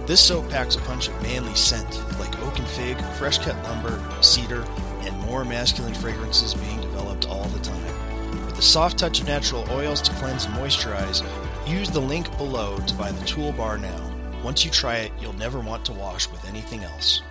This 0.05 0.19
soap 0.19 0.49
packs 0.49 0.75
a 0.75 0.81
punch 0.81 1.07
of 1.07 1.21
manly 1.23 1.55
scent, 1.55 1.89
like 2.19 2.37
oak 2.41 2.59
and 2.59 2.67
fig, 2.67 3.01
fresh 3.17 3.37
cut 3.37 3.55
lumber, 3.63 4.03
cedar, 4.21 4.65
and 5.01 5.17
more 5.21 5.45
masculine 5.45 5.93
fragrances 5.93 6.53
being 6.53 6.81
developed 6.81 7.27
all 7.27 7.45
the 7.45 7.59
time 7.59 7.80
the 8.61 8.67
soft 8.67 8.99
touch 8.99 9.19
of 9.19 9.25
natural 9.25 9.67
oils 9.71 10.03
to 10.03 10.11
cleanse 10.11 10.45
and 10.45 10.53
moisturize, 10.53 11.25
use 11.67 11.89
the 11.89 11.99
link 11.99 12.29
below 12.37 12.77
to 12.85 12.93
buy 12.93 13.11
the 13.11 13.25
toolbar 13.25 13.81
now. 13.81 14.13
Once 14.43 14.63
you 14.63 14.69
try 14.69 14.97
it, 14.97 15.11
you'll 15.19 15.33
never 15.33 15.59
want 15.59 15.83
to 15.83 15.91
wash 15.93 16.29
with 16.29 16.47
anything 16.47 16.83
else. 16.83 17.23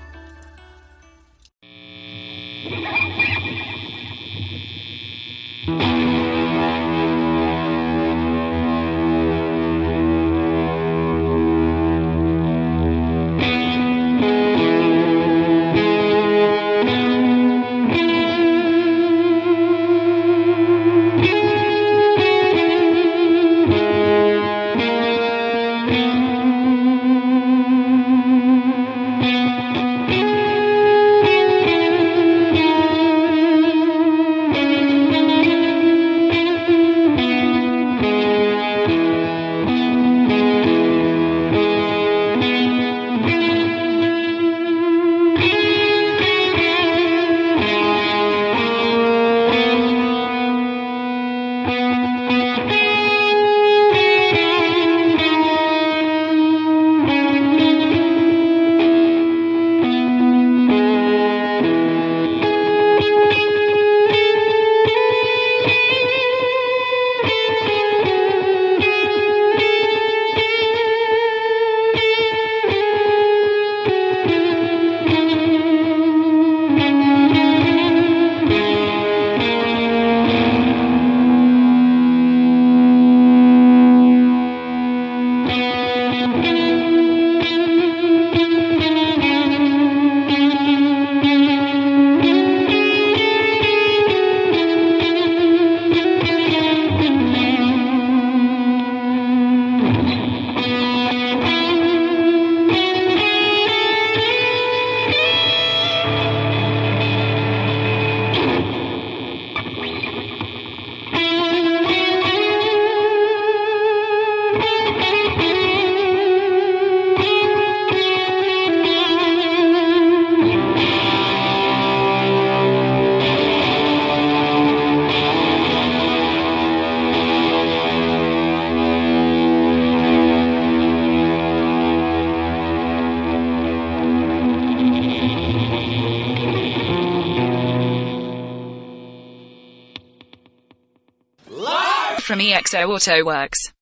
From 142.70 142.88
EXO 142.88 143.22
AutoWorks. 143.24 143.72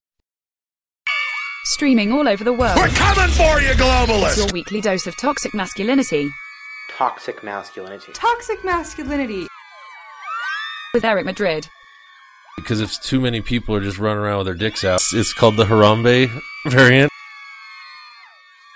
Streaming 1.65 2.13
all 2.13 2.27
over 2.29 2.43
the 2.45 2.53
world. 2.53 2.77
We're 2.77 2.89
coming 2.89 3.29
for 3.31 3.61
you, 3.61 3.69
It's 3.71 3.81
globalists! 3.81 4.37
your 4.39 4.47
weekly 4.53 4.81
dose 4.81 5.07
of 5.07 5.17
toxic 5.17 5.53
masculinity 5.55 6.31
Toxic 6.97 7.45
masculinity. 7.45 8.13
Toxic 8.13 8.65
masculinity. 8.65 9.47
with 10.95 11.05
Eric 11.05 11.27
Madrid. 11.27 11.69
because 12.57 12.81
if 12.81 12.99
too 13.03 13.21
many 13.21 13.41
people 13.43 13.75
are 13.75 13.81
just 13.81 13.99
running 13.99 14.19
around 14.23 14.39
with 14.39 14.47
their 14.47 14.55
dicks 14.55 14.83
out, 14.85 14.97
it's- 14.97 15.13
it's 15.15 15.33
called 15.35 15.57
the 15.57 15.65
Harambe 15.67 16.31
variant. 16.67 17.13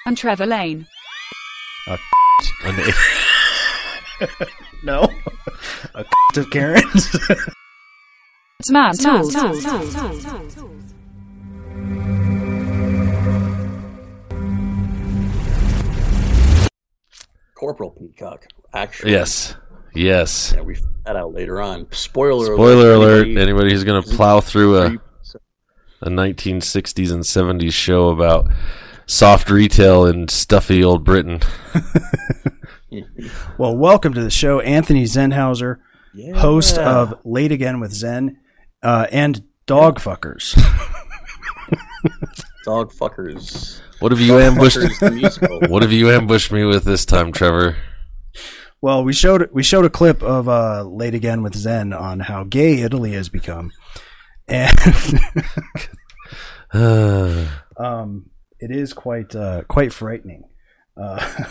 and 0.07 0.17
Trevor 0.17 0.47
Lane. 0.47 0.87
And 2.65 2.79
it- 2.79 2.95
No. 4.85 5.09
A 5.95 6.05
of 6.37 6.51
Karens. 6.51 7.17
It's 8.63 8.71
man 8.71 8.95
tools. 8.97 9.35
Corporal 17.55 17.91
Peacock. 17.91 18.47
Actually, 18.75 19.13
yes, 19.13 19.55
yes. 19.95 20.53
Yeah, 20.57 20.63
we 20.63 20.75
found 20.75 20.95
that 21.05 21.17
out 21.17 21.35
later 21.35 21.61
on. 21.61 21.87
Spoiler, 21.93 22.55
Spoiler 22.55 22.93
alert! 22.95 23.23
Anybody- 23.27 23.41
Anybody 23.43 23.71
who's 23.73 23.85
going 23.85 24.03
to 24.03 24.09
plow 24.17 24.41
through 24.41 24.79
a 24.79 24.97
a 26.05 26.09
1960s 26.09 27.13
and 27.13 27.23
70s 27.23 27.73
show 27.73 28.09
about 28.09 28.51
soft 29.07 29.49
retail 29.51 30.05
in 30.05 30.27
stuffy 30.27 30.83
old 30.83 31.05
Britain. 31.05 31.39
well, 33.59 33.77
welcome 33.77 34.13
to 34.15 34.21
the 34.21 34.31
show, 34.31 34.59
Anthony 34.61 35.05
Zenhauser, 35.05 35.77
Yeah. 36.13 36.37
host 36.41 36.77
of 36.77 37.15
Late 37.25 37.53
Again 37.53 37.79
with 37.79 37.93
Zen 37.93 38.39
uh, 38.83 39.07
and 39.11 39.43
Dog 39.67 39.99
Fuckers. 40.01 40.55
Dog 42.65 42.93
fuckers. 42.93 43.81
What 43.99 44.13
have 44.13 44.21
you 44.21 44.39
ambushed? 44.39 44.77
Fuckers, 44.79 45.01
the 45.01 45.11
musical. 45.11 45.61
What 45.69 45.83
have 45.83 45.93
you 45.93 46.11
ambushed 46.11 46.53
me 46.53 46.65
with 46.65 46.85
this 46.85 47.05
time, 47.05 47.33
Trevor? 47.33 47.77
Well, 48.81 49.05
we 49.05 49.13
showed 49.13 49.49
we 49.53 49.63
showed 49.63 49.85
a 49.85 49.91
clip 49.91 50.23
of 50.23 50.49
uh, 50.49 50.85
Late 50.85 51.15
Again 51.15 51.43
with 51.43 51.55
Zen 51.55 51.93
on 51.93 52.21
how 52.21 52.45
gay 52.45 52.81
Italy 52.81 53.13
has 53.13 53.29
become, 53.29 53.73
and 54.47 54.77
um, 57.77 58.31
it 58.59 58.71
is 58.71 58.93
quite 58.93 59.35
uh, 59.35 59.63
quite 59.69 59.93
frightening. 59.93 60.45
Uh, 60.97 61.47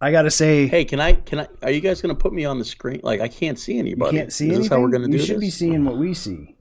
I 0.00 0.10
got 0.12 0.22
to 0.22 0.30
say, 0.30 0.66
Hey, 0.68 0.84
can 0.84 1.00
I? 1.00 1.14
Can 1.14 1.40
I? 1.40 1.48
Are 1.62 1.70
you 1.70 1.80
guys 1.80 2.00
going 2.00 2.14
to 2.14 2.20
put 2.20 2.32
me 2.32 2.44
on 2.44 2.58
the 2.58 2.64
screen? 2.64 3.00
Like, 3.02 3.20
I 3.20 3.28
can't 3.28 3.58
see 3.58 3.78
anybody. 3.78 3.88
you 3.88 3.94
anybody. 3.94 4.16
can't 4.18 4.32
see 4.32 4.44
Is 4.44 4.48
anything. 4.50 4.62
this 4.62 4.70
how 4.70 4.80
we're 4.80 4.88
going 4.90 5.02
to 5.02 5.10
you 5.10 5.18
do 5.18 5.24
should 5.24 5.40
be 5.40 5.50
seeing 5.50 5.84
what 5.84 5.96
we 5.98 6.14
see. 6.14 6.56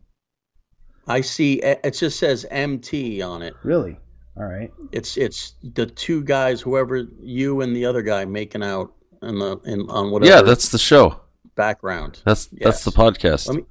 I 1.08 1.22
see. 1.22 1.54
It 1.56 1.80
it 1.84 1.92
just 1.92 2.20
says 2.20 2.46
MT 2.50 3.22
on 3.22 3.42
it. 3.42 3.54
Really? 3.64 3.98
All 4.36 4.44
right. 4.46 4.72
It's 4.92 5.18
it's 5.18 5.54
the 5.64 5.86
two 5.86 6.24
guys, 6.24 6.62
whoever 6.62 7.04
you 7.22 7.62
and 7.62 7.76
the 7.76 7.86
other 7.86 8.02
guy, 8.02 8.26
making 8.26 8.64
out 8.64 8.94
in 9.22 9.40
the 9.40 9.58
in 9.66 9.90
on 9.90 10.12
whatever. 10.12 10.32
Yeah, 10.32 10.42
that's 10.42 10.70
the 10.70 10.78
show. 10.80 11.20
background. 11.56 12.22
That's 12.26 12.48
that's 12.48 12.84
the 12.84 12.92
podcast. 12.92 13.48
Let 13.48 13.58
me- 13.58 13.66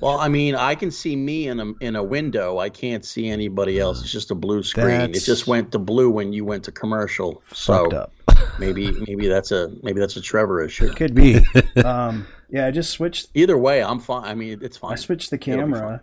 Well, 0.00 0.18
I 0.18 0.28
mean, 0.28 0.56
I 0.56 0.74
can 0.74 0.90
see 0.90 1.14
me 1.16 1.46
in 1.48 1.60
a 1.60 1.72
in 1.80 1.94
a 1.96 2.02
window. 2.02 2.58
I 2.58 2.68
can't 2.68 3.04
see 3.04 3.28
anybody 3.28 3.78
else. 3.78 4.02
It's 4.02 4.10
just 4.12 4.30
a 4.30 4.34
blue 4.34 4.62
screen. 4.62 4.86
That's- 4.88 5.22
It 5.22 5.24
just 5.24 5.46
went 5.46 5.70
to 5.72 5.78
blue 5.78 6.10
when 6.10 6.32
you 6.32 6.44
went 6.44 6.64
to 6.64 6.72
commercial. 6.72 7.42
Fucked 7.46 7.56
so 7.58 7.90
up. 7.96 8.12
Maybe 8.58 8.92
maybe 9.06 9.28
that's 9.28 9.52
a 9.52 9.70
maybe 9.82 10.00
that's 10.00 10.16
a 10.16 10.20
Trevor 10.20 10.62
issue. 10.62 10.92
Could 10.94 11.14
be. 11.14 11.40
um, 11.84 12.26
yeah, 12.50 12.66
I 12.66 12.70
just 12.70 12.90
switched. 12.90 13.28
Either 13.34 13.56
way, 13.58 13.82
I'm 13.82 14.00
fine. 14.00 14.24
I 14.24 14.34
mean, 14.34 14.58
it's 14.62 14.76
fine. 14.76 14.92
I 14.92 14.96
switched 14.96 15.30
the 15.30 15.38
camera. 15.38 16.02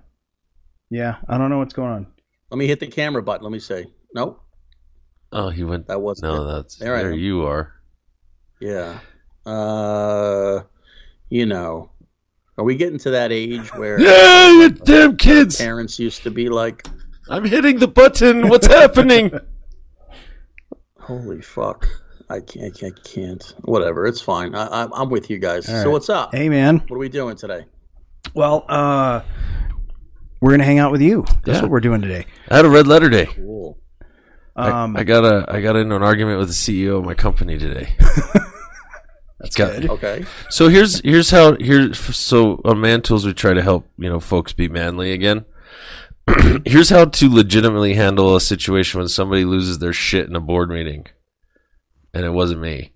Yeah, 0.90 1.18
I 1.28 1.38
don't 1.38 1.50
know 1.50 1.58
what's 1.58 1.74
going 1.74 1.92
on. 1.92 2.08
Let 2.52 2.58
me 2.58 2.68
hit 2.68 2.80
the 2.80 2.88
camera 2.88 3.22
button. 3.24 3.44
Let 3.44 3.52
me 3.52 3.60
say. 3.60 3.88
Nope, 4.14 4.42
oh, 5.32 5.50
he 5.50 5.64
went. 5.64 5.88
that 5.88 6.02
wasn't. 6.02 6.34
No, 6.34 6.44
it. 6.44 6.54
that's 6.54 6.78
There 6.78 6.98
there. 6.98 7.12
You 7.12 7.46
are. 7.46 7.74
Yeah. 8.62 9.00
Uh, 9.46 10.62
you 11.30 11.46
know, 11.46 11.92
are 12.58 12.64
we 12.64 12.76
getting 12.76 13.00
to 13.00 13.12
that 13.12 13.32
age 13.32 13.74
where 13.76 14.00
Yeah, 14.00 14.50
you 14.52 14.70
damn 14.70 15.18
kids! 15.18 15.58
parents 15.58 16.00
used 16.00 16.24
to 16.24 16.32
be 16.32 16.50
like, 16.50 16.88
I'm 17.30 17.44
hitting 17.44 17.80
the 17.80 17.88
button. 17.88 18.48
What's 18.48 18.68
happening? 18.68 19.38
"Holy 21.00 21.42
fuck." 21.42 21.88
I 22.30 22.40
can't, 22.40 22.76
I 22.84 22.92
can't. 23.04 23.54
Whatever, 23.64 24.06
it's 24.08 24.22
fine. 24.22 24.56
I, 24.56 24.66
I, 24.66 24.88
I'm 24.94 25.10
with 25.10 25.30
you 25.30 25.38
guys. 25.38 25.70
All 25.70 25.76
So 25.76 25.84
right. 25.84 25.92
what's 25.92 26.10
up? 26.10 26.34
Hey, 26.34 26.50
man. 26.50 26.80
What 26.88 26.96
are 26.96 27.00
we 27.00 27.10
doing 27.10 27.36
today? 27.36 27.66
Well, 28.34 28.66
uh, 28.68 29.22
we're 30.42 30.52
gonna 30.52 30.64
hang 30.64 30.80
out 30.80 30.92
with 30.92 31.02
you. 31.02 31.24
That's 31.46 31.58
Yeah. 31.58 31.62
what 31.62 31.72
we're 31.72 31.80
doing 31.80 32.02
today. 32.02 32.26
I 32.50 32.56
had 32.58 32.66
a 32.66 32.70
red 32.70 32.88
letter 32.88 33.10
day. 33.10 33.28
Cool. 33.28 33.78
I- 34.56 34.70
Um, 34.84 34.96
I, 34.98 35.04
got 35.04 35.24
a 35.24 35.46
I 35.54 35.62
got 35.62 35.76
into 35.76 35.96
an 35.96 36.04
argument 36.04 36.40
with 36.40 36.48
the 36.48 36.54
CEO 36.54 36.98
of 36.98 37.06
my 37.06 37.14
company 37.14 37.58
today. 37.58 37.96
That's 39.40 39.56
good. 39.56 39.90
Okay. 39.90 40.26
So 40.50 40.70
here's 40.70 41.02
here's 41.02 41.30
how 41.30 41.56
here's 41.60 42.00
so 42.00 42.62
on 42.66 42.80
Man 42.82 43.02
Tools 43.02 43.26
we 43.26 43.34
try 43.34 43.54
to 43.54 43.62
help 43.62 43.88
you 43.98 44.10
know 44.10 44.20
folks 44.20 44.54
be 44.54 44.68
manly 44.70 45.12
again. 45.12 45.46
here's 46.66 46.90
how 46.90 47.06
to 47.06 47.30
legitimately 47.30 47.94
handle 47.94 48.36
a 48.36 48.42
situation 48.42 49.00
when 49.00 49.08
somebody 49.10 49.46
loses 49.46 49.78
their 49.80 49.94
shit 49.94 50.28
in 50.28 50.36
a 50.36 50.40
board 50.40 50.70
meeting, 50.70 51.06
and 52.16 52.24
it 52.24 52.32
wasn't 52.32 52.62
me. 52.62 52.94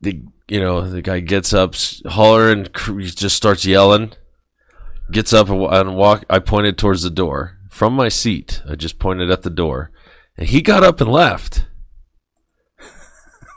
The 0.00 0.22
you 0.48 0.58
know 0.58 0.88
the 0.88 1.02
guy 1.02 1.20
gets 1.20 1.52
up, 1.52 1.74
hollering, 2.06 2.66
just 2.98 3.36
starts 3.36 3.64
yelling. 3.64 4.12
Gets 5.12 5.34
up 5.34 5.50
and, 5.50 5.96
walk. 5.96 6.24
I 6.30 6.38
pointed 6.38 6.78
towards 6.78 7.02
the 7.02 7.10
door 7.10 7.58
from 7.70 7.92
my 7.92 8.08
seat. 8.08 8.62
I 8.68 8.74
just 8.74 8.98
pointed 8.98 9.30
at 9.30 9.42
the 9.42 9.50
door, 9.50 9.92
and 10.38 10.48
he 10.48 10.62
got 10.62 10.82
up 10.82 11.02
and 11.02 11.12
left. 11.12 11.66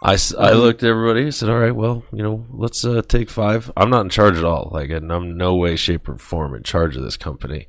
I, 0.03 0.17
I 0.37 0.51
looked 0.51 0.83
at 0.83 0.89
everybody. 0.89 1.27
I 1.27 1.29
said, 1.29 1.49
"All 1.49 1.57
right, 1.57 1.75
well, 1.75 2.03
you 2.11 2.21
know, 2.21 2.45
let's 2.51 2.83
uh, 2.83 3.01
take 3.07 3.29
five. 3.29 3.71
I'm 3.77 3.89
not 3.89 4.03
in 4.03 4.09
charge 4.09 4.37
at 4.37 4.43
all. 4.43 4.69
Like, 4.73 4.89
and 4.89 5.11
I'm 5.11 5.37
no 5.37 5.55
way, 5.55 5.77
shape, 5.77 6.09
or 6.09 6.17
form 6.17 6.53
in 6.53 6.63
charge 6.63 6.97
of 6.97 7.03
this 7.03 7.17
company." 7.17 7.67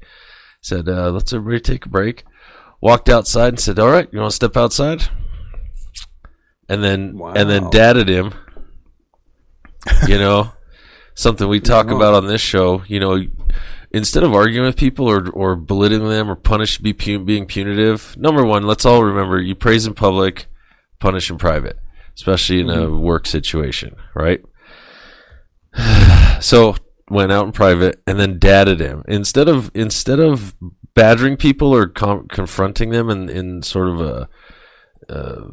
Said, 0.61 0.89
uh, 0.89 1.11
"Let's 1.13 1.33
everybody 1.33 1.61
take 1.61 1.87
a 1.87 1.89
break." 1.89 2.25
Walked 2.81 3.09
outside 3.09 3.51
and 3.51 3.61
said, 3.61 3.79
"All 3.79 3.91
right, 3.91 4.09
you 4.13 4.19
want 4.19 4.33
to 4.33 4.37
step 4.37 4.57
outside?" 4.57 5.09
And 6.69 6.83
then 6.85 7.21
and 7.35 7.49
then 7.49 7.65
Wow. 7.65 7.71
dadded 7.71 8.09
him. 8.09 8.33
You 10.07 10.19
know, 10.25 10.53
something 11.15 11.49
we 11.49 11.61
talk 11.61 11.91
about 11.91 12.15
on 12.15 12.27
this 12.27 12.41
show. 12.43 12.83
You 12.87 13.01
know, 13.01 13.23
instead 13.91 14.23
of 14.23 14.35
arguing 14.35 14.67
with 14.67 14.77
people 14.77 15.07
or 15.09 15.29
or 15.31 15.57
belittling 15.57 16.09
them 16.09 16.31
or 16.31 16.37
punish 16.37 16.79
be 16.79 16.93
pu- 16.93 17.25
being 17.25 17.47
punitive. 17.47 18.17
Number 18.19 18.45
one, 18.45 18.67
let's 18.67 18.85
all 18.85 19.03
remember: 19.03 19.41
you 19.41 19.55
praise 19.55 19.87
in 19.87 19.95
public, 19.95 20.47
punish 20.99 21.31
in 21.31 21.39
private, 21.39 21.79
especially 22.15 22.61
in 22.61 22.69
a 22.69 22.91
work 22.91 23.27
situation, 23.27 23.97
right? 24.15 24.43
so 26.41 26.77
went 27.11 27.33
out 27.33 27.47
in 27.47 27.53
private 27.53 28.03
and 28.07 28.19
then 28.21 28.39
dadded 28.39 28.81
him 28.81 29.03
instead 29.09 29.49
of 29.49 29.71
instead 29.75 30.21
of 30.21 30.55
badgering 30.95 31.37
people 31.37 31.75
or 31.75 31.87
com- 31.87 32.27
confronting 32.29 32.91
them 32.91 33.09
in 33.09 33.29
in 33.29 33.63
sort 33.63 33.89
of 33.89 34.01
a 34.01 34.29
uh, 35.09 35.49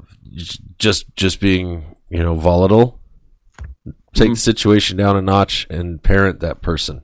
just 0.78 1.16
just 1.16 1.40
being 1.40 1.96
you 2.10 2.24
know 2.24 2.36
volatile. 2.36 3.00
Take 4.14 4.32
the 4.32 4.36
situation 4.38 4.98
down 4.98 5.18
a 5.18 5.22
notch 5.22 5.68
and 5.70 6.02
parent 6.02 6.40
that 6.40 6.62
person 6.62 7.04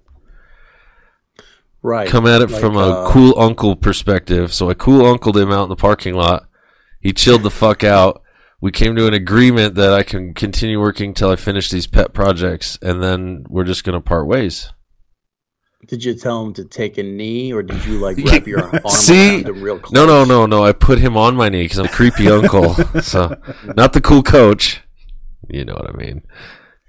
Right. 1.84 2.08
come 2.08 2.26
at 2.26 2.42
it 2.42 2.50
Like, 2.50 2.62
from 2.62 2.76
a 2.78 2.90
uh, 2.90 3.12
cool 3.12 3.38
uncle 3.38 3.76
perspective. 3.76 4.54
So 4.54 4.70
I 4.70 4.74
cool 4.76 5.12
uncled 5.12 5.38
him 5.38 5.52
out 5.52 5.64
in 5.64 5.70
the 5.70 5.76
parking 5.76 6.14
lot. 6.14 6.48
He 7.02 7.12
chilled 7.12 7.44
the 7.44 7.50
fuck 7.52 7.84
out. 7.84 8.22
We 8.62 8.72
came 8.72 8.96
to 8.96 9.08
an 9.08 9.14
agreement 9.14 9.74
that 9.76 9.92
I 9.92 10.04
can 10.04 10.34
continue 10.36 10.80
working 10.80 11.14
till 11.16 11.32
I 11.32 11.36
finish 11.36 11.70
these 11.72 11.88
pet 11.88 12.14
projects, 12.14 12.78
and 12.82 13.02
then 13.02 13.46
we're 13.50 13.64
just 13.64 13.84
gonna 13.84 14.02
part 14.02 14.28
ways. 14.28 14.72
Did 15.88 16.04
you 16.04 16.14
tell 16.14 16.46
him 16.46 16.54
to 16.54 16.64
take 16.66 16.98
a 16.98 17.04
knee, 17.04 17.52
or 17.52 17.64
did 17.64 17.84
you 17.86 18.00
like 18.00 18.18
wrap 18.26 18.48
your 18.48 18.64
arm 18.64 18.82
See, 18.90 19.44
around 19.44 19.48
him 19.48 19.62
real 19.62 19.80
close? 19.80 19.92
no, 19.92 20.06
no, 20.06 20.24
no, 20.24 20.46
no. 20.46 20.64
I 20.64 20.72
put 20.74 21.00
him 21.00 21.18
on 21.18 21.36
my 21.36 21.50
knee 21.50 21.64
because 21.64 21.80
I'm 21.80 21.86
a 21.86 21.90
creepy 21.90 22.30
uncle. 22.30 22.76
So 23.02 23.36
not 23.76 23.94
the 23.94 24.02
cool 24.02 24.24
coach. 24.24 24.82
You 25.50 25.66
know 25.66 25.74
what 25.74 25.90
I 25.90 25.94
mean? 25.98 26.22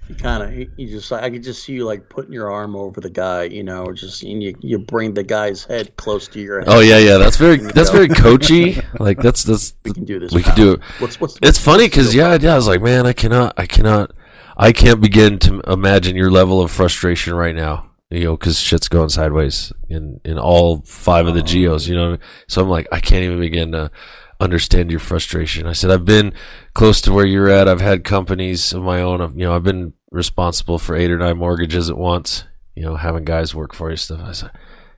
You 0.07 0.15
kind 0.15 0.43
of, 0.43 0.53
you 0.77 0.87
just, 0.87 1.11
I 1.11 1.29
could 1.29 1.43
just 1.43 1.63
see 1.63 1.73
you 1.73 1.85
like 1.85 2.07
putting 2.09 2.33
your 2.33 2.51
arm 2.51 2.75
over 2.75 2.99
the 3.01 3.09
guy, 3.09 3.43
you 3.43 3.63
know, 3.63 3.91
just 3.93 4.21
and 4.23 4.43
you, 4.43 4.55
you 4.59 4.77
bring 4.77 5.13
the 5.13 5.23
guy's 5.23 5.63
head 5.63 5.95
close 5.95 6.27
to 6.29 6.39
your 6.41 6.59
head. 6.59 6.67
Oh 6.69 6.81
yeah, 6.81 6.97
yeah. 6.99 7.17
That's 7.17 7.37
very 7.37 7.57
that's 7.57 7.89
very 7.89 8.09
coachy. 8.09 8.79
Like 8.99 9.17
that's 9.19 9.43
that's 9.43 9.73
We 9.85 9.93
can 9.93 10.05
do 10.05 10.19
this. 10.19 10.31
we 10.33 10.43
pal. 10.43 10.55
do 10.55 10.73
it. 10.73 10.81
What's 10.99 11.19
what's? 11.19 11.39
It's 11.41 11.57
funny 11.57 11.85
because 11.85 12.13
yeah, 12.13 12.37
yeah, 12.39 12.53
I 12.53 12.55
was 12.57 12.67
like, 12.67 12.81
man, 12.81 13.05
I 13.07 13.13
cannot, 13.13 13.53
I 13.57 13.65
cannot, 13.65 14.11
I 14.55 14.71
can't 14.71 15.01
begin 15.01 15.39
to 15.39 15.61
imagine 15.67 16.15
your 16.15 16.29
level 16.29 16.61
of 16.61 16.69
frustration 16.69 17.33
right 17.33 17.55
now. 17.55 17.89
You 18.13 18.25
know, 18.25 18.37
because 18.37 18.59
shit's 18.59 18.87
going 18.87 19.09
sideways 19.09 19.73
in 19.89 20.19
in 20.23 20.37
all 20.37 20.81
five 20.81 21.25
of 21.27 21.35
the 21.35 21.41
geos. 21.41 21.87
You 21.87 21.95
know, 21.95 22.17
so 22.47 22.61
I'm 22.61 22.69
like, 22.69 22.87
I 22.91 22.99
can't 22.99 23.23
even 23.23 23.39
begin 23.39 23.71
to 23.71 23.91
understand 24.39 24.91
your 24.91 24.99
frustration. 24.99 25.67
I 25.67 25.73
said, 25.73 25.89
I've 25.89 26.05
been 26.05 26.33
close 26.73 27.01
to 27.01 27.13
where 27.13 27.25
you're 27.25 27.49
at. 27.49 27.67
I've 27.67 27.81
had 27.81 28.03
companies 28.03 28.73
of 28.73 28.83
my 28.83 29.01
own. 29.01 29.19
You 29.37 29.45
know, 29.45 29.55
I've 29.55 29.63
been 29.63 29.93
responsible 30.11 30.77
for 30.79 30.95
eight 30.95 31.11
or 31.11 31.17
nine 31.17 31.37
mortgages 31.37 31.89
at 31.89 31.97
once. 31.97 32.43
you 32.75 32.83
know, 32.83 32.95
having 32.95 33.23
guys 33.23 33.55
work 33.55 33.73
for 33.73 33.89
you 33.89 33.97
stuff. 33.97 34.21
I 34.23 34.31
said, 34.31 34.51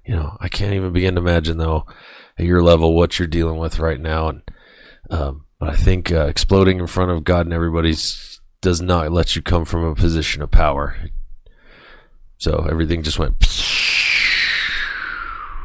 you 0.05 0.15
know, 0.15 0.37
I 0.39 0.49
can't 0.49 0.73
even 0.73 0.93
begin 0.93 1.15
to 1.15 1.21
imagine 1.21 1.57
though 1.57 1.85
at 2.37 2.45
your 2.45 2.63
level 2.63 2.95
what 2.95 3.17
you're 3.17 3.27
dealing 3.27 3.57
with 3.57 3.79
right 3.79 3.99
now. 3.99 4.29
And 4.29 4.41
um, 5.09 5.45
but 5.59 5.69
I 5.69 5.75
think 5.75 6.11
uh, 6.11 6.25
exploding 6.25 6.79
in 6.79 6.87
front 6.87 7.11
of 7.11 7.23
God 7.23 7.45
and 7.45 7.53
everybody's 7.53 8.41
does 8.61 8.81
not 8.81 9.11
let 9.11 9.35
you 9.35 9.41
come 9.41 9.63
from 9.63 9.83
a 9.83 9.93
position 9.93 10.41
of 10.41 10.49
power. 10.49 10.97
So 12.37 12.67
everything 12.69 13.01
just 13.03 13.17
went. 13.19 13.39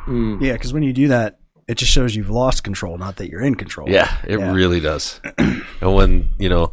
Mm. 0.07 0.41
Yeah, 0.43 0.53
because 0.55 0.73
when 0.73 0.83
you 0.83 0.93
do 0.93 1.09
that, 1.09 1.39
it 1.69 1.77
just 1.77 1.93
shows 1.93 2.17
you've 2.17 2.31
lost 2.31 2.65
control, 2.65 2.99
not 2.99 3.17
that 3.17 3.29
you're 3.31 3.43
in 3.43 3.55
control. 3.55 3.89
Yeah, 3.89 4.17
it 4.27 4.39
Yeah. 4.41 4.53
really 4.53 4.81
does. 4.81 5.21
and 5.39 5.95
when 5.95 6.31
you 6.39 6.49
know 6.49 6.73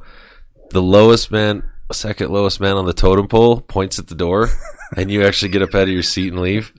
the 0.71 0.81
lowest 0.81 1.29
man, 1.31 1.63
second 1.91 2.31
lowest 2.31 2.59
man 2.59 2.75
on 2.77 2.85
the 2.85 2.93
totem 2.93 3.27
pole 3.27 3.61
points 3.61 3.99
at 3.99 4.07
the 4.07 4.15
door, 4.15 4.49
and 4.97 5.11
you 5.11 5.23
actually 5.25 5.49
get 5.49 5.61
up 5.61 5.75
out 5.75 5.83
of 5.83 5.89
your 5.89 6.03
seat 6.03 6.31
and 6.33 6.41
leave 6.41 6.73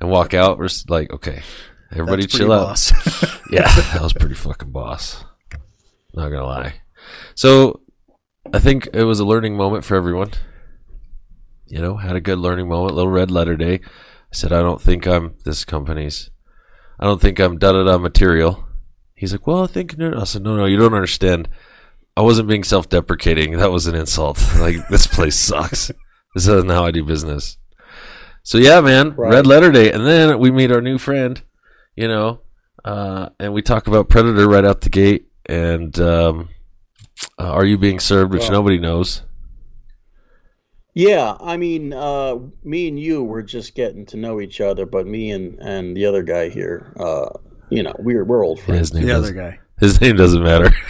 and 0.00 0.10
walk 0.10 0.32
out, 0.34 0.58
we're 0.58 0.68
like, 0.88 1.10
okay, 1.12 1.42
everybody 1.92 2.22
That's 2.22 2.36
chill 2.36 2.52
out. 2.52 2.66
boss. 2.68 2.92
yeah, 3.50 3.68
that 3.92 4.00
was 4.02 4.12
pretty 4.12 4.34
fucking 4.36 4.70
boss. 4.70 5.24
Not 6.14 6.28
gonna 6.28 6.44
lie. 6.46 6.74
So 7.34 7.80
I 8.52 8.58
think 8.60 8.88
it 8.92 9.04
was 9.04 9.18
a 9.20 9.24
learning 9.24 9.56
moment 9.56 9.84
for 9.84 9.96
everyone. 9.96 10.30
You 11.70 11.80
know, 11.80 11.96
had 11.96 12.16
a 12.16 12.20
good 12.20 12.38
learning 12.38 12.68
moment. 12.68 12.94
Little 12.96 13.10
red 13.10 13.30
letter 13.30 13.56
day. 13.56 13.74
I 13.74 14.32
said, 14.34 14.52
I 14.52 14.60
don't 14.60 14.80
think 14.80 15.06
I'm 15.06 15.34
this 15.44 15.64
company's. 15.64 16.30
I 16.98 17.04
don't 17.06 17.20
think 17.20 17.38
I'm 17.38 17.58
da 17.58 17.72
da 17.72 17.84
da 17.84 17.96
material. 17.96 18.64
He's 19.14 19.32
like, 19.32 19.46
well, 19.46 19.62
I 19.64 19.66
think. 19.66 19.96
No, 19.96 20.10
no. 20.10 20.20
I 20.20 20.24
said, 20.24 20.42
no, 20.42 20.56
no, 20.56 20.66
you 20.66 20.76
don't 20.76 20.94
understand. 20.94 21.48
I 22.16 22.22
wasn't 22.22 22.48
being 22.48 22.64
self 22.64 22.88
deprecating. 22.88 23.56
That 23.56 23.70
was 23.70 23.86
an 23.86 23.94
insult. 23.94 24.38
Like 24.58 24.76
this 24.88 25.06
place 25.06 25.36
sucks. 25.36 25.90
This 26.34 26.46
isn't 26.48 26.68
how 26.70 26.84
I 26.84 26.90
do 26.90 27.04
business. 27.04 27.56
So 28.42 28.58
yeah, 28.58 28.80
man, 28.80 29.14
Right. 29.14 29.32
red 29.32 29.46
letter 29.46 29.70
day, 29.70 29.92
and 29.92 30.04
then 30.06 30.38
we 30.38 30.50
meet 30.50 30.72
our 30.72 30.80
new 30.80 30.98
friend. 30.98 31.40
You 31.96 32.08
know, 32.08 32.40
uh, 32.84 33.28
and 33.38 33.52
we 33.52 33.62
talk 33.62 33.86
about 33.86 34.08
Predator 34.08 34.48
right 34.48 34.64
out 34.64 34.80
the 34.80 34.88
gate, 34.90 35.26
and 35.46 35.98
um, 36.00 36.48
uh, 37.38 37.50
are 37.50 37.64
you 37.64 37.76
being 37.78 38.00
served, 38.00 38.32
which 38.32 38.42
Well- 38.42 38.52
nobody 38.52 38.78
knows. 38.78 39.22
Yeah, 40.94 41.36
I 41.40 41.56
mean, 41.56 41.92
uh, 41.92 42.36
me 42.64 42.88
and 42.88 42.98
you 42.98 43.22
were 43.22 43.42
just 43.42 43.74
getting 43.76 44.04
to 44.06 44.16
know 44.16 44.40
each 44.40 44.60
other, 44.60 44.86
but 44.86 45.06
me 45.06 45.30
and, 45.30 45.58
and 45.60 45.96
the 45.96 46.04
other 46.06 46.22
guy 46.24 46.48
here, 46.48 46.92
uh, 46.98 47.28
you 47.68 47.82
know, 47.84 47.94
we're 48.00 48.24
we're 48.24 48.44
old 48.44 48.60
friends. 48.60 48.88
his 48.90 48.94
name 48.94 49.06
the 49.06 49.12
does- 49.12 49.24
other 49.24 49.32
guy. 49.32 49.58
His 49.78 50.00
name 50.00 50.16
doesn't 50.16 50.42
matter. 50.42 50.70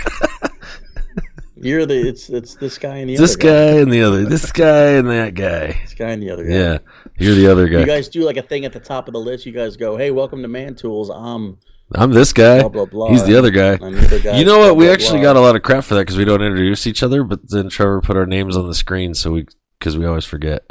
You're 1.62 1.85
the 1.85 2.09
it's 2.09 2.30
it's 2.30 2.54
this 2.54 2.78
guy 2.78 2.97
and 2.97 3.11
the 3.11 3.16
this 3.16 3.35
other 3.35 3.42
guy. 3.42 3.49
guy 3.75 3.80
and 3.83 3.92
the 3.92 4.02
other. 4.02 4.25
This 4.25 4.50
guy 4.50 4.87
and 4.92 5.11
that 5.11 5.35
guy. 5.35 5.78
This 5.83 5.92
guy 5.95 6.11
and 6.12 6.23
the 6.23 6.30
other 6.30 6.45
guy. 6.45 6.54
Yeah, 6.54 6.78
you're 7.19 7.35
the 7.35 7.49
other 7.49 7.69
guy. 7.69 7.80
You 7.80 7.87
guys 7.87 8.09
do 8.09 8.23
like 8.25 8.38
a 8.38 8.42
thing 8.42 8.64
at 8.64 8.73
the 8.73 8.80
top 8.80 9.09
of 9.09 9.12
the 9.12 9.21
list. 9.21 9.45
You 9.45 9.52
guys 9.52 9.76
go, 9.76 9.95
"Hey, 9.99 10.11
welcome 10.11 10.40
to 10.40 10.49
Man 10.49 10.75
Tools." 10.75 11.11
I'm 11.11 11.59
I'm 11.95 12.12
this 12.12 12.33
guy. 12.33 12.61
blah 12.61 12.71
blah 12.71 12.87
blah. 12.87 13.11
He's 13.11 13.25
the 13.26 13.37
other 13.37 13.50
guy. 13.50 13.75
And 13.75 13.95
the 13.95 14.21
guy 14.21 14.38
You 14.38 14.47
know 14.47 14.57
blah, 14.57 14.69
what? 14.69 14.76
We 14.76 14.85
blah, 14.87 14.95
actually 14.95 15.19
blah. 15.21 15.35
got 15.35 15.37
a 15.37 15.40
lot 15.40 15.54
of 15.54 15.61
crap 15.62 15.85
for 15.85 15.95
that 15.97 16.00
because 16.00 16.16
we 16.16 16.25
don't 16.25 16.40
introduce 16.40 16.87
each 16.87 17.02
other. 17.02 17.23
But 17.25 17.50
then 17.50 17.69
Trevor 17.69 18.00
put 18.00 18.16
our 18.16 18.26
names 18.26 18.57
on 18.57 18.66
the 18.66 18.75
screen, 18.75 19.12
so 19.14 19.33
we 19.33 19.47
because 19.81 19.99
we 19.99 20.07
always 20.07 20.25
forget. 20.25 20.63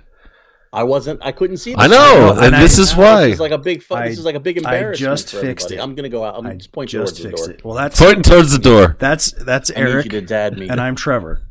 I 0.71 0.83
wasn't. 0.83 1.19
I 1.25 1.31
couldn't 1.31 1.57
see. 1.57 1.73
I 1.75 1.87
know, 1.87 2.29
and 2.35 2.45
and 2.45 2.55
I- 2.55 2.61
this 2.61 2.77
is 2.77 2.89
This 2.89 2.95
why. 2.97 3.23
is 3.25 3.39
like 3.39 3.51
a 3.51 3.57
big. 3.57 3.81
Fu- 3.83 3.95
I- 3.95 4.07
this 4.09 4.19
is 4.19 4.23
like 4.25 4.35
a 4.35 4.39
big 4.39 4.57
embarrassment. 4.57 4.75
I 4.75 4.77
embarrassment. 4.77 5.17
just 5.17 5.31
for 5.35 5.41
fixed 5.41 5.65
everybody. 5.65 5.79
it. 5.79 5.83
I'm 5.83 5.95
gonna 5.95 6.09
go 6.09 6.23
out. 6.23 6.35
I'm 6.37 6.45
I 6.45 6.53
just 6.53 6.71
point 6.71 6.91
just 6.91 7.17
towards 7.17 7.37
the 7.39 7.45
door. 7.47 7.51
it. 7.55 7.65
Well, 7.65 7.73
that's 7.73 7.99
Pointing 7.99 8.21
towards 8.21 8.51
the 8.51 8.59
door. 8.59 8.95
that's 8.99 9.31
that's 9.31 9.71
I 9.75 9.79
need 9.81 9.89
Eric, 9.89 10.05
you 10.05 10.11
to 10.11 10.21
dad 10.21 10.57
me. 10.59 10.69
and 10.69 10.79
I'm 10.79 10.95
Trevor. 10.95 11.41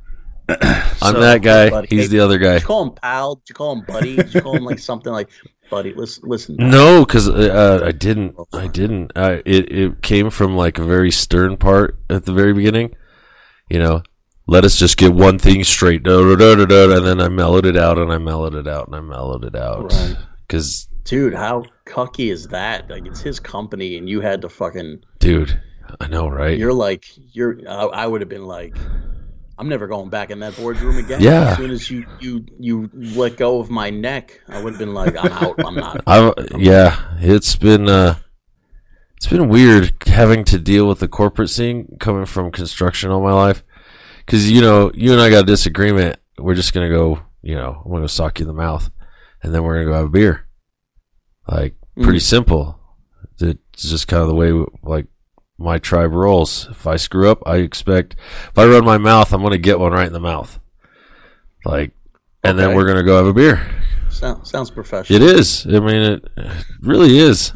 I'm 0.48 1.14
So- 1.14 1.20
that 1.20 1.40
guy. 1.42 1.70
buddy. 1.70 1.88
He's 1.88 2.10
the 2.10 2.20
other 2.20 2.38
guy. 2.38 2.54
Did 2.54 2.62
you 2.62 2.66
call 2.66 2.82
him 2.84 2.92
pal? 2.92 3.36
Did 3.36 3.48
you 3.48 3.54
call 3.54 3.72
him 3.76 3.84
buddy? 3.86 4.16
Did 4.16 4.34
you 4.34 4.40
call 4.42 4.56
him 4.56 4.64
like 4.64 4.78
something 4.78 5.12
like 5.12 5.28
buddy? 5.70 5.94
Listen, 5.94 6.24
listen. 6.28 6.56
No, 6.58 7.04
because 7.06 7.28
uh, 7.28 7.82
I 7.84 7.92
didn't. 7.92 8.34
I 8.52 8.66
didn't. 8.66 9.12
I, 9.16 9.42
it 9.46 9.72
it 9.72 10.02
came 10.02 10.28
from 10.30 10.56
like 10.56 10.78
a 10.78 10.84
very 10.84 11.10
stern 11.10 11.56
part 11.56 11.98
at 12.10 12.24
the 12.26 12.32
very 12.32 12.52
beginning. 12.52 12.94
You 13.70 13.78
know, 13.78 14.02
let 14.48 14.64
us 14.64 14.76
just 14.76 14.96
get 14.96 15.12
one 15.12 15.38
thing 15.38 15.62
straight. 15.62 16.02
Da, 16.02 16.22
da, 16.22 16.34
da, 16.34 16.54
da, 16.56 16.64
da, 16.64 16.96
and 16.96 17.06
then 17.06 17.20
I 17.20 17.28
mellowed 17.28 17.66
it 17.66 17.76
out, 17.76 17.98
and 17.98 18.10
I 18.10 18.18
mellowed 18.18 18.54
it 18.54 18.66
out, 18.66 18.86
and 18.86 18.96
I 18.96 19.00
mellowed 19.00 19.44
it 19.44 19.54
out. 19.54 19.92
Right. 19.92 20.16
Because, 20.46 20.88
Dude, 21.04 21.34
how 21.34 21.64
cucky 21.86 22.32
is 22.32 22.48
that? 22.48 22.90
Like 22.90 23.06
it's 23.06 23.20
his 23.20 23.38
company, 23.38 23.96
and 23.96 24.08
you 24.08 24.20
had 24.20 24.40
to 24.42 24.48
fucking. 24.48 25.04
dude, 25.20 25.60
I 26.00 26.08
know, 26.08 26.28
right? 26.28 26.58
You're 26.58 26.72
like 26.72 27.06
you're. 27.34 27.58
I, 27.68 27.84
I 27.84 28.06
would 28.06 28.20
have 28.20 28.28
been 28.28 28.46
like. 28.46 28.74
I'm 29.60 29.68
never 29.68 29.88
going 29.88 30.08
back 30.08 30.30
in 30.30 30.38
that 30.38 30.56
boardroom 30.56 30.98
again. 30.98 31.20
Yeah. 31.20 31.50
As 31.50 31.56
soon 31.56 31.70
as 31.72 31.90
you 31.90 32.06
you 32.20 32.46
you 32.60 32.90
let 32.94 33.36
go 33.36 33.58
of 33.58 33.70
my 33.70 33.90
neck, 33.90 34.40
I 34.48 34.62
would 34.62 34.74
have 34.74 34.78
been 34.78 34.94
like, 34.94 35.16
I'm 35.16 35.32
out. 35.32 35.64
I'm 35.64 35.74
not. 35.74 36.02
I 36.06 36.32
yeah, 36.56 37.16
it's 37.18 37.56
been 37.56 37.88
uh, 37.88 38.16
it's 39.16 39.26
been 39.26 39.48
weird 39.48 39.94
having 40.06 40.44
to 40.44 40.58
deal 40.58 40.86
with 40.86 41.00
the 41.00 41.08
corporate 41.08 41.50
scene 41.50 41.96
coming 41.98 42.24
from 42.24 42.52
construction 42.52 43.10
all 43.10 43.20
my 43.20 43.32
life. 43.32 43.64
Because 44.28 44.50
you 44.50 44.60
know, 44.60 44.90
you 44.92 45.12
and 45.12 45.22
I 45.22 45.30
got 45.30 45.44
a 45.44 45.46
disagreement. 45.46 46.18
We're 46.36 46.54
just 46.54 46.74
gonna 46.74 46.90
go. 46.90 47.22
You 47.40 47.54
know, 47.54 47.80
I'm 47.82 47.90
gonna 47.90 48.10
sock 48.10 48.38
you 48.38 48.44
in 48.44 48.48
the 48.48 48.52
mouth, 48.52 48.90
and 49.42 49.54
then 49.54 49.62
we're 49.62 49.76
gonna 49.76 49.86
go 49.86 49.94
have 49.94 50.04
a 50.04 50.10
beer. 50.10 50.46
Like 51.48 51.76
mm. 51.96 52.02
pretty 52.02 52.18
simple. 52.20 52.78
It's 53.40 53.88
just 53.88 54.06
kind 54.06 54.20
of 54.20 54.28
the 54.28 54.34
way 54.34 54.52
like 54.82 55.06
my 55.56 55.78
tribe 55.78 56.12
rolls. 56.12 56.68
If 56.70 56.86
I 56.86 56.96
screw 56.96 57.30
up, 57.30 57.42
I 57.46 57.56
expect 57.56 58.16
if 58.48 58.58
I 58.58 58.66
run 58.66 58.84
my 58.84 58.98
mouth, 58.98 59.32
I'm 59.32 59.42
gonna 59.42 59.56
get 59.56 59.80
one 59.80 59.92
right 59.92 60.06
in 60.06 60.12
the 60.12 60.20
mouth. 60.20 60.60
Like, 61.64 61.92
and 62.44 62.58
then 62.58 62.74
we're 62.74 62.86
gonna 62.86 63.04
go 63.04 63.16
have 63.16 63.26
a 63.26 63.32
beer. 63.32 63.66
Sounds 64.10 64.50
sounds 64.50 64.70
professional. 64.70 65.22
It 65.22 65.38
is. 65.38 65.64
I 65.64 65.80
mean, 65.80 66.02
it 66.02 66.28
it 66.36 66.66
really 66.82 67.16
is. 67.16 67.54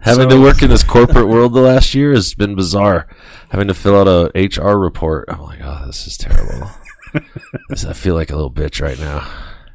Having 0.00 0.30
So- 0.30 0.36
to 0.36 0.42
work 0.42 0.62
in 0.62 0.70
this 0.70 0.84
corporate 0.84 1.28
world 1.28 1.52
the 1.52 1.60
last 1.60 1.94
year 1.94 2.14
has 2.14 2.32
been 2.32 2.54
bizarre. 2.54 3.06
Having 3.50 3.68
to 3.68 3.74
fill 3.74 3.96
out 3.96 4.08
a 4.08 4.30
HR 4.38 4.76
report. 4.78 5.24
I'm 5.28 5.42
like, 5.42 5.60
oh, 5.62 5.84
this 5.86 6.06
is 6.06 6.16
terrible. 6.16 6.68
This- 7.70 7.86
I 7.86 7.94
feel 7.94 8.14
like 8.14 8.30
a 8.30 8.34
little 8.36 8.50
bitch 8.52 8.82
right 8.82 8.98
now. 9.00 9.26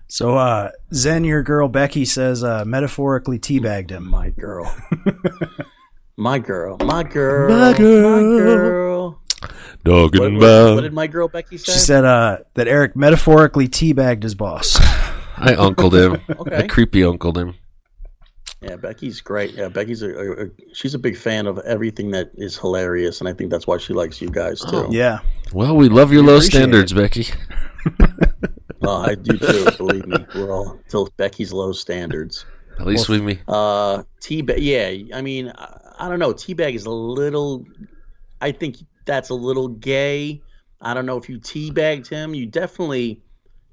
So 0.07 0.37
uh, 0.37 0.69
Zen, 0.93 1.23
your 1.23 1.41
girl 1.41 1.67
Becky 1.67 2.05
says 2.05 2.43
uh, 2.43 2.63
metaphorically 2.65 3.39
teabagged 3.39 3.89
him. 3.89 4.07
My 4.07 4.29
girl. 4.29 4.71
my 6.15 6.37
girl. 6.37 6.77
My 6.77 7.01
girl. 7.01 7.49
My 7.49 7.73
girl. 7.75 8.11
My 8.11 8.19
girl. 8.21 9.21
Talking 9.83 10.21
What, 10.21 10.33
what, 10.33 10.75
what 10.75 10.81
did 10.81 10.93
my 10.93 11.07
girl 11.07 11.27
Becky 11.27 11.57
say? 11.57 11.71
She 11.73 11.79
said 11.79 12.05
uh, 12.05 12.37
that 12.53 12.67
Eric 12.67 12.95
metaphorically 12.95 13.67
teabagged 13.67 14.21
his 14.21 14.35
boss. 14.35 14.77
I 15.37 15.55
uncled 15.57 15.95
him. 15.95 16.21
Okay. 16.29 16.57
I 16.57 16.67
creepy 16.67 17.01
uncled 17.01 17.37
him. 17.37 17.55
Yeah, 18.63 18.77
Becky's 18.77 19.19
great. 19.21 19.53
Yeah, 19.53 19.67
Becky's 19.67 20.01
a, 20.01 20.09
a, 20.09 20.45
a 20.45 20.49
she's 20.73 20.93
a 20.93 20.99
big 20.99 21.17
fan 21.17 21.47
of 21.47 21.59
everything 21.59 22.11
that 22.11 22.31
is 22.35 22.57
hilarious, 22.57 23.19
and 23.19 23.27
I 23.27 23.33
think 23.33 23.51
that's 23.51 23.67
why 23.67 23.77
she 23.77 23.93
likes 23.93 24.21
you 24.21 24.29
guys 24.29 24.61
too. 24.61 24.67
Oh. 24.87 24.91
Yeah, 24.91 25.19
Well, 25.51 25.75
we 25.75 25.89
love 25.89 26.13
your 26.13 26.21
We 26.21 26.29
low 26.29 26.35
appreciate 26.37 26.59
standards, 26.59 26.93
Becky. 26.93 27.25
Well, 28.83 28.97
I 28.97 29.15
do 29.15 29.37
too. 29.37 29.65
believe 29.77 30.05
me, 30.07 30.25
we're 30.35 30.51
all 30.51 30.77
till 30.89 31.07
Becky's 31.15 31.53
low 31.53 31.71
standards. 31.71 32.45
At 32.81 32.85
least 32.85 33.07
we 33.07 33.21
me. 33.21 33.39
Uh, 33.47 34.03
Teabag. 34.19 34.57
Yeah, 34.59 35.15
I 35.17 35.21
mean, 35.21 35.53
I, 35.55 35.79
I 35.99 36.09
don't 36.09 36.19
know. 36.19 36.33
Teabag 36.33 36.75
is 36.75 36.85
a 36.85 36.91
little. 36.91 37.65
I 38.41 38.51
think 38.51 38.77
that's 39.05 39.29
a 39.29 39.35
little 39.35 39.69
gay. 39.69 40.41
I 40.81 40.93
don't 40.93 41.05
know 41.05 41.17
if 41.17 41.29
you 41.29 41.39
teabagged 41.39 42.09
him. 42.09 42.35
You 42.35 42.45
definitely, 42.45 43.21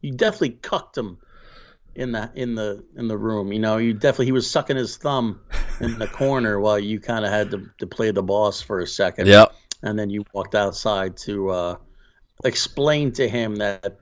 you 0.01 0.13
definitely 0.13 0.51
cucked 0.63 0.97
him 0.97 1.19
in 1.95 2.13
the 2.13 2.31
in 2.35 2.55
the 2.55 2.85
in 2.97 3.09
the 3.09 3.19
room. 3.19 3.53
You 3.53 3.59
know, 3.59 3.77
you 3.79 3.93
definitely 3.95 4.27
he 4.27 4.33
was 4.33 4.51
sucking 4.51 4.77
his 4.77 4.97
thumb 4.97 5.41
in 5.81 5.99
the 5.99 6.07
corner 6.07 6.61
while 6.65 6.79
you 6.79 7.01
kind 7.01 7.25
of 7.25 7.31
had 7.31 7.51
to 7.51 7.69
to 7.79 7.87
play 7.87 8.11
the 8.11 8.23
boss 8.23 8.61
for 8.61 8.81
a 8.81 8.87
second. 8.87 9.27
Yeah. 9.27 9.47
and 9.83 9.99
then 9.99 10.11
you 10.11 10.25
walked 10.35 10.55
outside 10.55 11.17
to 11.17 11.49
uh, 11.51 11.77
explain 12.45 13.13
to 13.13 13.29
him 13.29 13.57
that 13.57 13.97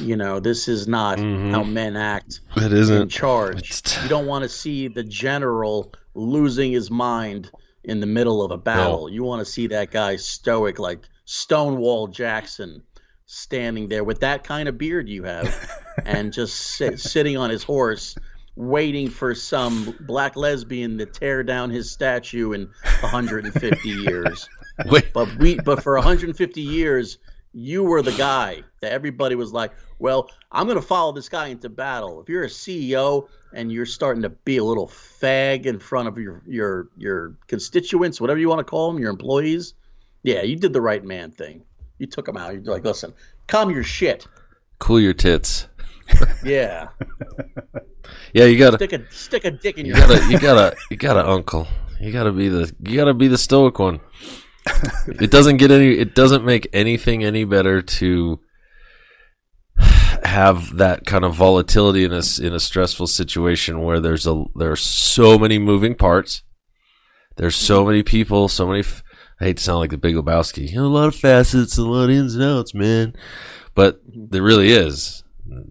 you 0.00 0.16
know 0.16 0.38
this 0.40 0.68
is 0.68 0.86
not 0.86 1.18
Mhm. 1.18 1.50
how 1.52 1.62
men 1.64 1.96
act 1.96 2.40
It 2.56 2.72
in 2.72 2.76
isn't. 2.78 3.08
charge. 3.08 3.70
It's- 3.70 4.02
You 4.02 4.08
don't 4.08 4.26
want 4.26 4.42
to 4.42 4.48
see 4.48 4.88
the 4.88 5.02
general 5.04 5.92
losing 6.14 6.72
his 6.72 6.90
mind 6.90 7.50
in 7.84 8.00
the 8.00 8.06
middle 8.06 8.42
of 8.42 8.50
a 8.50 8.58
battle. 8.58 9.08
You 9.08 9.22
want 9.24 9.40
to 9.44 9.50
see 9.50 9.66
that 9.68 9.90
guy 9.90 10.16
stoic 10.16 10.78
like 10.78 11.00
Stonewall 11.24 12.08
Jackson 12.08 12.82
standing 13.30 13.88
there 13.88 14.02
with 14.02 14.20
that 14.20 14.42
kind 14.42 14.70
of 14.70 14.78
beard 14.78 15.06
you 15.06 15.22
have 15.22 15.70
and 16.06 16.32
just 16.32 16.56
sit, 16.56 16.98
sitting 16.98 17.36
on 17.36 17.50
his 17.50 17.62
horse 17.62 18.16
waiting 18.56 19.08
for 19.08 19.34
some 19.34 19.94
black 20.00 20.34
lesbian 20.34 20.98
to 20.98 21.06
tear 21.06 21.44
down 21.44 21.70
his 21.70 21.90
statue 21.90 22.52
in 22.52 22.68
150 23.00 23.88
years. 23.88 24.48
Wait. 24.86 25.12
But 25.12 25.36
we 25.36 25.56
but 25.60 25.82
for 25.82 25.94
150 25.94 26.60
years 26.60 27.18
you 27.52 27.82
were 27.82 28.02
the 28.02 28.12
guy 28.12 28.62
that 28.80 28.92
everybody 28.92 29.34
was 29.34 29.52
like, 29.52 29.72
"Well, 29.98 30.30
I'm 30.50 30.66
going 30.66 30.78
to 30.78 30.86
follow 30.86 31.12
this 31.12 31.28
guy 31.28 31.48
into 31.48 31.68
battle." 31.68 32.20
If 32.20 32.28
you're 32.28 32.44
a 32.44 32.48
CEO 32.48 33.28
and 33.52 33.70
you're 33.70 33.86
starting 33.86 34.22
to 34.22 34.30
be 34.30 34.56
a 34.56 34.64
little 34.64 34.88
fag 34.88 35.66
in 35.66 35.78
front 35.78 36.08
of 36.08 36.18
your 36.18 36.42
your 36.46 36.88
your 36.96 37.34
constituents, 37.46 38.20
whatever 38.20 38.40
you 38.40 38.48
want 38.48 38.60
to 38.60 38.64
call 38.64 38.92
them, 38.92 39.00
your 39.00 39.10
employees, 39.10 39.74
yeah, 40.22 40.42
you 40.42 40.56
did 40.56 40.72
the 40.72 40.80
right 40.80 41.04
man 41.04 41.30
thing. 41.30 41.62
You 41.98 42.06
took 42.06 42.26
them 42.26 42.36
out. 42.36 42.52
You're 42.54 42.62
like, 42.62 42.84
"Listen, 42.84 43.12
calm 43.46 43.70
your 43.70 43.82
shit." 43.82 44.26
Cool 44.78 45.00
your 45.00 45.14
tits. 45.14 45.66
Yeah, 46.44 46.88
Yeah, 48.32 48.44
you 48.44 48.58
gotta, 48.58 48.76
stick 48.76 48.92
a 48.92 49.12
stick 49.12 49.44
a 49.44 49.50
dick 49.50 49.78
in 49.78 49.86
you 49.86 49.94
your. 49.94 50.06
gotta, 50.06 50.26
you 50.30 50.38
gotta, 50.38 50.76
you 50.90 50.96
gotta, 50.96 51.28
uncle. 51.28 51.66
You 52.00 52.12
gotta 52.12 52.32
be 52.32 52.48
the, 52.48 52.72
you 52.84 52.96
gotta 52.96 53.14
be 53.14 53.28
the 53.28 53.38
stoic 53.38 53.78
one. 53.78 54.00
it 55.06 55.30
doesn't 55.30 55.56
get 55.56 55.70
any, 55.70 55.92
it 55.98 56.14
doesn't 56.14 56.44
make 56.44 56.68
anything 56.72 57.24
any 57.24 57.44
better 57.44 57.82
to 57.82 58.40
have 60.24 60.76
that 60.76 61.06
kind 61.06 61.24
of 61.24 61.34
volatility 61.34 62.04
in 62.04 62.12
a 62.12 62.22
in 62.40 62.52
a 62.52 62.60
stressful 62.60 63.06
situation 63.06 63.82
where 63.82 64.00
there's 64.00 64.26
a 64.26 64.44
there 64.56 64.70
are 64.70 64.76
so 64.76 65.38
many 65.38 65.58
moving 65.58 65.94
parts. 65.94 66.42
There's 67.36 67.56
so 67.56 67.84
many 67.84 68.02
people, 68.02 68.48
so 68.48 68.66
many. 68.66 68.80
F- 68.80 69.02
I 69.40 69.44
hate 69.44 69.58
to 69.58 69.62
sound 69.62 69.78
like 69.80 69.90
the 69.90 69.98
Big 69.98 70.14
Lebowski. 70.16 70.68
You 70.70 70.76
know, 70.76 70.86
a 70.86 70.88
lot 70.88 71.08
of 71.08 71.14
facets, 71.14 71.78
a 71.78 71.82
lot 71.84 72.04
of 72.04 72.10
ins 72.10 72.34
and 72.34 72.42
outs, 72.44 72.74
man. 72.74 73.14
But 73.74 74.00
there 74.12 74.42
really 74.42 74.70
is 74.70 75.22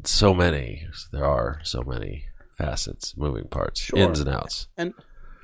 so 0.06 0.34
many. 0.34 0.88
There 1.12 1.26
are 1.26 1.60
so 1.64 1.82
many 1.82 2.26
facets, 2.58 3.16
moving 3.18 3.48
parts, 3.48 3.82
Sure. 3.82 4.00
ins 4.00 4.20
and 4.20 4.30
outs. 4.30 4.68
And 4.78 4.94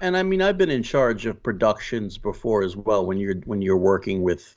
and 0.02 0.18
I 0.18 0.24
mean, 0.24 0.42
I've 0.42 0.58
been 0.58 0.72
in 0.72 0.84
charge 0.84 1.26
of 1.26 1.42
productions 1.44 2.18
before 2.18 2.64
as 2.64 2.76
well. 2.76 3.06
When 3.06 3.18
you're 3.18 3.36
when 3.46 3.62
you're 3.62 3.78
working 3.78 4.22
with, 4.22 4.56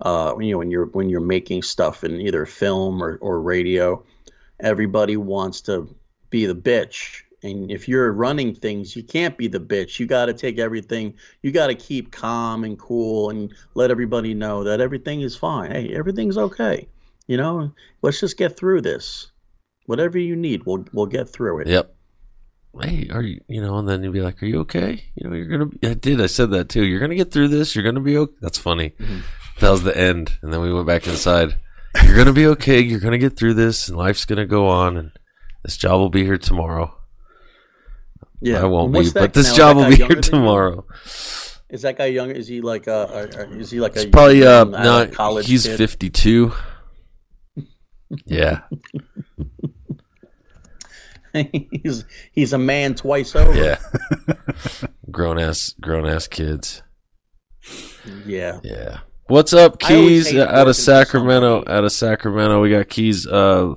uh, 0.00 0.34
you 0.40 0.52
know, 0.52 0.58
when 0.58 0.70
you're 0.70 0.86
when 0.86 1.08
you're 1.08 1.20
making 1.20 1.62
stuff 1.62 2.04
in 2.04 2.20
either 2.20 2.46
film 2.46 3.02
or 3.02 3.16
or 3.20 3.40
radio, 3.42 4.04
everybody 4.60 5.16
wants 5.16 5.60
to 5.62 5.92
be 6.30 6.46
the 6.46 6.54
bitch. 6.54 7.22
And 7.42 7.70
if 7.70 7.88
you're 7.88 8.12
running 8.12 8.54
things, 8.54 8.94
you 8.94 9.02
can't 9.02 9.36
be 9.38 9.48
the 9.48 9.60
bitch. 9.60 9.98
You 9.98 10.06
got 10.06 10.26
to 10.26 10.34
take 10.34 10.58
everything. 10.58 11.14
You 11.42 11.52
got 11.52 11.68
to 11.68 11.74
keep 11.74 12.12
calm 12.12 12.64
and 12.64 12.78
cool 12.78 13.30
and 13.30 13.52
let 13.74 13.90
everybody 13.90 14.34
know 14.34 14.64
that 14.64 14.80
everything 14.80 15.22
is 15.22 15.36
fine. 15.36 15.70
Hey, 15.70 15.94
everything's 15.94 16.36
okay. 16.36 16.86
You 17.26 17.38
know, 17.38 17.72
let's 18.02 18.20
just 18.20 18.36
get 18.36 18.56
through 18.56 18.82
this. 18.82 19.30
Whatever 19.86 20.18
you 20.18 20.36
need, 20.36 20.64
we'll 20.66 20.84
we'll 20.92 21.06
get 21.06 21.28
through 21.28 21.60
it. 21.60 21.68
Yep. 21.68 21.94
Hey, 22.80 23.08
are 23.10 23.22
you, 23.22 23.40
you 23.48 23.60
know, 23.60 23.78
and 23.78 23.88
then 23.88 24.02
you'd 24.02 24.12
be 24.12 24.20
like, 24.20 24.42
are 24.42 24.46
you 24.46 24.60
okay? 24.60 25.02
You 25.16 25.28
know, 25.28 25.34
you're 25.34 25.46
going 25.46 25.60
to, 25.60 25.66
be, 25.66 25.88
I 25.88 25.94
did, 25.94 26.20
I 26.20 26.26
said 26.26 26.50
that 26.50 26.68
too. 26.68 26.84
You're 26.84 27.00
going 27.00 27.10
to 27.10 27.16
get 27.16 27.32
through 27.32 27.48
this. 27.48 27.74
You're 27.74 27.82
going 27.82 27.96
to 27.96 28.00
be 28.00 28.16
okay. 28.16 28.36
That's 28.40 28.58
funny. 28.58 28.90
Mm-hmm. 28.90 29.20
That 29.58 29.70
was 29.70 29.82
the 29.82 29.96
end. 29.96 30.38
And 30.42 30.52
then 30.52 30.60
we 30.60 30.72
went 30.72 30.86
back 30.86 31.08
inside. 31.08 31.56
You're 32.04 32.14
going 32.14 32.28
to 32.28 32.32
be 32.32 32.46
okay. 32.46 32.80
You're 32.80 33.00
going 33.00 33.12
to 33.12 33.18
get 33.18 33.36
through 33.36 33.54
this 33.54 33.88
and 33.88 33.98
life's 33.98 34.24
going 34.24 34.38
to 34.38 34.46
go 34.46 34.68
on 34.68 34.96
and 34.96 35.10
this 35.64 35.76
job 35.76 35.98
will 35.98 36.10
be 36.10 36.24
here 36.24 36.38
tomorrow. 36.38 36.96
Yeah, 38.40 38.62
I 38.62 38.64
won't 38.64 38.92
be, 38.92 39.10
but 39.12 39.34
this 39.34 39.50
now, 39.50 39.56
job 39.56 39.76
will 39.76 39.88
be 39.88 39.96
here 40.08 40.08
tomorrow. 40.20 40.86
Is 41.68 41.82
that 41.82 41.98
guy 41.98 42.06
young? 42.06 42.30
Is 42.30 42.48
he 42.48 42.60
like 42.60 42.86
a? 42.86 43.28
is 43.52 43.70
he 43.70 43.80
like 43.80 43.96
a? 43.96 44.02
It's 44.02 44.10
probably, 44.10 44.44
uh, 44.44 44.64
young, 44.64 44.70
no, 44.70 45.06
college. 45.08 45.46
he's 45.46 45.66
kid? 45.66 45.76
52. 45.76 46.52
Yeah. 48.24 48.62
he's 51.32 52.04
he's 52.32 52.52
a 52.52 52.58
man 52.58 52.94
twice 52.94 53.36
over. 53.36 53.54
Yeah. 53.54 53.78
grown 55.10 55.38
ass, 55.38 55.74
grown 55.80 56.06
ass 56.06 56.26
kids. 56.26 56.82
yeah. 58.26 58.58
Yeah. 58.64 59.00
What's 59.26 59.52
up, 59.52 59.78
Keys? 59.78 60.36
Out 60.36 60.66
of 60.66 60.74
Sacramento. 60.74 61.62
Out 61.68 61.84
of 61.84 61.92
Sacramento, 61.92 62.60
we 62.60 62.70
got 62.70 62.88
Keys. 62.88 63.28
Uh, 63.28 63.74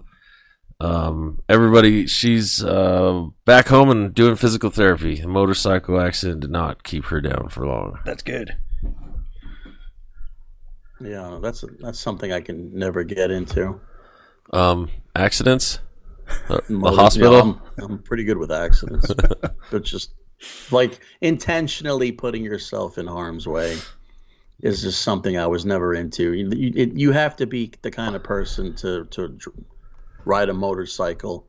um, 0.83 1.41
everybody, 1.47 2.07
she's 2.07 2.61
uh 2.61 3.27
back 3.45 3.69
home 3.69 3.89
and 3.89 4.13
doing 4.13 4.35
physical 4.35 4.69
therapy. 4.69 5.19
A 5.21 5.27
motorcycle 5.27 5.99
accident 5.99 6.41
did 6.41 6.51
not 6.51 6.83
keep 6.83 7.05
her 7.05 7.21
down 7.21 7.47
for 7.49 7.65
long. 7.65 7.99
That's 8.05 8.21
good. 8.21 8.57
Yeah, 10.99 11.39
that's 11.41 11.63
that's 11.79 11.99
something 11.99 12.33
I 12.33 12.41
can 12.41 12.77
never 12.77 13.03
get 13.03 13.31
into. 13.31 13.79
Um, 14.51 14.89
accidents. 15.15 15.79
Uh, 16.49 16.59
the 16.69 16.91
hospital. 16.91 17.33
yeah, 17.33 17.41
I'm, 17.41 17.91
I'm 17.91 18.03
pretty 18.03 18.25
good 18.25 18.37
with 18.37 18.51
accidents, 18.51 19.09
but 19.71 19.83
just 19.83 20.13
like 20.69 20.99
intentionally 21.21 22.11
putting 22.11 22.43
yourself 22.43 22.97
in 22.97 23.07
harm's 23.07 23.47
way 23.47 23.77
is 24.61 24.81
just 24.81 25.01
something 25.01 25.37
I 25.37 25.47
was 25.47 25.65
never 25.65 25.93
into. 25.93 26.33
You, 26.33 26.49
you, 26.51 26.91
you 26.93 27.11
have 27.13 27.37
to 27.37 27.45
be 27.45 27.71
the 27.81 27.91
kind 27.91 28.17
of 28.17 28.23
person 28.23 28.75
to 28.75 29.05
to 29.05 29.29
dr- 29.29 29.55
ride 30.25 30.49
a 30.49 30.53
motorcycle. 30.53 31.47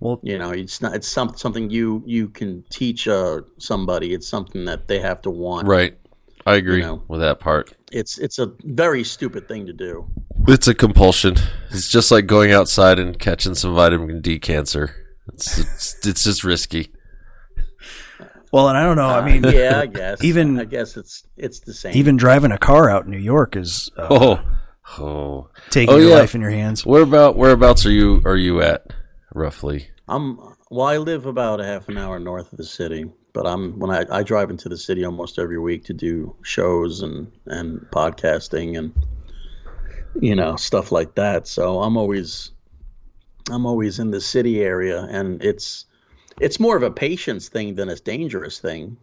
Well- 0.00 0.20
you 0.22 0.38
know, 0.38 0.50
it's 0.50 0.80
not. 0.80 0.94
It's 0.94 1.08
some, 1.08 1.36
something 1.36 1.70
you 1.70 2.02
you 2.06 2.28
can 2.28 2.64
teach 2.70 3.08
uh, 3.08 3.40
somebody. 3.58 4.14
It's 4.14 4.28
something 4.28 4.64
that 4.66 4.86
they 4.88 5.00
have 5.00 5.20
to 5.22 5.30
want. 5.30 5.66
right. 5.68 5.96
I 6.46 6.54
agree 6.54 6.76
You 6.78 6.82
know. 6.84 7.02
with 7.08 7.20
that 7.20 7.40
part. 7.40 7.74
It's 7.92 8.16
it's 8.16 8.38
a 8.38 8.50
very 8.64 9.04
stupid 9.04 9.48
thing 9.48 9.66
to 9.66 9.72
do. 9.74 10.08
It's 10.46 10.66
a 10.66 10.74
compulsion. 10.74 11.36
It's 11.70 11.90
just 11.90 12.10
like 12.10 12.26
going 12.26 12.52
outside 12.52 12.98
and 12.98 13.18
catching 13.18 13.54
some 13.54 13.74
vitamin 13.74 14.22
D 14.22 14.38
cancer. 14.38 14.94
It's 15.34 15.58
it's, 15.58 16.06
it's 16.06 16.24
just 16.24 16.44
risky. 16.44 16.90
Well, 18.50 18.68
and 18.68 18.78
I 18.78 18.82
don't 18.82 18.96
know. 18.96 19.08
I 19.08 19.22
mean, 19.30 19.44
Uh, 19.44 19.50
yeah, 19.50 19.80
I 19.80 19.86
guess. 19.86 20.24
even- 20.24 20.58
I 20.58 20.64
guess 20.64 20.96
it's 20.96 21.24
it's 21.36 21.60
the 21.60 21.74
same. 21.74 21.94
even 21.96 22.16
driving 22.16 22.50
a 22.52 22.56
car 22.58 22.88
out 22.88 23.04
in 23.04 23.10
New 23.10 23.18
York 23.18 23.54
is 23.56 23.90
uh, 23.98 24.06
Oh, 24.10 24.40
oh. 24.98 25.48
taking 25.70 25.94
Oh, 25.94 25.98
your 25.98 26.10
yeah. 26.10 26.16
life 26.16 26.34
in 26.34 26.40
your 26.40 26.50
hands. 26.50 26.84
Where 26.86 27.02
about 27.02 27.36
whereabouts 27.36 27.84
are 27.86 27.90
you 27.90 28.22
are 28.24 28.36
you 28.36 28.62
at 28.62 28.86
roughly? 29.34 29.88
I'm 30.08 30.38
well. 30.70 30.86
I 30.86 30.96
live 30.98 31.26
about 31.26 31.60
a 31.60 31.64
half 31.64 31.88
an 31.88 31.98
hour 31.98 32.18
north 32.18 32.52
of 32.52 32.58
the 32.58 32.64
city, 32.64 33.10
but 33.32 33.46
I'm 33.46 33.78
when 33.78 33.90
I, 33.90 34.04
I 34.10 34.22
drive 34.22 34.50
into 34.50 34.68
the 34.68 34.76
city 34.78 35.04
almost 35.04 35.38
every 35.38 35.58
week 35.58 35.84
to 35.84 35.92
do 35.94 36.34
shows 36.42 37.02
and 37.02 37.30
and 37.46 37.80
podcasting 37.90 38.78
and 38.78 38.92
you 40.20 40.34
know 40.34 40.56
stuff 40.56 40.90
like 40.92 41.14
that. 41.16 41.46
So 41.46 41.82
I'm 41.82 41.96
always 41.96 42.52
I'm 43.50 43.66
always 43.66 43.98
in 43.98 44.10
the 44.10 44.20
city 44.20 44.62
area, 44.62 45.02
and 45.10 45.42
it's 45.44 45.84
it's 46.40 46.60
more 46.60 46.76
of 46.76 46.82
a 46.82 46.90
patience 46.90 47.48
thing 47.48 47.74
than 47.74 47.88
a 47.88 47.96
dangerous 47.96 48.58
thing. 48.60 48.96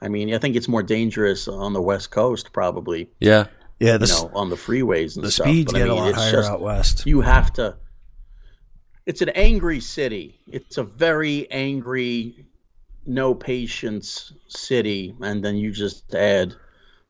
I 0.00 0.08
mean, 0.08 0.32
I 0.32 0.38
think 0.38 0.54
it's 0.54 0.68
more 0.68 0.82
dangerous 0.84 1.48
on 1.48 1.72
the 1.72 1.82
West 1.82 2.12
Coast, 2.12 2.52
probably. 2.52 3.10
Yeah. 3.18 3.46
Yeah, 3.80 3.92
You 3.92 3.98
the, 3.98 4.06
know, 4.06 4.30
on 4.34 4.50
the 4.50 4.56
freeways 4.56 5.16
and 5.16 5.24
the 5.24 5.30
stuff. 5.30 5.46
speeds 5.46 5.72
but 5.72 5.82
I 5.82 5.84
get 5.84 5.90
a 5.90 5.94
lot 5.94 6.14
higher 6.14 6.32
just- 6.32 6.50
out 6.50 6.60
west. 6.60 7.06
you 7.06 7.20
have 7.20 7.52
to 7.54 7.76
it's 9.06 9.22
an 9.22 9.28
angry 9.30 9.80
city 9.80 10.38
it's 10.50 10.76
a 10.78 10.82
very 10.82 11.50
angry 11.50 12.44
no 13.06 13.34
patience 13.34 14.32
city 14.48 15.14
and 15.22 15.42
then 15.44 15.56
you 15.56 15.70
just 15.70 16.14
add 16.14 16.54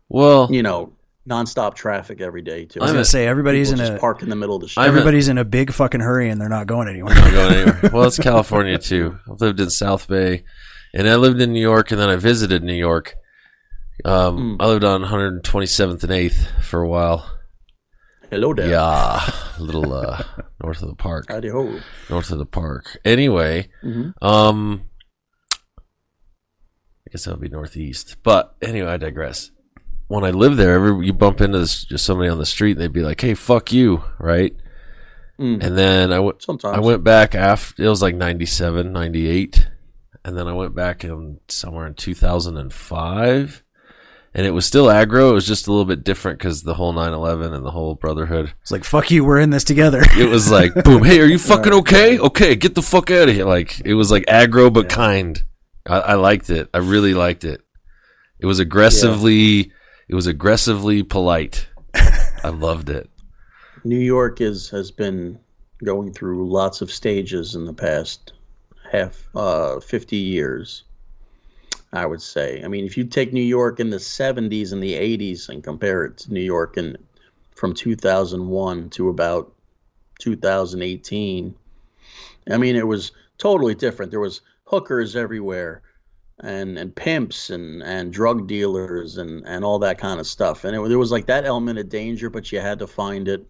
Well, 0.08 0.48
you 0.50 0.62
know 0.62 0.92
nonstop 1.28 1.74
traffic 1.74 2.20
every 2.20 2.40
day 2.42 2.64
to 2.66 2.80
I 2.80 2.84
was 2.84 2.92
gonna 2.92 3.04
say 3.04 3.26
everybody's 3.26 3.68
People 3.70 3.80
in 3.82 3.86
just 3.88 3.96
a 3.98 4.00
park 4.00 4.22
in 4.22 4.28
the 4.30 4.36
middle 4.36 4.56
of 4.56 4.62
the 4.62 4.68
street 4.68 4.82
I'm 4.82 4.88
a- 4.90 4.92
everybody's 4.92 5.28
in 5.28 5.38
a 5.38 5.44
big 5.44 5.72
fucking 5.72 6.00
hurry 6.00 6.30
and 6.30 6.40
they're 6.40 6.48
not 6.48 6.66
going 6.66 6.88
anywhere. 6.88 7.14
not 7.14 7.32
going 7.32 7.52
anywhere. 7.54 7.90
Well, 7.92 8.04
it's 8.04 8.18
California 8.18 8.78
too. 8.78 9.18
I've 9.30 9.40
lived 9.40 9.60
in 9.60 9.68
South 9.70 10.06
Bay, 10.08 10.44
and 10.94 11.06
I 11.08 11.16
lived 11.16 11.40
in 11.42 11.52
New 11.52 11.60
York, 11.60 11.90
and 11.90 12.00
then 12.00 12.08
I 12.08 12.16
visited 12.16 12.62
New 12.62 12.72
York. 12.72 13.14
Um, 14.04 14.56
Mm. 14.58 14.62
I 14.62 14.66
lived 14.66 14.84
on 14.84 15.02
127th 15.02 16.02
and 16.04 16.12
8th 16.12 16.62
for 16.64 16.80
a 16.82 16.88
while. 16.88 17.38
hello 18.30 18.52
there 18.54 18.68
Yeah, 18.68 19.20
a 19.58 19.62
little 19.62 19.92
uh, 19.92 20.22
north 20.62 20.82
of 20.82 20.88
the 20.88 20.94
park. 20.94 21.26
Howdy 21.28 21.48
ho. 21.48 21.80
North 22.10 22.30
of 22.30 22.38
the 22.38 22.46
park. 22.46 22.98
Anyway, 23.04 23.68
Mhm. 23.82 24.12
um, 24.22 24.82
I 25.58 27.10
guess 27.10 27.24
that 27.24 27.32
would 27.32 27.40
be 27.40 27.48
northeast. 27.48 28.16
But 28.22 28.54
anyway, 28.60 28.90
I 28.92 28.96
digress. 28.98 29.50
When 30.08 30.24
I 30.24 30.30
lived 30.30 30.56
there, 30.58 30.74
every, 30.74 31.06
you 31.06 31.12
bump 31.12 31.40
into 31.40 31.58
this, 31.58 31.84
just 31.84 32.04
somebody 32.04 32.28
on 32.30 32.38
the 32.38 32.46
street, 32.46 32.72
and 32.72 32.80
they'd 32.80 32.92
be 32.92 33.02
like, 33.02 33.20
"Hey, 33.20 33.34
fuck 33.34 33.72
you," 33.72 34.04
right? 34.18 34.54
Mm. 35.40 35.62
And 35.64 35.76
then 35.78 36.12
I 36.12 36.18
went. 36.20 36.42
sometimes 36.42 36.76
I 36.76 36.80
went 36.80 37.02
back 37.04 37.34
after 37.34 37.82
it 37.82 37.88
was 37.88 38.02
like 38.02 38.14
97, 38.14 38.92
98. 38.92 39.68
and 40.24 40.36
then 40.36 40.46
I 40.48 40.52
went 40.52 40.74
back 40.74 41.04
in 41.04 41.38
somewhere 41.48 41.86
in 41.86 41.94
two 41.94 42.14
thousand 42.14 42.56
and 42.58 42.72
five, 42.72 43.62
and 44.34 44.46
it 44.46 44.50
was 44.50 44.66
still 44.66 44.86
aggro. 44.86 45.30
It 45.30 45.34
was 45.34 45.46
just 45.46 45.66
a 45.66 45.70
little 45.70 45.84
bit 45.84 46.04
different 46.04 46.38
because 46.38 46.62
the 46.62 46.74
whole 46.74 46.92
9-11 46.92 47.54
and 47.54 47.64
the 47.64 47.70
whole 47.70 47.94
brotherhood. 47.94 48.52
It's 48.62 48.70
like 48.70 48.84
fuck 48.84 49.10
you, 49.10 49.24
we're 49.24 49.40
in 49.40 49.50
this 49.50 49.64
together. 49.64 50.02
It 50.16 50.28
was 50.28 50.50
like 50.50 50.74
boom, 50.84 51.04
hey, 51.04 51.20
are 51.20 51.26
you 51.26 51.38
fucking 51.38 51.72
okay? 51.72 52.18
Okay, 52.18 52.54
get 52.54 52.74
the 52.74 52.82
fuck 52.82 53.10
out 53.10 53.28
of 53.28 53.34
here. 53.34 53.46
Like 53.46 53.80
it 53.84 53.94
was 53.94 54.10
like 54.10 54.24
aggro 54.26 54.72
but 54.72 54.88
kind. 54.88 55.42
I, 55.86 55.98
I 56.00 56.14
liked 56.14 56.50
it. 56.50 56.68
I 56.74 56.78
really 56.78 57.14
liked 57.14 57.44
it. 57.44 57.62
It 58.38 58.46
was 58.46 58.60
aggressively. 58.60 59.72
It 60.08 60.14
was 60.14 60.26
aggressively 60.26 61.02
polite. 61.02 61.66
I 61.94 62.48
loved 62.48 62.90
it. 62.90 63.10
New 63.84 63.98
York 63.98 64.40
is 64.40 64.68
has 64.70 64.90
been 64.90 65.38
going 65.84 66.12
through 66.12 66.50
lots 66.50 66.80
of 66.80 66.90
stages 66.90 67.54
in 67.54 67.64
the 67.64 67.72
past 67.72 68.32
half 68.90 69.28
uh 69.34 69.80
50 69.80 70.16
years. 70.16 70.84
I 71.92 72.06
would 72.06 72.22
say. 72.22 72.62
I 72.64 72.68
mean, 72.68 72.84
if 72.84 72.96
you 72.96 73.04
take 73.04 73.32
New 73.32 73.40
York 73.40 73.80
in 73.80 73.90
the 73.90 73.96
70s 73.96 74.72
and 74.72 74.82
the 74.82 74.94
80s 74.94 75.48
and 75.48 75.64
compare 75.64 76.04
it 76.04 76.18
to 76.18 76.32
New 76.32 76.42
York 76.42 76.76
in 76.76 76.96
from 77.54 77.74
2001 77.74 78.90
to 78.90 79.08
about 79.08 79.52
2018, 80.20 81.54
I 82.50 82.56
mean, 82.56 82.76
it 82.76 82.86
was 82.86 83.12
totally 83.38 83.74
different. 83.74 84.10
There 84.10 84.20
was 84.20 84.40
hookers 84.64 85.16
everywhere 85.16 85.82
and 86.40 86.78
and 86.78 86.94
pimps 86.94 87.50
and 87.50 87.82
and 87.82 88.12
drug 88.12 88.46
dealers 88.46 89.16
and 89.18 89.44
and 89.46 89.64
all 89.64 89.80
that 89.80 89.98
kind 89.98 90.20
of 90.20 90.26
stuff. 90.26 90.64
And 90.64 90.76
it, 90.76 90.88
there 90.88 90.98
was 90.98 91.10
like 91.10 91.26
that 91.26 91.44
element 91.44 91.78
of 91.78 91.88
danger, 91.88 92.30
but 92.30 92.52
you 92.52 92.60
had 92.60 92.78
to 92.80 92.86
find 92.86 93.28
it. 93.28 93.46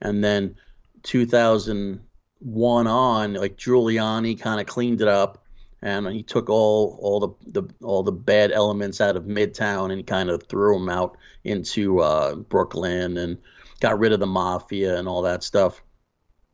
And 0.00 0.22
then 0.22 0.56
2000 1.04 2.00
one 2.42 2.86
on. 2.86 3.34
Like 3.34 3.56
Giuliani 3.56 4.38
kind 4.38 4.60
of 4.60 4.66
cleaned 4.66 5.00
it 5.00 5.08
up, 5.08 5.41
and 5.82 6.06
he 6.08 6.22
took 6.22 6.48
all 6.48 6.98
all 7.00 7.20
the, 7.20 7.60
the 7.60 7.74
all 7.82 8.02
the 8.02 8.12
bad 8.12 8.52
elements 8.52 9.00
out 9.00 9.16
of 9.16 9.24
Midtown 9.24 9.92
and 9.92 10.06
kind 10.06 10.30
of 10.30 10.44
threw 10.44 10.78
them 10.78 10.88
out 10.88 11.18
into 11.44 12.00
uh, 12.00 12.36
Brooklyn 12.36 13.16
and 13.16 13.38
got 13.80 13.98
rid 13.98 14.12
of 14.12 14.20
the 14.20 14.26
mafia 14.26 14.96
and 14.96 15.08
all 15.08 15.22
that 15.22 15.42
stuff. 15.42 15.82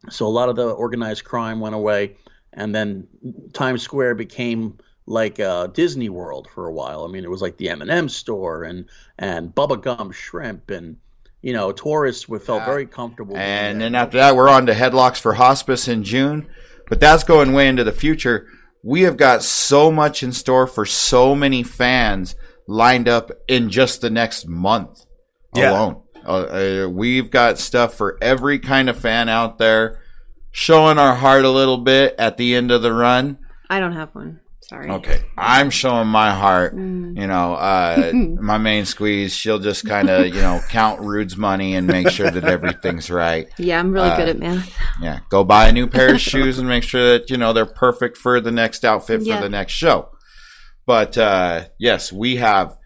So 0.09 0.27
a 0.27 0.29
lot 0.29 0.49
of 0.49 0.57
the 0.57 0.71
organized 0.71 1.25
crime 1.25 1.61
went 1.61 1.75
away, 1.75 2.17
and 2.55 2.75
then 2.75 3.07
Times 3.53 3.83
Square 3.83 4.15
became 4.15 4.79
like 5.07 5.41
uh, 5.41 5.67
Disney 5.69 6.09
World 6.09 6.49
for 6.55 6.67
a 6.67 6.73
while. 6.73 7.05
I 7.05 7.09
mean, 7.09 7.25
it 7.25 7.31
was 7.31 7.43
like 7.43 7.57
the 7.59 7.69
M&M 7.69 8.09
store 8.09 8.65
and 8.65 8.87
and 9.19 9.55
Bubba 9.55 9.81
Gump 9.81 10.15
Shrimp 10.15 10.71
and 10.71 10.97
you 11.43 11.53
know 11.53 11.71
tourists 11.73 12.29
would 12.29 12.43
felt 12.43 12.65
very 12.65 12.87
comfortable. 12.87 13.37
And 13.37 13.81
then 13.81 13.95
after 13.95 14.17
that, 14.17 14.37
we're 14.37 14.49
on 14.49 14.67
to 14.67 14.73
Headlocks 14.73 15.21
for 15.21 15.35
Hospice 15.35 15.87
in 15.87 16.03
June. 16.03 16.49
But 16.89 17.01
that's 17.01 17.23
going 17.23 17.53
way 17.53 17.69
into 17.69 17.85
the 17.85 17.93
future. 17.93 18.49
We 18.83 19.03
have 19.03 19.17
got 19.17 19.43
so 19.43 19.91
much 19.91 20.23
in 20.23 20.33
store 20.33 20.67
for 20.67 20.85
so 20.87 21.35
many 21.35 21.63
fans 21.63 22.35
lined 22.67 23.09
up 23.09 23.31
in 23.49 23.71
just 23.71 24.01
the 24.01 24.11
next 24.11 24.47
month 24.47 25.05
Yeah. 25.55 25.71
alone. 25.73 26.03
Uh, 26.27 26.85
uh, 26.85 26.89
we've 26.89 27.31
got 27.31 27.59
stuff 27.59 27.95
for 27.95 28.19
every 28.21 28.59
kind 28.59 28.89
of 28.91 28.99
fan 28.99 29.29
out 29.29 29.59
there, 29.59 30.01
showing 30.51 30.99
our 30.99 31.15
heart 31.15 31.45
a 31.45 31.51
little 31.51 31.79
bit 31.79 32.15
at 32.19 32.37
the 32.37 32.55
end 32.55 32.71
of 32.71 32.83
the 32.83 32.93
run. 32.93 33.39
I 33.71 33.81
don't 33.81 33.93
have 33.93 34.11
one. 34.15 34.41
Sorry. 34.69 34.91
Okay, 34.91 35.23
I'm 35.39 35.71
showing 35.71 36.09
my 36.09 36.31
heart. 36.31 36.77
Mm. 36.77 37.19
You 37.19 37.27
know, 37.27 37.55
uh, 37.55 38.13
my 38.15 38.59
main 38.59 38.85
squeeze. 38.85 39.33
She'll 39.33 39.59
just 39.59 39.87
kind 39.87 40.11
of, 40.11 40.27
you 40.27 40.43
know, 40.43 40.61
count 40.69 41.01
Rude's 41.01 41.39
money 41.39 41.75
and 41.75 41.87
make 41.87 42.11
sure 42.11 42.31
that 42.31 42.45
everything's 42.45 43.11
right. 43.27 43.49
Yeah, 43.59 43.81
I'm 43.81 43.93
really 43.93 44.11
good 44.17 44.27
Uh, 44.29 44.31
at 44.33 44.39
math. 44.39 44.77
Yeah, 45.01 45.21
go 45.31 45.43
buy 45.43 45.69
a 45.69 45.73
new 45.73 45.87
pair 45.87 46.15
of 46.15 46.21
shoes 46.21 46.59
and 46.59 46.69
make 46.69 46.83
sure 46.83 47.13
that 47.19 47.31
you 47.31 47.39
know 47.39 47.55
they're 47.55 47.65
perfect 47.65 48.19
for 48.19 48.41
the 48.43 48.51
next 48.53 48.85
outfit 48.85 49.21
for 49.23 49.27
Yeah. 49.27 49.41
the 49.41 49.49
next 49.49 49.73
show. 49.73 50.11
But 50.87 51.17
uh, 51.17 51.69
yes, 51.79 52.13
we 52.13 52.37
have 52.37 52.77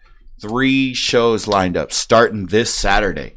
three 0.41 0.93
shows 0.93 1.47
lined 1.47 1.75
up 1.75 1.91
starting 1.91 2.45
this 2.47 2.73
Saturday. 2.73 3.35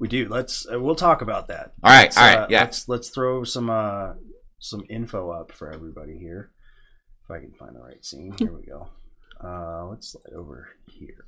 We 0.00 0.08
do. 0.08 0.26
Let's. 0.28 0.66
Uh, 0.72 0.80
we'll 0.80 0.96
talk 0.96 1.22
about 1.22 1.46
that. 1.48 1.72
All 1.84 1.92
right, 1.92 2.06
Let's, 2.06 2.16
all 2.18 2.24
right, 2.24 2.38
uh, 2.38 2.46
yeah. 2.50 2.60
Let's 2.62 2.88
let's 2.88 3.08
throw 3.10 3.44
some 3.44 3.70
uh 3.70 4.14
some 4.58 4.82
info 4.90 5.30
up 5.30 5.52
for 5.52 5.70
everybody 5.72 6.18
here. 6.18 6.50
If 7.24 7.30
I 7.30 7.38
can 7.38 7.52
find 7.52 7.74
the 7.74 7.80
right 7.80 8.04
scene. 8.04 8.34
Here 8.38 8.52
we 8.52 8.66
go. 8.66 8.88
Uh, 9.42 9.86
let's 9.86 10.12
slide 10.12 10.34
over 10.34 10.68
here. 10.86 11.24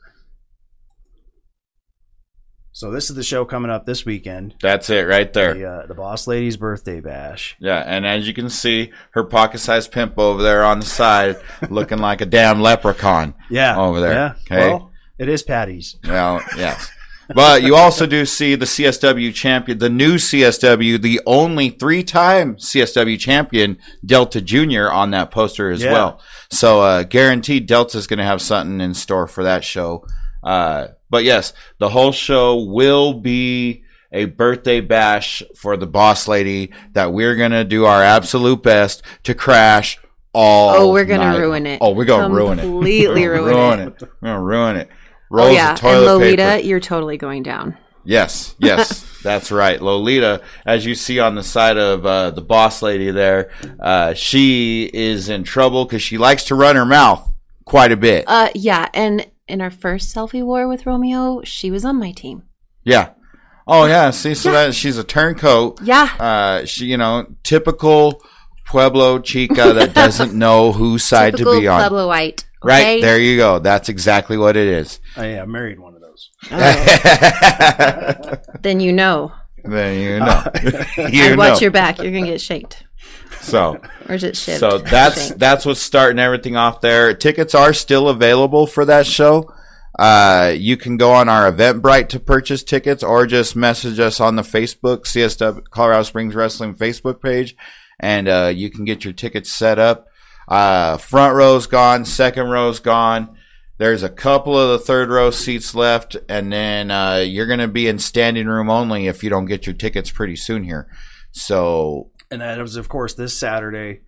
So 2.72 2.90
this 2.90 3.08
is 3.08 3.16
the 3.16 3.22
show 3.22 3.46
coming 3.46 3.70
up 3.70 3.86
this 3.86 4.04
weekend. 4.04 4.54
That's 4.60 4.90
it 4.90 5.06
right 5.06 5.32
there. 5.32 5.54
The, 5.54 5.64
uh, 5.64 5.86
the 5.86 5.94
Boss 5.94 6.26
Lady's 6.26 6.58
birthday 6.58 7.00
bash. 7.00 7.56
Yeah, 7.58 7.82
and 7.86 8.06
as 8.06 8.28
you 8.28 8.34
can 8.34 8.50
see, 8.50 8.92
her 9.12 9.24
pocket-sized 9.24 9.90
pimp 9.92 10.18
over 10.18 10.42
there 10.42 10.62
on 10.62 10.80
the 10.80 10.86
side, 10.86 11.36
looking 11.70 11.98
like 11.98 12.20
a 12.20 12.26
damn 12.26 12.60
leprechaun. 12.60 13.32
Yeah, 13.48 13.78
over 13.78 14.00
there. 14.00 14.12
Yeah. 14.12 14.34
Okay. 14.44 14.68
Well, 14.68 14.92
it 15.18 15.30
is 15.30 15.42
Patty's. 15.42 15.96
Well, 16.06 16.42
yes. 16.54 16.90
But 17.34 17.62
you 17.62 17.74
also 17.74 18.06
do 18.06 18.24
see 18.24 18.54
the 18.54 18.66
CSW 18.66 19.34
champion, 19.34 19.78
the 19.78 19.88
new 19.90 20.14
CSW, 20.14 21.00
the 21.00 21.20
only 21.26 21.70
three 21.70 22.02
time 22.02 22.56
CSW 22.56 23.18
champion, 23.18 23.78
Delta 24.04 24.40
Jr., 24.40 24.88
on 24.90 25.10
that 25.10 25.30
poster 25.30 25.70
as 25.70 25.82
Yeah. 25.82 25.92
well. 25.92 26.20
So, 26.50 26.80
uh, 26.82 27.02
guaranteed 27.02 27.66
Delta's 27.66 28.06
going 28.06 28.18
to 28.18 28.24
have 28.24 28.40
something 28.40 28.80
in 28.80 28.94
store 28.94 29.26
for 29.26 29.42
that 29.44 29.64
show. 29.64 30.06
Uh, 30.44 30.88
but 31.10 31.24
yes, 31.24 31.52
the 31.78 31.88
whole 31.88 32.12
show 32.12 32.62
will 32.62 33.14
be 33.14 33.82
a 34.12 34.26
birthday 34.26 34.80
bash 34.80 35.42
for 35.56 35.76
the 35.76 35.86
boss 35.86 36.28
lady 36.28 36.70
that 36.92 37.12
we're 37.12 37.34
going 37.34 37.50
to 37.50 37.64
do 37.64 37.84
our 37.86 38.02
absolute 38.02 38.62
best 38.62 39.02
to 39.24 39.34
crash 39.34 39.98
all. 40.32 40.74
Oh, 40.76 40.92
we're 40.92 41.04
gonna 41.04 41.24
night. 41.32 41.38
ruin 41.38 41.66
it. 41.66 41.78
Oh, 41.80 41.90
we're 41.90 42.04
going 42.04 42.30
to 42.30 42.34
ruin 42.34 42.58
it. 42.60 42.62
Completely 42.62 43.22
We're 43.26 43.34
ruin 43.42 43.80
it. 43.80 44.00
We're 44.00 44.08
going 44.28 44.34
to 44.36 44.40
ruin 44.40 44.76
it. 44.76 44.88
Oh 45.30 45.50
yeah, 45.50 45.72
of 45.72 45.80
toilet 45.80 45.96
and 45.96 46.04
Lolita, 46.06 46.42
paper. 46.42 46.66
you're 46.66 46.80
totally 46.80 47.16
going 47.16 47.42
down. 47.42 47.76
Yes, 48.04 48.54
yes, 48.60 49.04
that's 49.22 49.50
right. 49.50 49.80
Lolita, 49.80 50.42
as 50.64 50.86
you 50.86 50.94
see 50.94 51.18
on 51.18 51.34
the 51.34 51.42
side 51.42 51.76
of 51.76 52.06
uh, 52.06 52.30
the 52.30 52.42
boss 52.42 52.82
lady 52.82 53.10
there, 53.10 53.50
uh, 53.80 54.14
she 54.14 54.88
is 54.92 55.28
in 55.28 55.42
trouble 55.42 55.84
because 55.84 56.02
she 56.02 56.16
likes 56.18 56.44
to 56.44 56.54
run 56.54 56.76
her 56.76 56.86
mouth 56.86 57.32
quite 57.64 57.90
a 57.92 57.96
bit. 57.96 58.24
Uh, 58.28 58.50
yeah, 58.54 58.88
and 58.94 59.26
in 59.48 59.60
our 59.60 59.70
first 59.70 60.14
selfie 60.14 60.44
war 60.44 60.68
with 60.68 60.86
Romeo, 60.86 61.42
she 61.42 61.70
was 61.70 61.84
on 61.84 61.98
my 61.98 62.12
team. 62.12 62.42
yeah. 62.84 63.10
Oh 63.68 63.86
yeah. 63.86 64.10
See, 64.10 64.34
so 64.34 64.52
that 64.52 64.76
she's 64.76 64.96
a 64.96 65.02
turncoat. 65.02 65.80
Yeah. 65.82 66.04
Uh, 66.20 66.64
she, 66.66 66.84
you 66.84 66.96
know, 66.96 67.26
typical 67.42 68.22
Pueblo 68.64 69.18
chica 69.18 69.72
that 69.72 69.92
doesn't 69.92 70.34
know 70.34 70.70
whose 70.70 71.02
side 71.04 71.32
Typical 71.32 71.54
to 71.54 71.60
be 71.62 71.66
on. 71.66 71.80
Pueblo 71.80 72.06
white. 72.06 72.46
Right 72.66 72.80
okay? 72.80 73.00
there, 73.00 73.18
you 73.18 73.36
go. 73.36 73.58
That's 73.58 73.88
exactly 73.88 74.36
what 74.36 74.56
it 74.56 74.66
is. 74.66 75.00
Oh, 75.16 75.22
yeah, 75.22 75.42
I 75.42 75.46
married 75.46 75.78
one 75.78 75.94
of 75.94 76.00
those. 76.00 76.30
Then 78.62 78.80
you 78.80 78.92
know. 78.92 79.32
Then 79.64 80.00
you 80.00 80.18
know. 80.18 80.44
you 80.96 81.22
and 81.22 81.38
watch 81.38 81.60
your 81.60 81.70
back. 81.70 81.98
You're 81.98 82.12
gonna 82.12 82.26
get 82.26 82.40
shaked. 82.40 82.84
So. 83.40 83.80
Or 84.08 84.16
is 84.16 84.24
it 84.24 84.34
shivved? 84.34 84.58
So 84.58 84.78
that's 84.78 85.30
that's 85.34 85.64
what's 85.64 85.80
starting 85.80 86.18
everything 86.18 86.56
off 86.56 86.80
there. 86.80 87.14
Tickets 87.14 87.54
are 87.54 87.72
still 87.72 88.08
available 88.08 88.66
for 88.66 88.84
that 88.84 89.06
show. 89.06 89.52
Uh, 89.98 90.52
you 90.56 90.76
can 90.76 90.96
go 90.96 91.12
on 91.12 91.28
our 91.28 91.50
Eventbrite 91.50 92.08
to 92.08 92.20
purchase 92.20 92.62
tickets, 92.62 93.02
or 93.02 93.26
just 93.26 93.56
message 93.56 93.98
us 93.98 94.20
on 94.20 94.36
the 94.36 94.42
Facebook 94.42 95.04
CSW 95.04 95.68
Colorado 95.70 96.02
Springs 96.02 96.34
Wrestling 96.34 96.74
Facebook 96.74 97.22
page, 97.22 97.56
and 97.98 98.28
uh, 98.28 98.52
you 98.54 98.70
can 98.70 98.84
get 98.84 99.04
your 99.04 99.14
tickets 99.14 99.52
set 99.52 99.78
up. 99.78 100.08
Uh, 100.48 100.96
front 100.96 101.34
row's 101.34 101.66
gone, 101.66 102.04
second 102.04 102.48
row's 102.48 102.80
gone. 102.80 103.36
There's 103.78 104.02
a 104.02 104.08
couple 104.08 104.58
of 104.58 104.70
the 104.70 104.78
third 104.78 105.10
row 105.10 105.30
seats 105.30 105.74
left, 105.74 106.16
and 106.28 106.52
then 106.52 106.90
uh, 106.90 107.16
you're 107.16 107.46
going 107.46 107.58
to 107.58 107.68
be 107.68 107.88
in 107.88 107.98
standing 107.98 108.46
room 108.46 108.70
only 108.70 109.06
if 109.06 109.22
you 109.22 109.28
don't 109.28 109.44
get 109.44 109.66
your 109.66 109.74
tickets 109.74 110.10
pretty 110.10 110.36
soon 110.36 110.64
here. 110.64 110.88
So 111.32 112.10
And 112.30 112.40
that 112.40 112.58
was, 112.58 112.76
of 112.76 112.88
course, 112.88 113.12
this 113.14 113.36
Saturday, 113.36 114.00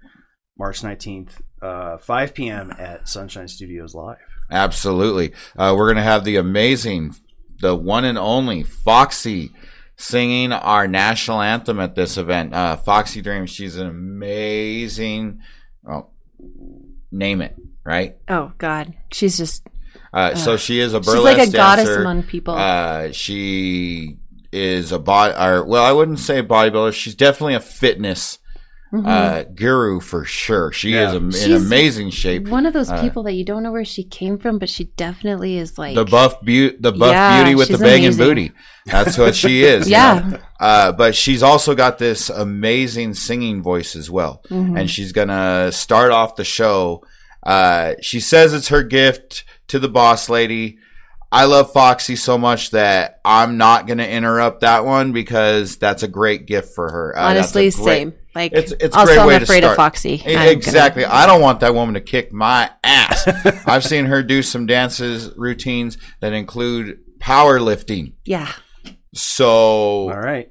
March 0.59 0.81
19th, 0.81 1.41
uh, 1.61 1.99
5 1.99 2.35
p.m. 2.35 2.73
at 2.79 3.09
Sunshine 3.09 3.49
Studios 3.49 3.95
Live. 3.95 4.17
Absolutely. 4.51 5.33
Uh, 5.57 5.75
we're 5.77 5.87
going 5.87 5.97
to 5.97 6.03
have 6.03 6.25
the 6.25 6.37
amazing, 6.37 7.15
the 7.61 7.75
one 7.75 8.07
and 8.07 8.17
only 8.17 8.63
Foxy 8.63 9.51
singing 9.97 10.53
our 10.53 10.89
national 10.89 11.43
anthem 11.43 11.79
at 11.79 11.95
this 11.95 12.17
event. 12.17 12.55
Uh, 12.55 12.77
Foxy 12.77 13.21
Dreams, 13.21 13.51
she's 13.51 13.77
an 13.77 13.87
amazing, 13.87 15.41
well, 15.83 16.13
name 17.11 17.41
it, 17.41 17.57
right? 17.85 18.17
Oh 18.29 18.53
God, 18.59 18.95
she's 19.13 19.37
just. 19.37 19.67
Uh, 20.13 20.35
so 20.35 20.57
she 20.57 20.81
is 20.81 20.95
a 20.95 21.03
She's 21.03 21.15
like 21.17 21.37
a 21.39 21.51
goddess 21.51 21.85
dancer. 21.85 22.01
among 22.01 22.23
people. 22.23 22.55
Uh, 22.55 23.13
she 23.13 24.17
is 24.53 24.93
a 24.93 24.99
body, 24.99 25.35
or 25.35 25.65
well, 25.65 25.85
I 25.85 25.93
wouldn't 25.93 26.19
say 26.19 26.43
bodybuilder. 26.43 26.95
She's 26.95 27.15
definitely 27.15 27.55
a 27.55 27.61
fitness 27.61 28.39
uh, 28.93 29.43
guru 29.55 30.01
for 30.01 30.25
sure. 30.25 30.73
She 30.73 30.91
Yeah. 30.95 31.09
is 31.11 31.15
am- 31.15 31.25
in 31.25 31.31
Mm-hmm. 31.31 31.67
Amazing 31.67 32.11
shape. 32.11 32.49
One 32.49 32.65
of 32.67 32.73
those 32.73 32.91
Uh, 32.91 33.01
people 33.03 33.23
that 33.25 33.33
you 33.35 33.45
don't 33.45 33.63
know 33.63 33.73
where 33.73 33.85
she 33.85 34.03
came 34.05 34.39
from, 34.39 34.59
but 34.59 34.69
she 34.69 34.85
definitely 34.97 35.59
is 35.59 35.77
like 35.79 35.95
the 35.95 36.05
buff 36.05 36.41
beauty, 36.43 36.77
the 36.81 36.93
buff 36.93 37.11
Yeah, 37.13 37.43
beauty 37.43 37.55
with 37.55 37.69
the 37.69 37.75
she's 37.75 37.81
banging 37.83 38.05
amazing. 38.07 38.25
booty. 38.25 38.53
That's 38.87 39.19
what 39.19 39.35
she 39.37 39.63
is. 39.65 39.87
you 39.87 39.93
Yeah. 39.93 40.27
know? 40.31 40.39
Uh, 40.61 40.93
but 40.93 41.15
she's 41.15 41.43
also 41.43 41.75
got 41.75 41.99
this 41.99 42.31
amazing 42.31 43.15
singing 43.15 43.63
voice 43.63 43.95
as 43.95 44.11
well, 44.11 44.43
Mm-hmm. 44.51 44.77
and 44.77 44.91
she's 44.91 45.13
gonna 45.13 45.71
start 45.73 46.11
off 46.11 46.37
the 46.37 46.45
show. 46.45 47.03
Uh, 47.45 47.95
she 48.01 48.21
says 48.21 48.53
it's 48.55 48.69
her 48.69 48.83
gift 48.83 49.45
to 49.69 49.79
the 49.79 49.89
boss 49.89 50.29
lady. 50.29 50.79
I 51.31 51.45
love 51.45 51.73
Foxy 51.75 52.17
so 52.17 52.39
much 52.39 52.71
that 52.71 53.21
I'm 53.25 53.59
not 53.59 53.87
gonna 53.87 54.05
interrupt 54.07 54.63
that 54.63 54.87
one 54.87 55.13
because 55.13 55.77
that's 55.77 56.03
a 56.03 56.09
great 56.09 56.47
gift 56.47 56.75
for 56.75 56.91
her. 56.91 57.17
Uh, 57.19 57.31
Honestly, 57.31 57.71
great- 57.71 57.85
same. 57.85 58.13
Like, 58.39 58.53
It's 58.53 58.73
it's 58.73 58.95
a 58.95 58.99
also, 58.99 59.15
great 59.15 59.27
way 59.27 59.35
I'm 59.35 59.41
to 59.41 59.45
afraid 59.45 59.59
start. 59.59 59.73
of 59.73 59.77
Foxy. 59.77 60.11
E- 60.15 60.23
I'm 60.29 60.33
gonna- 60.35 60.51
Exactly. 60.51 61.05
I 61.05 61.27
don't 61.27 61.41
want 61.41 61.61
that 61.61 61.75
woman 61.75 61.95
to 61.95 62.01
kick 62.01 62.33
my 62.33 62.71
ass. 62.85 63.27
I've 63.67 63.85
seen 63.85 64.07
her 64.07 64.23
do 64.23 64.43
some 64.43 64.67
dances 64.67 65.31
routines 65.37 65.99
that 66.21 66.33
include 66.33 66.99
powerlifting. 67.21 68.13
Yeah. 68.25 68.51
So 69.15 69.49
All 70.11 70.19
right. 70.21 70.51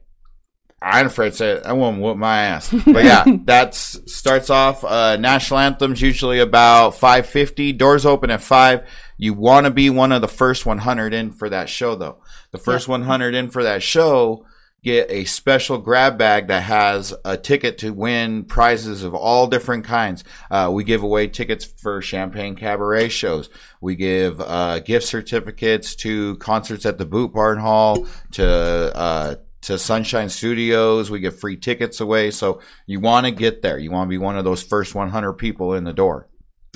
I'm 0.81 1.07
afraid 1.07 1.31
to 1.31 1.35
say 1.35 1.49
it. 1.53 1.63
That 1.63 1.75
woman 1.75 2.01
whoop 2.01 2.17
my 2.17 2.39
ass. 2.39 2.71
But 2.71 3.03
yeah, 3.03 3.23
that 3.45 3.73
starts 3.73 4.49
off. 4.51 4.83
Uh, 4.83 5.17
national 5.17 5.59
anthems 5.59 6.01
usually 6.01 6.39
about 6.39 6.93
5:50. 6.93 7.75
Doors 7.77 8.05
open 8.05 8.29
at 8.29 8.41
five. 8.41 8.87
You 9.17 9.33
want 9.33 9.65
to 9.65 9.71
be 9.71 9.89
one 9.89 10.11
of 10.11 10.21
the 10.21 10.27
first 10.27 10.65
100 10.67 11.13
in 11.13 11.31
for 11.31 11.49
that 11.49 11.69
show, 11.69 11.95
though. 11.95 12.21
The 12.51 12.59
first 12.59 12.87
100 12.87 13.33
in 13.33 13.49
for 13.49 13.63
that 13.63 13.81
show 13.81 14.45
get 14.83 15.09
a 15.11 15.25
special 15.25 15.77
grab 15.77 16.17
bag 16.17 16.47
that 16.47 16.63
has 16.63 17.13
a 17.25 17.35
ticket 17.37 17.77
to 17.79 17.91
win 17.91 18.45
prizes 18.45 19.03
of 19.03 19.13
all 19.13 19.47
different 19.47 19.83
kinds. 19.83 20.23
Uh, 20.49 20.69
we 20.71 20.83
give 20.83 21.03
away 21.03 21.27
tickets 21.27 21.65
for 21.65 22.01
champagne 22.01 22.55
cabaret 22.55 23.09
shows. 23.09 23.49
We 23.81 23.95
give 23.95 24.39
uh, 24.39 24.79
gift 24.79 25.05
certificates 25.05 25.95
to 25.97 26.37
concerts 26.37 26.85
at 26.85 26.97
the 26.97 27.05
Boot 27.05 27.33
Barn 27.33 27.57
Hall, 27.57 28.07
to 28.33 28.45
uh, 28.47 29.35
to 29.61 29.77
Sunshine 29.77 30.29
Studios. 30.29 31.11
We 31.11 31.19
give 31.19 31.39
free 31.39 31.57
tickets 31.57 31.99
away. 31.99 32.31
So 32.31 32.61
you 32.85 32.99
want 32.99 33.25
to 33.25 33.31
get 33.31 33.61
there. 33.61 33.77
You 33.77 33.91
want 33.91 34.07
to 34.07 34.09
be 34.09 34.17
one 34.17 34.37
of 34.37 34.45
those 34.45 34.63
first 34.63 34.95
100 34.95 35.33
people 35.33 35.73
in 35.73 35.83
the 35.83 35.93
door. 35.93 36.29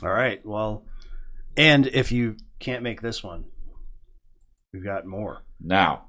All 0.04 0.10
right. 0.10 0.46
Well, 0.46 0.84
and 1.56 1.88
if 1.88 2.12
you 2.12 2.36
can't 2.60 2.84
make 2.84 3.02
this 3.02 3.24
one, 3.24 3.46
we've 4.74 4.84
got 4.84 5.06
more. 5.06 5.44
Now, 5.60 6.08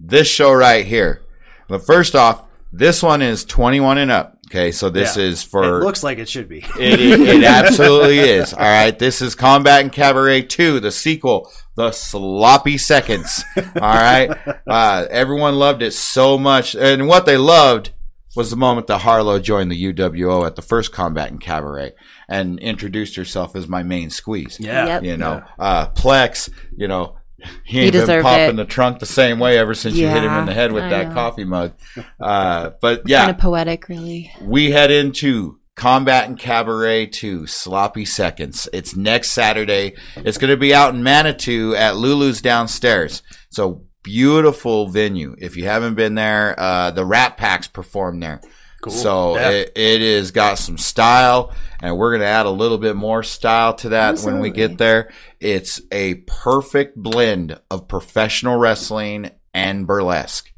this 0.00 0.26
show 0.28 0.52
right 0.52 0.84
here. 0.84 1.22
But 1.68 1.84
first 1.84 2.14
off, 2.16 2.44
this 2.72 3.02
one 3.02 3.22
is 3.22 3.44
21 3.44 3.98
and 3.98 4.10
up. 4.10 4.38
Okay, 4.48 4.72
so 4.72 4.90
this 4.90 5.16
Yeah. 5.16 5.24
is 5.24 5.42
for 5.44 5.80
It 5.80 5.84
looks 5.84 6.02
like 6.02 6.18
it 6.18 6.28
should 6.28 6.48
be. 6.48 6.58
It, 6.78 6.98
it, 7.00 7.20
it 7.20 7.44
absolutely 7.44 8.18
is. 8.18 8.52
All 8.52 8.58
right. 8.60 8.98
This 8.98 9.22
is 9.22 9.36
Combat 9.36 9.82
and 9.82 9.92
Cabaret 9.92 10.42
2, 10.42 10.80
the 10.80 10.90
sequel, 10.90 11.50
The 11.76 11.92
Sloppy 11.92 12.76
Seconds. 12.76 13.44
All 13.56 13.62
right. 13.80 14.30
Uh, 14.66 15.06
everyone 15.10 15.56
loved 15.56 15.82
it 15.82 15.90
so 15.92 16.38
much. 16.38 16.76
And 16.76 17.08
what 17.08 17.26
they 17.26 17.36
loved 17.36 17.90
was 18.36 18.50
the 18.50 18.56
moment 18.56 18.86
that 18.86 18.98
Harlow 18.98 19.40
joined 19.40 19.70
the 19.72 19.92
UWO 19.92 20.46
at 20.46 20.54
the 20.54 20.62
first 20.62 20.92
Combat 20.92 21.28
and 21.30 21.40
Cabaret 21.40 21.92
and 22.28 22.60
introduced 22.60 23.16
herself 23.16 23.56
as 23.56 23.66
my 23.66 23.82
main 23.82 24.10
squeeze. 24.10 24.58
Yeah. 24.60 24.86
Yep. 24.86 25.02
You 25.04 25.16
know, 25.16 25.42
uh, 25.58 25.88
Plex, 25.90 26.48
you 26.76 26.86
know, 26.86 27.16
he 27.64 27.84
He 27.84 27.90
been 27.90 28.22
popping 28.22 28.50
it. 28.50 28.56
the 28.56 28.64
trunk 28.64 28.98
the 28.98 29.06
same 29.06 29.38
way 29.38 29.58
ever 29.58 29.74
since 29.74 29.96
you 29.96 30.08
hit 30.08 30.22
him 30.22 30.32
in 30.32 30.46
the 30.46 30.54
head 30.54 30.72
with 30.72 30.84
I 30.84 30.88
that 30.90 31.08
know. 31.08 31.14
coffee 31.14 31.44
mug. 31.44 31.72
Uh, 32.20 32.70
but 32.80 33.02
yeah 33.06 33.20
Kind 33.26 33.30
of 33.32 33.38
poetic, 33.38 33.88
really. 33.88 34.30
we 34.42 34.70
head 34.70 34.90
into 34.90 35.58
Combat 35.76 36.28
and 36.28 36.38
Cabaret 36.38 37.06
2 37.06 37.46
Sloppy 37.46 38.04
Seconds. 38.04 38.68
It's 38.72 38.94
next 38.96 39.30
Saturday. 39.30 39.94
It's 40.16 40.36
going 40.36 40.50
to 40.50 40.56
be 40.58 40.74
out 40.74 40.94
in 40.94 41.02
Manitou 41.02 41.74
at 41.74 41.96
Lulu's 41.96 42.42
downstairs. 42.42 43.22
So 43.50 43.84
beautiful 44.02 44.88
venue. 44.88 45.34
If 45.38 45.56
you 45.56 45.64
haven't 45.64 45.94
been 45.94 46.14
there, 46.16 46.54
uh, 46.58 46.90
the 46.90 47.04
Rat 47.06 47.36
Packs 47.38 47.66
perform 47.68 48.20
there. 48.20 48.40
Cool. 48.82 48.92
So 48.92 49.34
Yeah. 49.36 49.50
it, 49.50 49.72
it 49.76 50.00
is 50.02 50.30
got 50.30 50.58
some 50.58 50.78
style, 50.78 51.52
and 51.82 51.96
we're 51.98 52.10
going 52.10 52.22
to 52.22 52.26
add 52.26 52.46
a 52.46 52.50
little 52.50 52.78
bit 52.78 52.96
more 52.96 53.22
style 53.22 53.74
to 53.74 53.90
that 53.90 54.20
when 54.20 54.38
we 54.40 54.50
get 54.50 54.78
there. 54.78 55.12
It's 55.38 55.80
a 55.92 56.14
perfect 56.26 56.96
blend 56.96 57.60
of 57.70 57.88
professional 57.88 58.56
wrestling 58.56 59.30
and 59.52 59.86
burlesque. 59.86 60.50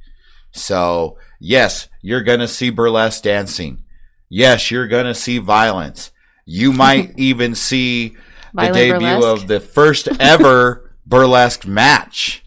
So, 0.53 1.19
yes, 1.41 1.89
you're 2.01 2.23
going 2.23 2.41
to 2.41 2.49
see 2.49 2.71
burlesque 2.71 3.23
dancing. 3.25 3.83
Yes, 4.29 4.71
you're 4.71 4.89
going 4.89 5.07
to 5.07 5.15
see 5.15 5.39
violence. 5.39 6.11
You 6.45 6.73
might 6.85 7.19
even 7.19 7.55
see 7.55 8.11
the 8.11 8.17
Violent 8.55 8.75
debut 8.75 8.99
burlesque? 9.01 9.43
of 9.43 9.49
the 9.49 9.61
first 9.61 10.09
ever 10.21 10.95
burlesque 11.07 11.67
match. 11.67 12.45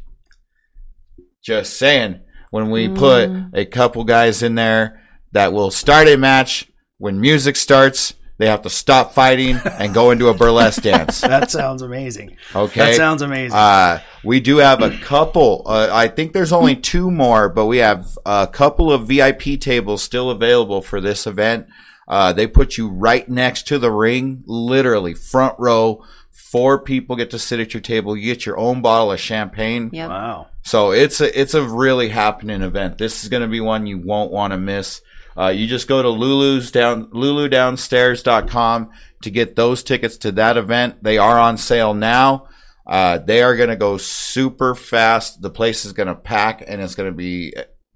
Just 1.41 1.77
saying, 1.77 2.21
when 2.51 2.69
we 2.69 2.88
put 2.89 3.29
Mm. 3.29 3.49
a 3.53 3.65
couple 3.65 4.03
guys 4.03 4.41
in 4.41 4.55
there 4.55 5.01
that 5.36 5.52
will 5.52 5.69
start 5.69 6.08
a 6.08 6.15
match, 6.15 6.71
when 6.98 7.19
music 7.19 7.58
starts, 7.58 8.13
they 8.38 8.48
have 8.48 8.62
to 8.62 8.69
stop 8.69 9.13
fighting 9.13 9.58
and 9.65 9.93
go 9.93 10.12
into 10.12 10.30
a 10.30 10.34
burlesque 10.34 10.82
dance. 10.82 11.19
That 11.19 11.52
sounds 11.52 11.82
amazing. 11.82 12.38
Okay. 12.56 12.80
That 12.80 12.95
sounds 12.95 13.21
amazing. 13.21 13.58
Uh, 13.58 14.00
we 14.24 14.39
do 14.39 14.58
have 14.58 14.82
a 14.82 14.98
couple. 15.00 15.63
Uh, 15.65 15.89
I 15.91 16.08
think 16.08 16.32
there's 16.32 16.54
only 16.54 16.78
two 16.78 17.12
more, 17.12 17.50
but 17.50 17.65
we 17.65 17.78
have 17.80 18.17
a 18.26 18.48
couple 18.48 18.93
of 18.93 19.10
VIP 19.10 19.60
tables 19.60 20.02
still 20.02 20.30
available 20.30 20.82
for 20.82 21.02
this 21.02 21.28
event. 21.28 21.67
Uh, 22.08 22.32
they 22.32 22.48
put 22.48 22.78
you 22.78 22.88
right 22.88 23.28
next 23.28 23.67
to 23.67 23.78
the 23.78 23.91
ring, 23.91 24.41
literally 24.45 25.13
front 25.13 25.56
row. 25.60 26.02
Four 26.32 26.80
people 26.80 27.17
get 27.17 27.30
to 27.32 27.39
sit 27.39 27.60
at 27.60 27.74
your 27.74 27.82
table. 27.82 28.15
You 28.15 28.34
get 28.34 28.45
your 28.45 28.58
own 28.58 28.82
bottle 28.82 29.12
of 29.12 29.19
champagne. 29.19 29.89
Yep. 29.91 30.10
wow. 30.10 30.48
So 30.62 30.91
it's 30.91 31.19
a 31.19 31.39
it's 31.39 31.54
a 31.54 31.62
really 31.62 32.10
happening 32.10 32.62
event. 32.62 32.98
This 32.98 33.24
is 33.24 33.30
going 33.30 33.43
to 33.43 33.50
be 33.50 33.60
one 33.60 33.86
you 33.86 33.98
won't 33.98 34.32
want 34.32 34.52
to 34.52 34.58
miss. 34.58 35.02
Uh, 35.38 35.48
you 35.50 35.67
just 35.67 35.88
go 35.88 36.02
to 36.02 36.10
Lulu's 36.10 36.71
down 36.71 37.08
luludownstairs.com 37.08 38.89
to 39.21 39.30
get 39.30 39.56
those 39.56 39.84
tickets 39.84 40.17
to 40.17 40.32
that 40.34 40.58
event. 40.58 41.04
They 41.04 41.17
are 41.17 41.38
on 41.39 41.58
sale 41.58 41.93
now. 41.93 42.48
Uh, 42.88 43.17
they 43.17 43.41
are 43.41 43.56
going 43.56 43.69
to 43.69 43.76
go 43.76 43.98
super 43.98 44.76
fast. 44.76 45.41
The 45.41 45.50
place 45.50 45.86
is 45.86 45.93
going 45.93 46.08
to 46.08 46.15
pack, 46.15 46.63
and 46.65 46.82
it's 46.82 46.95
going 46.95 47.10
to 47.10 47.15
be 47.15 47.54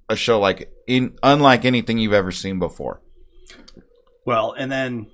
a 0.09 0.15
show 0.15 0.39
like 0.39 0.71
in 0.87 1.17
unlike 1.21 1.63
anything 1.63 1.99
you've 1.99 2.13
ever 2.13 2.31
seen 2.31 2.59
before. 2.59 3.01
Well, 4.25 4.53
and 4.57 4.71
then 4.71 5.11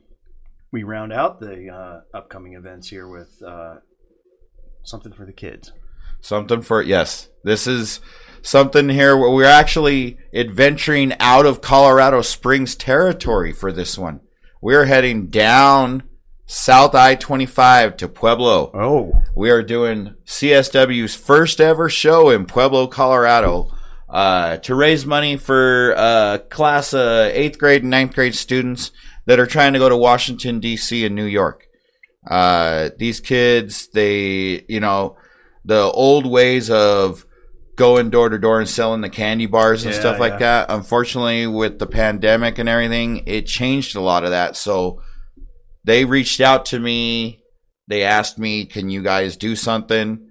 we 0.72 0.84
round 0.84 1.14
out 1.14 1.40
the 1.40 1.70
uh, 1.70 2.18
upcoming 2.18 2.54
events 2.54 2.90
here 2.90 3.08
with 3.08 3.42
uh, 3.46 3.76
something 4.84 5.14
for 5.14 5.26
the 5.26 5.34
kids. 5.34 5.74
Something 6.22 6.62
for 6.62 6.82
yes. 6.82 7.30
This 7.44 7.68
is 7.68 8.00
something 8.46 8.90
here 8.90 9.18
where 9.18 9.32
we're 9.32 9.46
actually 9.46 10.20
adventuring 10.32 11.14
out 11.20 11.48
of 11.48 11.62
Colorado 11.62 12.22
Springs 12.22 12.76
territory 12.76 13.52
for 13.52 13.72
this 13.72 13.98
one. 13.98 14.20
We're 14.62 14.86
heading 14.86 15.28
down 15.28 16.04
South 16.46 16.94
I 16.94 17.16
25 17.16 17.98
to 17.98 18.08
Pueblo. 18.08 18.70
Oh, 18.74 19.24
We 19.36 19.50
are 19.50 19.64
doing 19.64 20.14
CSW's 20.28 21.16
first 21.16 21.60
ever 21.60 21.90
show 21.90 22.30
in 22.30 22.46
Pueblo, 22.46 22.86
Colorado, 22.86 23.72
uh, 24.08 24.58
to 24.58 24.76
raise 24.76 25.08
money 25.08 25.38
for 25.38 25.96
uh, 25.98 26.38
class 26.50 26.94
uh, 26.94 27.32
eighth 27.34 27.58
grade 27.58 27.82
and 27.82 27.90
ninth 27.90 28.14
grade 28.14 28.36
students 28.36 28.92
that 29.26 29.40
are 29.40 29.48
trying 29.48 29.74
to 29.74 29.80
go 29.80 29.90
to 29.90 29.98
Washington 29.98 30.60
D.C. 30.60 31.04
and 31.04 31.16
New 31.16 31.26
York. 31.26 31.66
Uh, 32.30 32.90
these 33.00 33.20
kids, 33.20 33.88
they, 33.88 34.64
you 34.70 34.80
know, 34.80 35.18
the 35.64 35.82
old 35.82 36.28
ways 36.28 36.70
of 36.70 37.26
going 37.76 38.10
door 38.10 38.30
to 38.30 38.38
door 38.40 38.60
and 38.60 38.70
selling 38.70 39.02
the 39.02 39.10
candy 39.10 39.46
bars 39.46 39.84
and 39.86 39.94
Yeah, 39.94 40.00
stuff 40.00 40.20
like 40.20 40.34
yeah. 40.34 40.40
that. 40.40 40.72
Unfortunately, 40.72 41.48
with 41.48 41.80
the 41.80 41.88
pandemic 41.88 42.58
and 42.58 42.70
everything, 42.70 43.24
it 43.26 43.46
changed 43.48 43.96
a 43.96 44.02
lot 44.02 44.24
of 44.24 44.30
that. 44.32 44.56
So 44.56 45.02
they 45.84 46.06
reached 46.06 46.42
out 46.42 46.66
to 46.68 46.80
me. 46.80 47.42
They 47.88 48.04
asked 48.04 48.40
me, 48.40 48.66
"Can 48.66 48.90
you 48.90 49.04
guys 49.04 49.38
do 49.38 49.56
something?" 49.56 50.30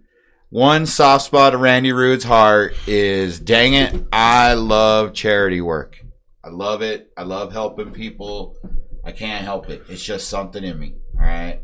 One 0.50 0.86
soft 0.86 1.24
spot 1.24 1.54
of 1.54 1.60
Randy 1.60 1.92
Rude's 1.92 2.22
heart 2.22 2.76
is, 2.86 3.40
dang 3.40 3.74
it, 3.74 4.04
I 4.12 4.54
love 4.54 5.12
charity 5.12 5.60
work. 5.60 5.98
I 6.44 6.50
love 6.50 6.80
it. 6.80 7.10
I 7.16 7.24
love 7.24 7.52
helping 7.52 7.90
people. 7.90 8.56
I 9.04 9.10
can't 9.10 9.44
help 9.44 9.68
it. 9.68 9.82
It's 9.88 10.04
just 10.04 10.28
something 10.28 10.62
in 10.62 10.78
me. 10.78 10.94
All 11.16 11.22
right. 11.26 11.60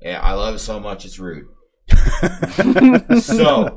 Yeah, 0.00 0.20
I 0.20 0.34
love 0.34 0.54
it 0.54 0.58
so 0.60 0.78
much. 0.78 1.04
It's 1.04 1.18
rude. 1.18 1.46
so 3.20 3.76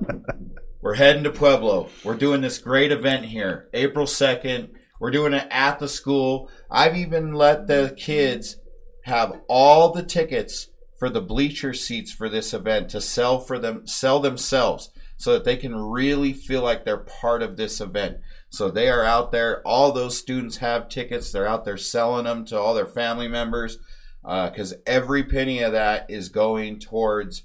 we're 0.83 0.95
heading 0.95 1.23
to 1.23 1.31
Pueblo. 1.31 1.87
We're 2.03 2.15
doing 2.15 2.41
this 2.41 2.57
great 2.57 2.91
event 2.91 3.23
here, 3.23 3.69
April 3.73 4.05
2nd. 4.05 4.71
We're 4.99 5.11
doing 5.11 5.33
it 5.33 5.47
at 5.49 5.79
the 5.79 5.87
school. 5.87 6.51
I've 6.69 6.97
even 6.97 7.33
let 7.33 7.67
the 7.67 7.95
kids 7.97 8.57
have 9.05 9.39
all 9.47 9.93
the 9.93 10.03
tickets 10.03 10.67
for 10.99 11.09
the 11.09 11.21
bleacher 11.21 11.73
seats 11.73 12.11
for 12.11 12.27
this 12.27 12.53
event 12.53 12.89
to 12.89 12.99
sell 12.99 13.39
for 13.39 13.57
them 13.57 13.87
sell 13.87 14.19
themselves 14.19 14.89
so 15.15 15.31
that 15.31 15.45
they 15.45 15.55
can 15.55 15.73
really 15.73 16.33
feel 16.33 16.61
like 16.61 16.83
they're 16.83 16.97
part 16.97 17.41
of 17.41 17.55
this 17.55 17.79
event. 17.79 18.17
So 18.49 18.69
they 18.69 18.89
are 18.89 19.05
out 19.05 19.31
there. 19.31 19.65
All 19.65 19.93
those 19.93 20.17
students 20.17 20.57
have 20.57 20.89
tickets. 20.89 21.31
They're 21.31 21.47
out 21.47 21.63
there 21.63 21.77
selling 21.77 22.25
them 22.25 22.43
to 22.45 22.59
all 22.59 22.73
their 22.73 22.85
family 22.85 23.29
members 23.29 23.77
uh, 24.25 24.49
because 24.49 24.73
every 24.85 25.23
penny 25.23 25.61
of 25.61 25.71
that 25.71 26.09
is 26.09 26.27
going 26.27 26.79
towards 26.79 27.43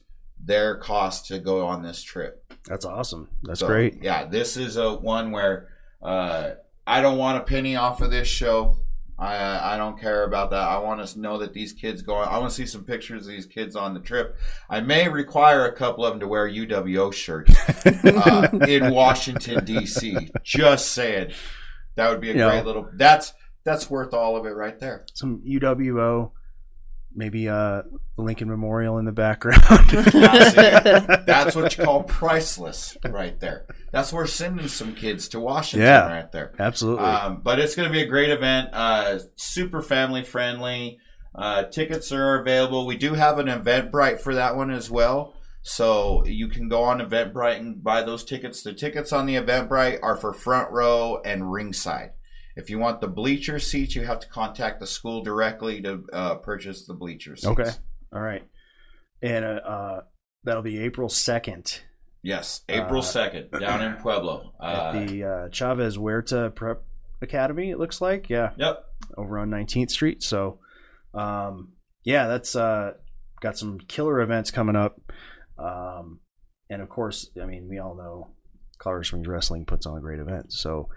their 0.49 0.77
cost 0.77 1.27
to 1.29 1.39
go 1.39 1.65
on 1.67 1.83
this 1.83 2.03
trip. 2.03 2.43
that's 2.67 2.85
awesome. 2.85 3.29
That's 3.45 3.61
So, 3.61 3.67
great. 3.69 4.03
Yeah, 4.03 4.25
this 4.27 4.57
is 4.57 4.77
a 4.77 4.95
one 4.95 5.31
where 5.31 5.69
uh, 6.03 6.53
I 6.87 7.01
don't 7.01 7.19
want 7.19 7.39
a 7.39 7.43
penny 7.43 7.77
off 7.77 8.01
of 8.03 8.11
this 8.11 8.27
show. 8.29 8.79
I 9.21 9.75
I 9.75 9.77
don't 9.77 9.99
care 10.01 10.23
about 10.25 10.51
that. 10.51 10.63
I 10.63 10.79
want 10.79 11.05
to 11.05 11.21
know 11.21 11.39
that 11.39 11.53
these 11.53 11.73
kids 11.73 12.03
going. 12.03 12.29
I 12.29 12.39
want 12.39 12.51
to 12.51 12.55
see 12.57 12.67
some 12.67 12.85
pictures 12.85 13.27
of 13.27 13.33
these 13.33 13.47
kids 13.47 13.75
on 13.75 13.93
the 13.95 14.01
trip. 14.01 14.37
I 14.71 14.81
may 14.81 15.09
require 15.09 15.67
a 15.67 15.73
couple 15.75 16.05
of 16.05 16.13
them 16.13 16.21
to 16.21 16.29
wear 16.29 16.49
UWO 16.49 17.13
shirts 17.13 17.53
uh, 17.87 18.49
in 18.69 18.93
Washington 18.95 19.65
D.C. 19.65 20.31
Just 20.45 20.93
saying, 20.93 21.33
that 21.97 22.11
would 22.11 22.21
be 22.21 22.31
a 22.31 22.33
You 22.33 22.39
know. 22.39 22.51
great 22.51 22.65
little. 22.65 22.89
That's 22.95 23.33
that's 23.65 23.91
worth 23.91 24.15
all 24.15 24.37
of 24.37 24.47
it 24.47 24.51
right 24.55 24.79
there. 24.79 25.05
Some 25.15 25.43
UWO, 25.45 26.31
maybe 27.14 27.49
uh, 27.49 27.83
Lincoln 28.16 28.49
Memorial 28.49 28.99
in 28.99 29.05
the 29.05 29.12
background. 29.12 29.62
That's 31.27 31.57
what 31.57 31.77
you 31.77 31.85
call 31.85 32.03
priceless 32.05 32.97
right 33.09 33.38
there. 33.40 33.66
That's 33.92 34.12
where 34.12 34.27
sending 34.27 34.68
some 34.68 34.94
kids 34.94 35.29
to 35.29 35.40
Washington 35.40 35.87
Yeah. 35.87 36.07
right 36.12 36.31
there. 36.33 36.55
Absolutely. 36.59 37.05
Um, 37.05 37.40
but 37.42 37.59
it's 37.59 37.75
going 37.75 37.88
to 37.88 37.92
be 37.92 38.03
a 38.03 38.07
great 38.07 38.31
event. 38.31 38.71
Uh, 38.73 39.18
super 39.37 39.83
family 39.83 40.23
friendly. 40.23 40.99
Uh, 41.35 41.64
tickets 41.64 42.11
are 42.12 42.40
available. 42.40 42.87
We 42.87 42.97
do 42.97 43.14
have 43.14 43.38
an 43.38 43.47
Eventbrite 43.47 44.21
for 44.21 44.35
that 44.35 44.57
one 44.57 44.71
as 44.71 44.90
well. 44.90 45.35
So 45.62 46.25
you 46.25 46.49
can 46.49 46.68
go 46.68 46.83
on 46.85 46.99
Eventbrite 47.01 47.59
and 47.59 47.83
buy 47.83 48.03
those 48.03 48.25
tickets. 48.25 48.62
The 48.62 48.73
tickets 48.73 49.12
on 49.12 49.27
the 49.27 49.35
Eventbrite 49.37 49.99
are 50.03 50.16
for 50.16 50.33
front 50.33 50.71
row 50.73 51.21
and 51.25 51.51
ringside. 51.53 52.11
If 52.59 52.68
you 52.71 52.81
want 52.81 53.01
the 53.01 53.07
bleacher 53.07 53.61
seats, 53.61 53.94
you 53.94 54.05
have 54.05 54.18
to 54.18 54.29
contact 54.29 54.81
the 54.81 54.87
school 54.87 55.23
directly 55.23 55.81
to 55.83 56.05
uh, 56.12 56.35
purchase 56.35 56.87
the 56.87 56.92
bleacher 56.92 57.37
seats. 57.37 57.47
okay. 57.47 57.71
All 58.12 58.21
right. 58.21 58.42
And 59.23 59.44
uh, 59.44 59.61
uh, 59.64 60.01
that'll 60.42 60.62
be 60.62 60.81
April 60.81 61.09
2nd. 61.09 61.81
Yes, 62.21 62.62
April 62.68 62.99
Uh, 62.99 63.05
second, 63.05 63.51
down 63.61 63.81
in 63.83 63.94
Pueblo. 63.94 64.55
at 64.61 64.66
Uh, 64.66 64.92
the 64.92 65.25
uh, 65.25 65.49
Chavez 65.51 65.97
Huerta 65.97 66.53
Prep 66.53 66.83
Academy. 67.23 67.71
It 67.71 67.79
looks 67.79 68.01
like, 68.01 68.29
yeah, 68.29 68.51
yep. 68.57 68.87
over 69.16 69.38
on 69.38 69.51
19th 69.51 69.90
Street. 69.90 70.25
So, 70.25 70.59
um, 71.14 71.75
yeah, 72.03 72.27
that's 72.27 72.57
uh, 72.57 72.94
got 73.40 73.57
some 73.57 73.79
killer 73.79 74.21
events 74.21 74.51
coming 74.51 74.75
up. 74.75 75.01
Um, 75.57 76.18
and 76.68 76.83
of 76.83 76.88
course, 76.88 77.31
I 77.40 77.47
mean, 77.47 77.68
we 77.68 77.79
all 77.79 77.94
know 77.94 78.35
Colorado 78.79 79.05
Springs 79.05 79.29
Wrestling 79.29 79.64
puts 79.64 79.87
on 79.87 79.97
a 79.97 80.01
great 80.01 80.18
events. 80.18 80.59
So, 80.59 80.88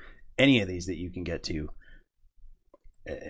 any 0.41 0.62
of 0.62 0.67
these 0.67 0.86
that 0.88 0.97
you 0.97 1.10
can 1.12 1.23
get 1.23 1.43
to, 1.43 1.69
eh, 3.08 3.30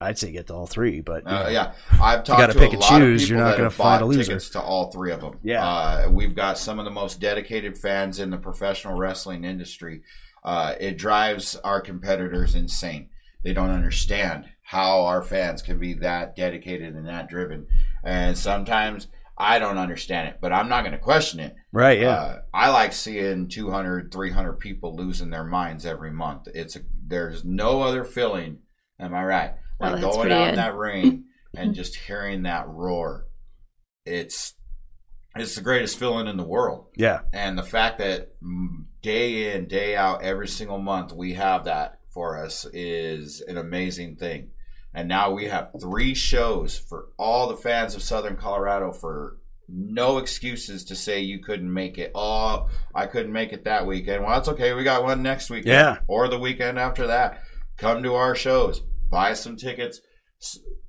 I'd 0.00 0.18
say 0.18 0.32
get 0.32 0.48
to 0.48 0.54
all 0.54 0.66
three. 0.66 1.00
But 1.00 1.22
you 1.24 1.30
Uh, 1.30 1.48
yeah, 1.50 1.72
I've 1.92 2.24
talked 2.24 2.40
gotta 2.40 2.54
pick 2.54 2.70
a 2.70 2.72
and 2.72 2.80
lot 2.80 2.98
choose. 2.98 3.22
of 3.22 3.28
people 3.28 3.36
You're 3.36 3.44
not 3.44 3.50
that 3.50 3.56
gonna 3.58 3.64
have 3.66 3.74
find 3.74 4.00
bought 4.00 4.02
a 4.02 4.06
loser. 4.06 4.24
tickets 4.24 4.50
to 4.50 4.60
all 4.60 4.90
three 4.90 5.12
of 5.12 5.20
them. 5.20 5.38
Yeah. 5.42 5.64
uh, 5.66 6.08
we've 6.10 6.34
got 6.34 6.58
some 6.58 6.78
of 6.78 6.84
the 6.84 6.90
most 6.90 7.20
dedicated 7.20 7.78
fans 7.78 8.18
in 8.18 8.30
the 8.30 8.38
professional 8.38 8.96
wrestling 8.98 9.44
industry. 9.44 10.02
Uh, 10.44 10.74
it 10.80 10.98
drives 10.98 11.54
our 11.56 11.80
competitors 11.80 12.54
insane. 12.56 13.08
They 13.44 13.52
don't 13.52 13.70
understand 13.70 14.46
how 14.62 15.02
our 15.04 15.22
fans 15.22 15.62
can 15.62 15.78
be 15.78 15.94
that 15.94 16.34
dedicated 16.34 16.94
and 16.96 17.06
that 17.06 17.28
driven, 17.28 17.66
and 18.04 18.36
sometimes 18.36 19.06
I 19.36 19.58
don't 19.58 19.78
understand 19.78 20.28
it, 20.28 20.38
but 20.40 20.52
I'm 20.52 20.68
not 20.68 20.82
going 20.82 20.92
to 20.92 20.98
question 20.98 21.40
it. 21.40 21.54
Right, 21.72 22.00
yeah. 22.00 22.16
Uh, 22.16 22.40
I 22.52 22.70
like 22.70 22.92
seeing 22.92 23.48
200, 23.48 24.12
300 24.12 24.52
people 24.54 24.94
losing 24.94 25.30
their 25.30 25.44
minds 25.44 25.86
every 25.86 26.12
month. 26.12 26.48
It's 26.54 26.76
a, 26.76 26.80
there's 27.06 27.44
no 27.44 27.82
other 27.82 28.04
feeling. 28.04 28.58
Am 29.00 29.14
I 29.14 29.24
right? 29.24 29.54
Oh, 29.80 29.86
Like 29.86 30.00
that's 30.00 30.16
going 30.16 30.28
pretty 30.28 30.34
out 30.34 30.48
in 30.50 30.56
that 30.56 30.74
ring 30.76 31.24
and 31.56 31.74
just 31.74 31.96
hearing 31.96 32.42
that 32.42 32.68
roar. 32.68 33.26
It's 34.04 34.54
it's 35.34 35.54
the 35.54 35.62
greatest 35.62 35.98
feeling 35.98 36.26
in 36.26 36.36
the 36.36 36.44
world. 36.44 36.88
Yeah. 36.94 37.20
And 37.32 37.56
the 37.56 37.62
fact 37.62 37.98
that 37.98 38.32
day 39.00 39.54
in, 39.54 39.66
day 39.66 39.96
out, 39.96 40.22
every 40.22 40.48
single 40.48 40.78
month 40.78 41.12
we 41.12 41.34
have 41.34 41.64
that 41.64 42.00
for 42.12 42.42
us 42.42 42.66
is 42.72 43.40
an 43.40 43.56
amazing 43.56 44.16
thing. 44.16 44.50
And 44.94 45.08
now 45.08 45.30
we 45.30 45.46
have 45.46 45.70
three 45.80 46.14
shows 46.14 46.78
for 46.78 47.06
all 47.18 47.48
the 47.48 47.56
fans 47.56 47.94
of 47.94 48.02
Southern 48.02 48.36
Colorado 48.36 48.92
for 48.92 49.38
no 49.68 50.18
excuses 50.18 50.84
to 50.84 50.94
say 50.96 51.20
you 51.20 51.38
couldn't 51.42 51.72
make 51.72 51.96
it. 51.96 52.12
Oh, 52.14 52.68
I 52.94 53.06
couldn't 53.06 53.32
make 53.32 53.52
it 53.52 53.64
that 53.64 53.86
weekend. 53.86 54.22
Well, 54.22 54.34
that's 54.34 54.48
okay. 54.48 54.74
We 54.74 54.84
got 54.84 55.02
one 55.02 55.22
next 55.22 55.48
weekend. 55.48 55.68
Yeah. 55.72 55.98
Or 56.08 56.28
the 56.28 56.38
weekend 56.38 56.78
after 56.78 57.06
that. 57.06 57.40
Come 57.78 58.02
to 58.02 58.14
our 58.14 58.34
shows, 58.34 58.80
buy 59.10 59.32
some 59.32 59.56
tickets, 59.56 60.00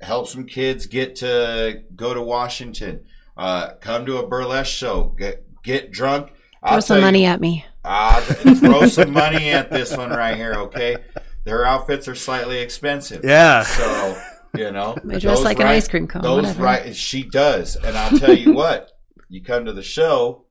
help 0.02 0.28
some 0.28 0.46
kids 0.46 0.86
get 0.86 1.16
to 1.18 1.82
go 1.96 2.13
to 2.13 2.22
Washington. 2.22 3.06
Uh, 3.38 3.76
come 3.80 4.06
to 4.06 4.18
a 4.18 4.28
burlesque 4.28 4.72
show, 4.72 5.16
get 5.18 5.46
get 5.63 5.92
drunk. 5.92 6.34
Throw 6.68 6.80
some 6.82 6.96
tell 6.96 6.98
you- 6.98 7.06
money 7.06 7.26
at 7.26 7.39
me. 7.42 7.66
Ah, 7.86 8.22
throw 8.60 8.86
some 8.88 9.12
money 9.12 9.50
at 9.50 9.70
this 9.72 9.96
one 9.96 10.10
right 10.10 10.36
here, 10.38 10.54
okay? 10.54 10.98
Their 11.45 11.65
outfits 11.65 12.08
are 12.08 12.15
slightly 12.15 12.60
expensive. 12.60 13.21
Yeah. 13.23 13.63
So, 13.63 14.21
you 14.56 14.71
know. 14.71 14.95
I 15.10 15.19
dress 15.19 15.23
those 15.23 15.43
like 15.43 15.60
an 15.60 15.67
ice 15.67 15.88
cream 15.88 16.08
cone, 16.08 16.21
Those 16.21 16.43
whatever. 16.43 16.63
right 16.63 16.95
she 16.95 17.23
does. 17.23 17.75
And 17.75 17.97
I'll 17.97 18.17
tell 18.17 18.34
you 18.34 18.53
what, 18.53 18.91
you 19.29 19.43
come 19.43 19.65
to 19.65 19.73
the 19.73 19.84
show, 19.84 20.45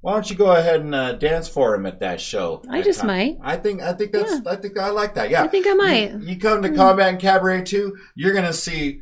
why 0.00 0.12
don't 0.12 0.30
you 0.30 0.36
go 0.36 0.52
ahead 0.54 0.80
and 0.80 0.94
uh, 0.94 1.12
dance 1.12 1.48
for 1.48 1.74
him 1.74 1.84
at 1.84 2.00
that 2.00 2.20
show? 2.20 2.62
I 2.70 2.78
that 2.78 2.84
just 2.84 3.00
time? 3.00 3.08
might. 3.08 3.36
I 3.42 3.56
think 3.56 3.82
I 3.82 3.92
think 3.92 4.12
that's 4.12 4.46
I 4.46 4.56
think 4.56 4.78
I 4.78 4.90
like 4.90 5.14
that. 5.14 5.28
Yeah. 5.28 5.42
I 5.42 5.48
think 5.48 5.66
I 5.66 5.74
might. 5.74 6.12
You, 6.12 6.18
you 6.20 6.38
come 6.38 6.62
to 6.62 6.70
Combat 6.72 7.08
and 7.08 7.18
Cabaret 7.20 7.62
2, 7.64 7.96
you're 8.14 8.32
gonna 8.32 8.52
see 8.52 9.00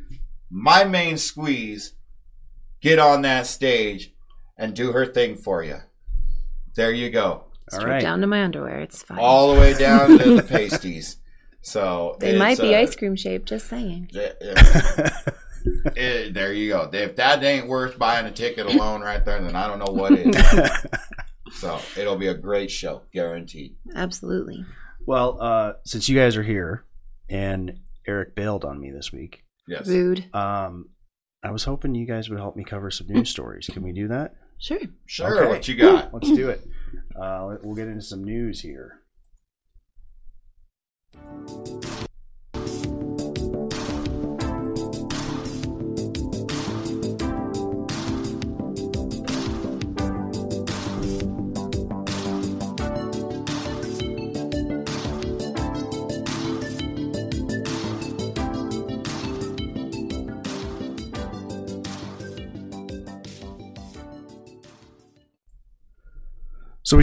my 0.49 0.83
main 0.83 1.17
squeeze 1.17 1.93
get 2.81 2.99
on 2.99 3.21
that 3.21 3.45
stage 3.47 4.13
and 4.57 4.73
do 4.73 4.91
her 4.91 5.05
thing 5.05 5.35
for 5.35 5.63
you. 5.63 5.77
There 6.75 6.91
you 6.91 7.09
go. 7.09 7.45
Straight 7.69 8.01
down 8.01 8.21
to 8.21 8.27
my 8.27 8.43
underwear. 8.43 8.79
It's 8.79 9.03
fine. 9.03 9.19
All 9.19 9.53
the 9.53 9.59
way 9.59 9.73
down 9.73 10.17
to 10.17 10.35
the 10.35 10.43
pasties. 10.49 11.17
So 11.61 12.15
they 12.19 12.37
might 12.37 12.59
be 12.59 12.73
uh, 12.73 12.79
ice 12.79 12.95
cream 12.95 13.15
shaped. 13.15 13.49
Just 13.49 13.67
saying. 13.67 14.09
eh, 15.97 16.29
there 16.31 16.53
you 16.53 16.69
go. 16.69 16.89
If 16.93 17.17
that 17.17 17.43
ain't 17.43 17.67
worth 17.67 17.99
buying 17.99 18.25
a 18.25 18.31
ticket 18.31 18.67
alone 18.67 19.01
right 19.01 19.23
there, 19.23 19.41
then 19.41 19.55
I 19.55 19.67
don't 19.67 19.79
know 19.79 19.91
what 19.91 20.13
is. 20.13 20.35
so 21.59 21.79
it'll 21.97 22.15
be 22.15 22.27
a 22.27 22.33
great 22.33 22.71
show, 22.71 23.01
guaranteed. 23.11 23.75
Absolutely. 23.95 24.65
Well, 25.05 25.41
uh, 25.41 25.73
since 25.83 26.07
you 26.07 26.17
guys 26.17 26.37
are 26.37 26.43
here 26.43 26.85
and 27.29 27.79
Eric 28.07 28.35
bailed 28.35 28.63
on 28.63 28.79
me 28.79 28.91
this 28.91 29.11
week. 29.11 29.43
Yes. 29.67 29.87
Rude. 29.87 30.33
Um, 30.33 30.89
I 31.43 31.51
was 31.51 31.65
hoping 31.65 31.95
you 31.95 32.05
guys 32.05 32.29
would 32.29 32.39
help 32.39 32.55
me 32.55 32.63
cover 32.63 32.89
some 32.89 33.07
news 33.07 33.29
stories. 33.29 33.69
Can 33.71 33.83
we 33.83 33.91
do 33.91 34.07
that? 34.07 34.35
Sure. 34.59 34.79
Sure, 35.05 35.49
what 35.49 35.67
you 35.67 35.75
got? 35.75 36.13
Let's 36.13 36.31
do 36.31 36.49
it. 36.49 36.61
Uh, 37.15 37.57
we'll 37.61 37.75
get 37.75 37.87
into 37.87 38.01
some 38.01 38.23
news 38.23 38.61
here. 38.61 39.01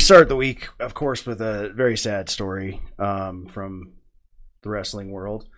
Start 0.05 0.29
the 0.29 0.37
week, 0.37 0.69
of 0.81 0.93
course, 0.93 1.25
with 1.25 1.41
a 1.41 1.73
very 1.75 1.97
sad 1.97 2.29
story 2.29 2.83
um, 2.99 3.47
from 3.47 3.95
the 4.63 4.69
wrestling 4.69 5.11
world. 5.11 5.49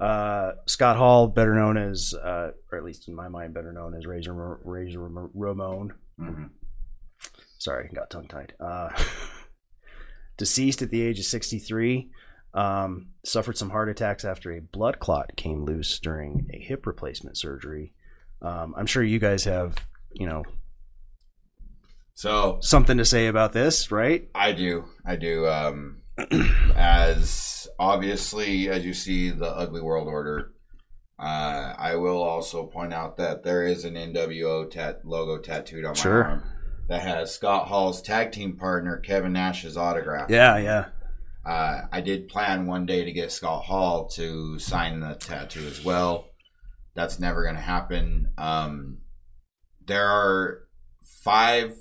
Uh, 0.00 0.52
Scott 0.66 0.96
Hall, 0.96 1.26
better 1.26 1.54
known 1.54 1.76
as, 1.76 2.14
uh, 2.14 2.52
or 2.72 2.78
at 2.78 2.84
least 2.84 3.08
in 3.08 3.14
my 3.14 3.28
mind, 3.28 3.52
better 3.52 3.74
known 3.74 3.94
as 3.94 4.06
Razor 4.06 4.60
Razor 4.64 5.30
Ramon. 5.34 5.92
Sorry, 7.58 7.90
got 7.94 8.08
tongue 8.08 8.26
tied. 8.26 8.54
Uh, 8.58 8.88
deceased 10.38 10.80
at 10.80 10.88
the 10.88 11.02
age 11.02 11.18
of 11.18 11.26
63. 11.26 12.10
Um, 12.54 13.08
suffered 13.26 13.58
some 13.58 13.68
heart 13.68 13.90
attacks 13.90 14.24
after 14.24 14.50
a 14.50 14.62
blood 14.62 14.98
clot 14.98 15.36
came 15.36 15.66
loose 15.66 15.98
during 16.00 16.48
a 16.54 16.58
hip 16.58 16.86
replacement 16.86 17.36
surgery. 17.36 17.92
Um, 18.40 18.74
I'm 18.78 18.86
sure 18.86 19.02
you 19.02 19.18
guys 19.18 19.44
have, 19.44 19.76
you 20.10 20.26
know, 20.26 20.42
So 22.20 22.58
something 22.60 22.98
to 22.98 23.06
say 23.06 23.28
about 23.28 23.54
this, 23.54 23.90
right? 23.90 24.28
I 24.34 24.52
do. 24.52 24.84
I 25.06 25.16
do. 25.16 25.46
Um, 25.46 26.02
as 26.76 27.66
obviously 27.78 28.68
as 28.68 28.84
you 28.84 28.92
see 28.92 29.30
the 29.30 29.46
ugly 29.46 29.80
world 29.80 30.06
order, 30.06 30.52
uh, 31.18 31.72
I 31.78 31.96
will 31.96 32.22
also 32.22 32.66
point 32.66 32.92
out 32.92 33.16
that 33.16 33.42
there 33.42 33.64
is 33.64 33.86
an 33.86 33.94
NWO 33.94 34.70
tat- 34.70 35.06
logo 35.06 35.38
tattooed 35.40 35.86
on 35.86 35.92
my 35.92 35.94
Sure. 35.94 36.24
arm 36.24 36.42
that 36.88 37.00
has 37.00 37.34
Scott 37.34 37.68
Hall's 37.68 38.02
tag 38.02 38.32
team 38.32 38.58
partner 38.58 38.98
Kevin 38.98 39.32
Nash's 39.32 39.78
autograph. 39.78 40.28
Yeah, 40.28 40.58
yeah. 40.58 40.84
Uh, 41.46 41.86
I 41.90 42.02
did 42.02 42.28
plan 42.28 42.66
one 42.66 42.84
day 42.84 43.02
to 43.02 43.12
get 43.12 43.32
Scott 43.32 43.64
Hall 43.64 44.08
to 44.08 44.58
sign 44.58 45.00
the 45.00 45.14
tattoo 45.14 45.66
as 45.66 45.82
well. 45.82 46.26
That's 46.94 47.18
never 47.18 47.44
going 47.44 47.54
to 47.54 47.62
happen. 47.62 48.28
Um, 48.36 48.98
there 49.86 50.06
are 50.06 50.64
five 51.02 51.76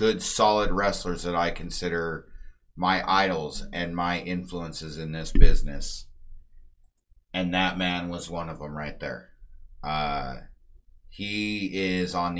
good, 0.00 0.22
solid 0.22 0.72
wrestlers 0.72 1.24
that 1.24 1.34
I 1.34 1.50
consider 1.50 2.24
my 2.74 3.04
idols 3.06 3.66
and 3.70 3.94
my 3.94 4.20
influences 4.20 4.96
in 4.96 5.12
this 5.12 5.30
business. 5.30 6.06
And 7.34 7.52
that 7.52 7.76
man 7.76 8.08
was 8.08 8.30
one 8.30 8.48
of 8.48 8.60
them 8.60 8.74
right 8.74 8.98
there. 8.98 9.28
Uh, 9.84 10.36
he 11.10 11.66
is 11.74 12.14
on 12.14 12.36
the 12.36 12.39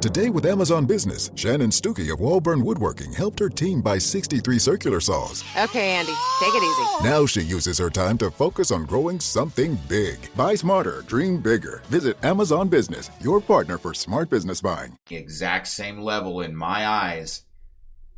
Today 0.00 0.28
with 0.28 0.44
Amazon 0.44 0.86
Business, 0.86 1.30
Shannon 1.36 1.70
Stuckey 1.70 2.12
of 2.12 2.18
Walburn 2.18 2.62
Woodworking 2.62 3.12
helped 3.12 3.38
her 3.38 3.48
team 3.48 3.80
buy 3.80 3.96
63 3.96 4.58
circular 4.58 5.00
saws. 5.00 5.44
Okay, 5.56 5.92
Andy, 5.92 6.12
take 6.40 6.52
it 6.52 6.62
easy. 6.62 7.08
Now 7.08 7.24
she 7.26 7.42
uses 7.42 7.78
her 7.78 7.88
time 7.88 8.18
to 8.18 8.30
focus 8.30 8.72
on 8.72 8.86
growing 8.86 9.20
something 9.20 9.78
big. 9.88 10.18
Buy 10.34 10.56
smarter, 10.56 11.02
dream 11.06 11.38
bigger. 11.40 11.80
Visit 11.86 12.22
Amazon 12.24 12.68
Business, 12.68 13.08
your 13.20 13.40
partner 13.40 13.78
for 13.78 13.94
smart 13.94 14.28
business 14.28 14.60
buying. 14.60 14.96
exact 15.10 15.68
same 15.68 16.00
level 16.00 16.40
in 16.40 16.56
my 16.56 16.86
eyes. 16.86 17.44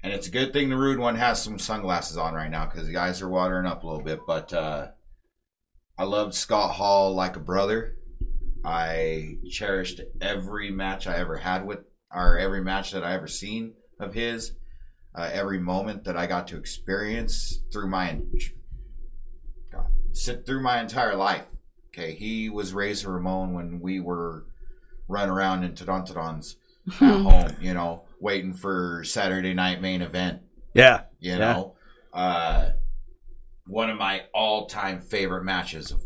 And 0.02 0.14
it's 0.14 0.28
a 0.28 0.32
good 0.32 0.54
thing 0.54 0.70
the 0.70 0.76
rude 0.78 0.98
one 0.98 1.14
has 1.16 1.42
some 1.42 1.58
sunglasses 1.58 2.16
on 2.16 2.32
right 2.32 2.50
now 2.50 2.64
because 2.64 2.88
the 2.88 2.96
eyes 2.96 3.20
are 3.20 3.28
watering 3.28 3.66
up 3.66 3.84
a 3.84 3.86
little 3.86 4.02
bit. 4.02 4.20
But 4.26 4.52
uh, 4.52 4.88
I 5.98 6.04
loved 6.04 6.34
Scott 6.34 6.72
Hall 6.72 7.14
like 7.14 7.36
a 7.36 7.40
brother. 7.40 7.96
I 8.64 9.36
cherished 9.50 10.00
every 10.20 10.70
match 10.70 11.06
I 11.06 11.16
ever 11.18 11.36
had 11.36 11.64
with, 11.66 11.80
or 12.12 12.38
every 12.38 12.62
match 12.62 12.92
that 12.92 13.04
I 13.04 13.14
ever 13.14 13.28
seen 13.28 13.74
of 14.00 14.14
his. 14.14 14.52
Uh, 15.14 15.30
every 15.32 15.58
moment 15.58 16.04
that 16.04 16.16
I 16.16 16.26
got 16.26 16.46
to 16.48 16.58
experience 16.58 17.62
through 17.72 17.88
my 17.88 18.20
God, 19.72 19.86
sit 20.12 20.44
through 20.44 20.62
my 20.62 20.80
entire 20.80 21.16
life. 21.16 21.44
Okay, 21.88 22.12
he 22.14 22.50
was 22.50 22.74
Razor 22.74 23.10
Ramon 23.12 23.54
when 23.54 23.80
we 23.80 23.98
were 24.00 24.44
running 25.08 25.30
around 25.30 25.64
in 25.64 25.72
Todontodons 25.72 26.56
at 27.00 27.20
home, 27.22 27.56
you 27.60 27.72
know, 27.72 28.04
waiting 28.20 28.52
for 28.52 29.02
Saturday 29.04 29.54
night 29.54 29.80
main 29.80 30.02
event. 30.02 30.42
Yeah. 30.74 31.04
You 31.18 31.32
Yeah. 31.32 31.38
know, 31.38 31.76
uh, 32.12 32.70
one 33.66 33.88
of 33.88 33.96
my 33.96 34.24
all 34.34 34.66
time 34.66 35.00
favorite 35.00 35.44
matches 35.44 35.92
of, 35.92 36.02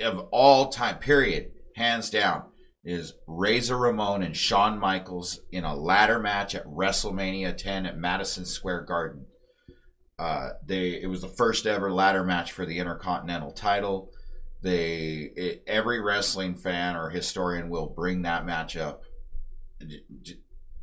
of 0.00 0.28
all 0.30 0.68
time, 0.68 0.98
period, 0.98 1.50
hands 1.76 2.10
down, 2.10 2.44
is 2.84 3.14
Razor 3.26 3.76
Ramon 3.76 4.22
and 4.22 4.36
Shawn 4.36 4.78
Michaels 4.78 5.40
in 5.50 5.64
a 5.64 5.74
ladder 5.76 6.18
match 6.18 6.54
at 6.54 6.66
WrestleMania 6.66 7.56
10 7.56 7.86
at 7.86 7.98
Madison 7.98 8.44
Square 8.44 8.82
Garden. 8.82 9.26
Uh, 10.18 10.50
they 10.64 11.00
it 11.02 11.08
was 11.08 11.20
the 11.20 11.28
first 11.28 11.66
ever 11.66 11.92
ladder 11.92 12.24
match 12.24 12.50
for 12.52 12.64
the 12.64 12.78
Intercontinental 12.78 13.52
title. 13.52 14.10
They 14.62 15.30
it, 15.36 15.62
every 15.66 16.00
wrestling 16.00 16.54
fan 16.54 16.96
or 16.96 17.10
historian 17.10 17.68
will 17.68 17.86
bring 17.86 18.22
that 18.22 18.46
match 18.46 18.76
up 18.76 19.02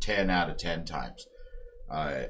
10 0.01 0.29
out 0.29 0.49
of 0.49 0.57
10 0.57 0.85
times. 0.85 1.25
Uh, 1.89 2.23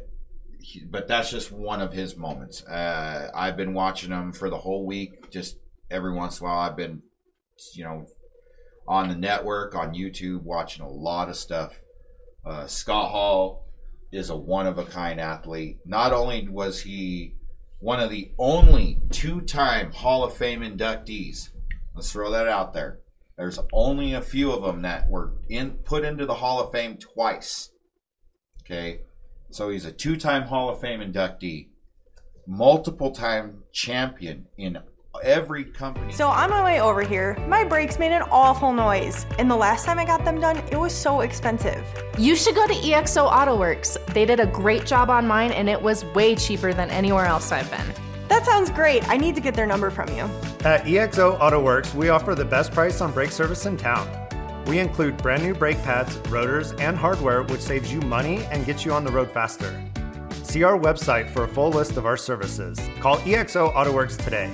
he- 0.59 0.86
but 0.86 1.07
that's 1.09 1.30
just 1.30 1.51
one 1.51 1.82
of 1.82 1.91
his 1.91 2.16
moments. 2.16 2.64
Uh, 2.64 3.30
I've 3.36 3.57
been 3.57 3.74
watching 3.74 4.11
him 4.11 4.32
for 4.32 4.49
the 4.49 4.59
whole 4.59 4.86
week. 4.86 5.30
Just 5.30 5.57
every 5.91 6.14
once 6.14 6.39
in 6.39 6.45
a 6.45 6.49
while, 6.49 6.59
I've 6.59 6.78
been, 6.78 7.01
you 7.74 7.84
know, 7.84 8.05
on 8.88 9.10
the 9.10 9.16
network, 9.16 9.76
on 9.76 9.94
YouTube, 9.94 10.44
watching 10.44 10.84
a 10.84 10.90
lot 10.90 11.30
of 11.30 11.36
stuff. 11.36 11.82
Uh, 12.46 12.68
Scott 12.68 13.12
Hall 13.12 13.68
is 14.12 14.30
a 14.30 14.36
one 14.36 14.68
of 14.68 14.78
a 14.78 14.86
kind 14.86 15.20
athlete. 15.20 15.78
Not 15.86 16.14
only 16.14 16.48
was 16.48 16.82
he 16.82 17.36
one 17.80 18.00
of 18.00 18.10
the 18.10 18.32
only 18.38 19.00
two 19.12 19.42
time 19.42 19.92
Hall 19.92 20.24
of 20.24 20.34
Fame 20.36 20.62
inductees, 20.62 21.50
let's 21.96 22.12
throw 22.12 22.32
that 22.32 22.48
out 22.48 22.74
there. 22.74 23.00
There's 23.38 23.60
only 23.74 24.14
a 24.14 24.22
few 24.22 24.52
of 24.52 24.64
them 24.64 24.84
that 24.84 25.10
were 25.10 25.34
in 25.50 25.72
put 25.72 26.06
into 26.06 26.26
the 26.26 26.36
Hall 26.36 26.60
of 26.62 26.72
Fame 26.72 26.98
twice. 26.98 27.72
Okay, 28.62 29.02
so 29.50 29.70
he's 29.70 29.86
a 29.86 29.92
two-time 29.92 30.44
Hall 30.44 30.70
of 30.70 30.80
Fame 30.80 31.00
inductee, 31.00 31.70
multiple-time 32.48 33.64
champion 33.74 34.48
in 34.58 34.78
every 35.24 35.64
company. 35.64 36.14
So 36.14 36.28
on 36.28 36.50
my 36.50 36.64
way 36.64 36.82
over 36.82 37.02
here, 37.02 37.38
my 37.48 37.64
brakes 37.64 37.98
made 37.98 38.12
an 38.12 38.24
awful 38.32 38.74
noise. 38.74 39.26
And 39.40 39.50
the 39.50 39.56
last 39.56 39.86
time 39.86 40.00
I 40.00 40.06
got 40.06 40.24
them 40.24 40.40
done, 40.40 40.58
it 40.72 40.78
was 40.78 40.94
so 40.94 41.22
expensive. 41.22 41.84
You 42.18 42.36
should 42.36 42.56
go 42.56 42.68
to 42.68 42.74
EXO 42.74 43.32
AutoWorks. 43.32 44.06
They 44.14 44.26
did 44.26 44.40
a 44.40 44.48
great 44.48 44.86
job 44.86 45.10
on 45.10 45.28
mine 45.28 45.52
and 45.52 45.70
it 45.70 45.82
was 45.82 46.06
way 46.14 46.36
cheaper 46.36 46.74
than 46.74 46.90
anywhere 46.90 47.26
else 47.26 47.52
I've 47.52 47.70
been. 47.72 47.94
That 48.30 48.46
sounds 48.46 48.70
great. 48.70 49.08
I 49.10 49.18
need 49.18 49.36
to 49.36 49.42
get 49.42 49.54
their 49.54 49.68
number 49.68 49.90
from 49.90 50.10
you. 50.10 50.24
At 50.66 50.86
EXO 50.86 51.40
AutoWorks, 51.40 51.94
we 51.94 52.10
offer 52.10 52.36
the 52.36 52.46
best 52.46 52.72
price 52.72 53.02
on 53.02 53.12
brake 53.12 53.32
service 53.32 53.66
in 53.66 53.78
town. 53.78 54.10
We 54.66 54.80
include 54.80 55.18
brand 55.18 55.44
new 55.44 55.54
brake 55.54 55.82
pads, 55.84 56.18
rotors, 56.30 56.72
and 56.74 56.98
hardware, 56.98 57.44
which 57.44 57.62
saves 57.62 57.92
you 57.92 58.00
money 58.02 58.46
and 58.46 58.66
gets 58.66 58.86
you 58.86 58.94
on 58.94 59.04
the 59.04 59.12
road 59.12 59.30
faster. 59.30 59.80
See 60.44 60.64
our 60.64 60.80
website 60.80 61.30
for 61.30 61.44
a 61.44 61.48
full 61.48 61.70
list 61.70 61.98
of 61.98 62.06
our 62.06 62.18
services. 62.18 62.80
Call 63.00 63.18
EXO 63.18 63.74
AutoWorks 63.74 64.18
today. 64.24 64.52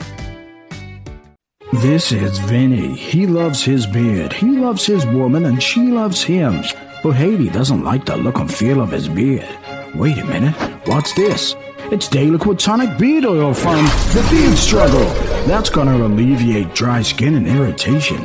This 1.73 2.11
is 2.11 2.39
Vinny. 2.39 2.95
He 2.95 3.27
loves 3.27 3.63
his 3.63 3.85
beard. 3.85 4.33
He 4.33 4.47
loves 4.47 4.87
his 4.87 5.05
woman, 5.05 5.45
and 5.45 5.61
she 5.61 5.91
loves 5.91 6.23
him. 6.23 6.63
But 7.03 7.11
Haiti 7.11 7.49
doesn't 7.49 7.83
like 7.83 8.05
the 8.05 8.17
look 8.17 8.39
and 8.39 8.51
feel 8.51 8.81
of 8.81 8.91
his 8.91 9.07
beard. 9.07 9.47
Wait 9.93 10.17
a 10.17 10.25
minute. 10.25 10.55
What's 10.87 11.13
this? 11.13 11.55
It's 11.91 12.09
Dayliquid 12.09 12.57
Tonic 12.57 12.97
Beard 12.97 13.25
Oil 13.25 13.53
from 13.53 13.85
The 13.85 14.27
Beard 14.31 14.57
Struggle. 14.57 15.05
That's 15.45 15.69
gonna 15.69 15.95
alleviate 16.07 16.73
dry 16.73 17.03
skin 17.03 17.35
and 17.35 17.47
irritation. 17.47 18.17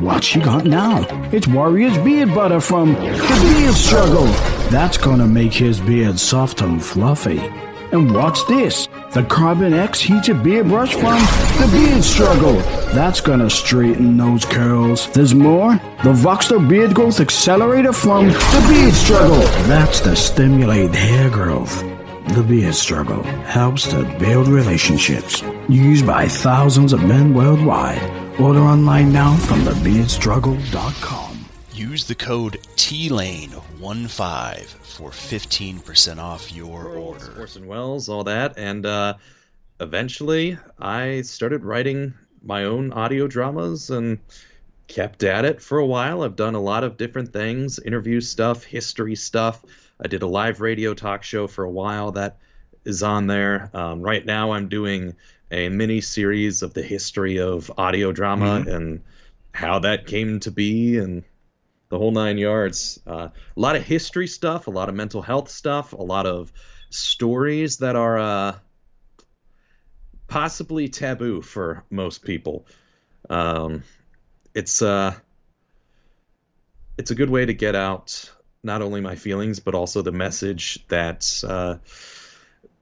What 0.00 0.32
you 0.32 0.42
got 0.42 0.64
now? 0.64 1.04
It's 1.32 1.48
Warrior's 1.48 1.98
Beard 1.98 2.32
Butter 2.32 2.60
from 2.60 2.92
The 2.92 3.54
Beard 3.58 3.74
Struggle. 3.74 4.26
That's 4.70 4.98
gonna 4.98 5.26
make 5.26 5.52
his 5.52 5.80
beard 5.80 6.20
soft 6.20 6.60
and 6.62 6.82
fluffy. 6.82 7.40
And 7.90 8.14
what's 8.14 8.44
this? 8.44 8.88
The 9.14 9.22
Carbon 9.22 9.72
X 9.72 10.00
Heated 10.00 10.42
Beard 10.42 10.66
Brush 10.66 10.94
from 10.94 11.20
The 11.60 11.68
Beard 11.70 12.02
Struggle. 12.02 12.54
That's 12.94 13.20
gonna 13.20 13.48
straighten 13.48 14.16
those 14.16 14.44
curls. 14.44 15.08
There's 15.12 15.36
more. 15.36 15.74
The 16.02 16.12
Voxter 16.12 16.58
Beard 16.68 16.94
Growth 16.94 17.20
Accelerator 17.20 17.92
from 17.92 18.26
The 18.26 18.66
Beard 18.68 18.92
Struggle. 18.92 19.38
That's 19.68 20.00
to 20.00 20.16
stimulate 20.16 20.92
hair 20.96 21.30
growth. 21.30 21.84
The 22.34 22.42
Beard 22.42 22.74
Struggle 22.74 23.22
helps 23.44 23.86
to 23.90 24.02
build 24.18 24.48
relationships. 24.48 25.44
Used 25.68 26.04
by 26.04 26.26
thousands 26.26 26.92
of 26.92 27.04
men 27.04 27.32
worldwide. 27.34 28.02
Order 28.40 28.62
online 28.62 29.12
now 29.12 29.36
from 29.36 29.60
thebeardstruggle.com. 29.60 31.23
Use 31.74 32.04
the 32.04 32.14
code 32.14 32.58
TLANE15 32.76 34.64
for 34.66 35.10
15% 35.10 36.18
off 36.18 36.54
your 36.54 36.86
order. 36.86 37.34
Orson 37.38 37.66
Welles, 37.66 38.08
all 38.08 38.22
that, 38.24 38.54
and 38.56 38.86
uh, 38.86 39.14
eventually 39.80 40.56
I 40.78 41.22
started 41.22 41.64
writing 41.64 42.14
my 42.44 42.64
own 42.64 42.92
audio 42.92 43.26
dramas 43.26 43.90
and 43.90 44.20
kept 44.86 45.24
at 45.24 45.44
it 45.44 45.60
for 45.60 45.78
a 45.78 45.86
while. 45.86 46.22
I've 46.22 46.36
done 46.36 46.54
a 46.54 46.60
lot 46.60 46.84
of 46.84 46.96
different 46.96 47.32
things, 47.32 47.80
interview 47.80 48.20
stuff, 48.20 48.62
history 48.62 49.16
stuff. 49.16 49.64
I 50.00 50.06
did 50.06 50.22
a 50.22 50.28
live 50.28 50.60
radio 50.60 50.94
talk 50.94 51.24
show 51.24 51.48
for 51.48 51.64
a 51.64 51.70
while 51.70 52.12
that 52.12 52.36
is 52.84 53.02
on 53.02 53.26
there. 53.26 53.70
Um, 53.74 54.00
right 54.00 54.24
now, 54.24 54.52
I'm 54.52 54.68
doing 54.68 55.16
a 55.50 55.68
mini 55.70 56.00
series 56.00 56.62
of 56.62 56.72
the 56.74 56.82
history 56.82 57.40
of 57.40 57.68
audio 57.76 58.12
drama 58.12 58.62
Mhm. 58.64 58.72
and 58.74 59.00
how 59.52 59.80
that 59.80 60.06
came 60.06 60.38
to 60.40 60.50
be 60.52 60.98
and 60.98 61.24
the 61.94 61.98
whole 61.98 62.10
nine 62.10 62.38
yards. 62.38 62.98
Uh, 63.06 63.28
a 63.56 63.60
lot 63.60 63.76
of 63.76 63.84
history 63.84 64.26
stuff, 64.26 64.66
a 64.66 64.70
lot 64.70 64.88
of 64.88 64.96
mental 64.96 65.22
health 65.22 65.48
stuff, 65.48 65.92
a 65.92 66.02
lot 66.02 66.26
of 66.26 66.52
stories 66.90 67.76
that 67.76 67.94
are 67.94 68.18
uh, 68.18 68.58
possibly 70.26 70.88
taboo 70.88 71.40
for 71.40 71.84
most 71.90 72.24
people. 72.24 72.66
Um, 73.30 73.84
it's 74.56 74.82
uh, 74.82 75.14
it's 76.98 77.12
a 77.12 77.14
good 77.14 77.30
way 77.30 77.46
to 77.46 77.54
get 77.54 77.76
out 77.76 78.28
not 78.64 78.82
only 78.82 79.00
my 79.00 79.14
feelings 79.14 79.60
but 79.60 79.76
also 79.76 80.02
the 80.02 80.10
message 80.10 80.84
that 80.88 81.44
uh, 81.46 81.76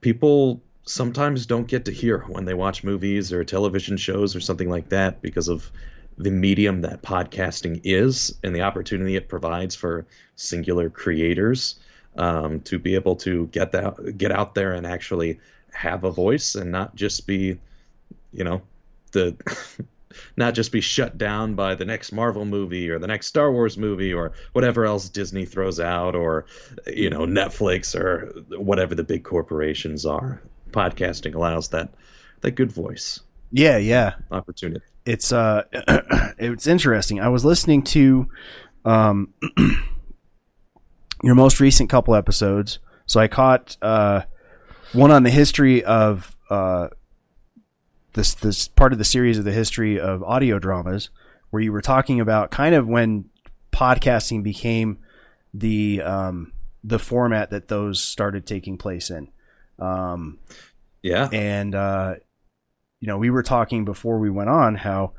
people 0.01 0.59
sometimes 0.85 1.45
don't 1.45 1.67
get 1.67 1.85
to 1.85 1.91
hear 1.91 2.21
when 2.29 2.45
they 2.45 2.55
watch 2.55 2.83
movies 2.83 3.31
or 3.31 3.43
television 3.43 3.95
shows 3.95 4.35
or 4.35 4.39
something 4.39 4.69
like 4.71 4.89
that 4.89 5.21
because 5.21 5.49
of 5.49 5.71
the 6.17 6.31
medium 6.31 6.81
that 6.81 7.01
podcasting 7.01 7.81
is 7.83 8.37
and 8.43 8.55
the 8.55 8.61
opportunity 8.61 9.15
it 9.15 9.27
provides 9.27 9.75
for 9.75 10.05
singular 10.35 10.89
creators 10.89 11.79
um, 12.17 12.59
to 12.61 12.77
be 12.77 12.95
able 12.95 13.15
to 13.15 13.47
get 13.47 13.71
that 13.71 14.17
get 14.17 14.31
out 14.31 14.55
there 14.55 14.73
and 14.73 14.85
actually 14.85 15.39
have 15.71 16.03
a 16.03 16.11
voice 16.11 16.55
and 16.55 16.71
not 16.71 16.95
just 16.95 17.25
be 17.25 17.57
you 18.31 18.43
know 18.43 18.61
the 19.11 19.35
not 20.37 20.53
just 20.53 20.71
be 20.71 20.81
shut 20.81 21.17
down 21.17 21.55
by 21.55 21.73
the 21.73 21.85
next 21.85 22.11
Marvel 22.11 22.45
movie 22.45 22.89
or 22.89 22.99
the 22.99 23.07
next 23.07 23.27
Star 23.27 23.51
Wars 23.51 23.77
movie 23.77 24.13
or 24.13 24.33
whatever 24.51 24.85
else 24.85 25.09
Disney 25.09 25.45
throws 25.45 25.79
out 25.79 26.15
or 26.15 26.45
you 26.87 27.09
know 27.09 27.21
Netflix 27.21 27.99
or 27.99 28.27
whatever 28.57 28.95
the 28.95 29.03
big 29.03 29.23
corporations 29.23 30.05
are. 30.05 30.41
Podcasting 30.71 31.35
allows 31.35 31.69
that 31.69 31.89
that 32.41 32.51
good 32.51 32.71
voice 32.71 33.19
Yeah, 33.53 33.77
yeah. 33.77 34.15
opportunity. 34.31 34.83
It's 35.05 35.31
uh, 35.31 35.63
it's 36.39 36.65
interesting. 36.65 37.21
I 37.21 37.29
was 37.29 37.45
listening 37.45 37.83
to, 37.83 38.27
um, 38.83 39.33
your 41.23 41.35
most 41.35 41.59
recent 41.59 41.89
couple 41.89 42.15
episodes. 42.15 42.79
So 43.05 43.19
I 43.19 43.27
caught 43.27 43.77
uh, 43.81 44.23
one 44.91 45.11
on 45.11 45.21
the 45.21 45.29
history 45.29 45.83
of 45.83 46.35
uh, 46.49 46.87
this 48.13 48.33
this 48.33 48.67
part 48.67 48.91
of 48.91 48.97
the 48.97 49.05
series 49.05 49.37
of 49.37 49.45
the 49.45 49.51
history 49.51 49.99
of 49.99 50.23
audio 50.23 50.57
dramas, 50.57 51.11
where 51.51 51.61
you 51.61 51.71
were 51.71 51.81
talking 51.81 52.19
about 52.19 52.49
kind 52.49 52.73
of 52.73 52.87
when 52.87 53.25
podcasting 53.71 54.41
became 54.41 54.97
the 55.53 56.01
um, 56.01 56.53
the 56.83 56.97
format 56.97 57.51
that 57.51 57.67
those 57.67 58.01
started 58.01 58.47
taking 58.47 58.79
place 58.79 59.11
in. 59.11 59.29
Um, 59.77 60.39
yeah, 61.03 61.29
and 61.31 61.75
uh, 61.75 62.15
you 63.03 63.07
know, 63.07 63.17
we 63.17 63.29
were 63.29 63.43
talking 63.43 63.83
before 63.83 64.17
we 64.17 64.29
went 64.29 64.49
on 64.49 64.75
how 64.75 65.11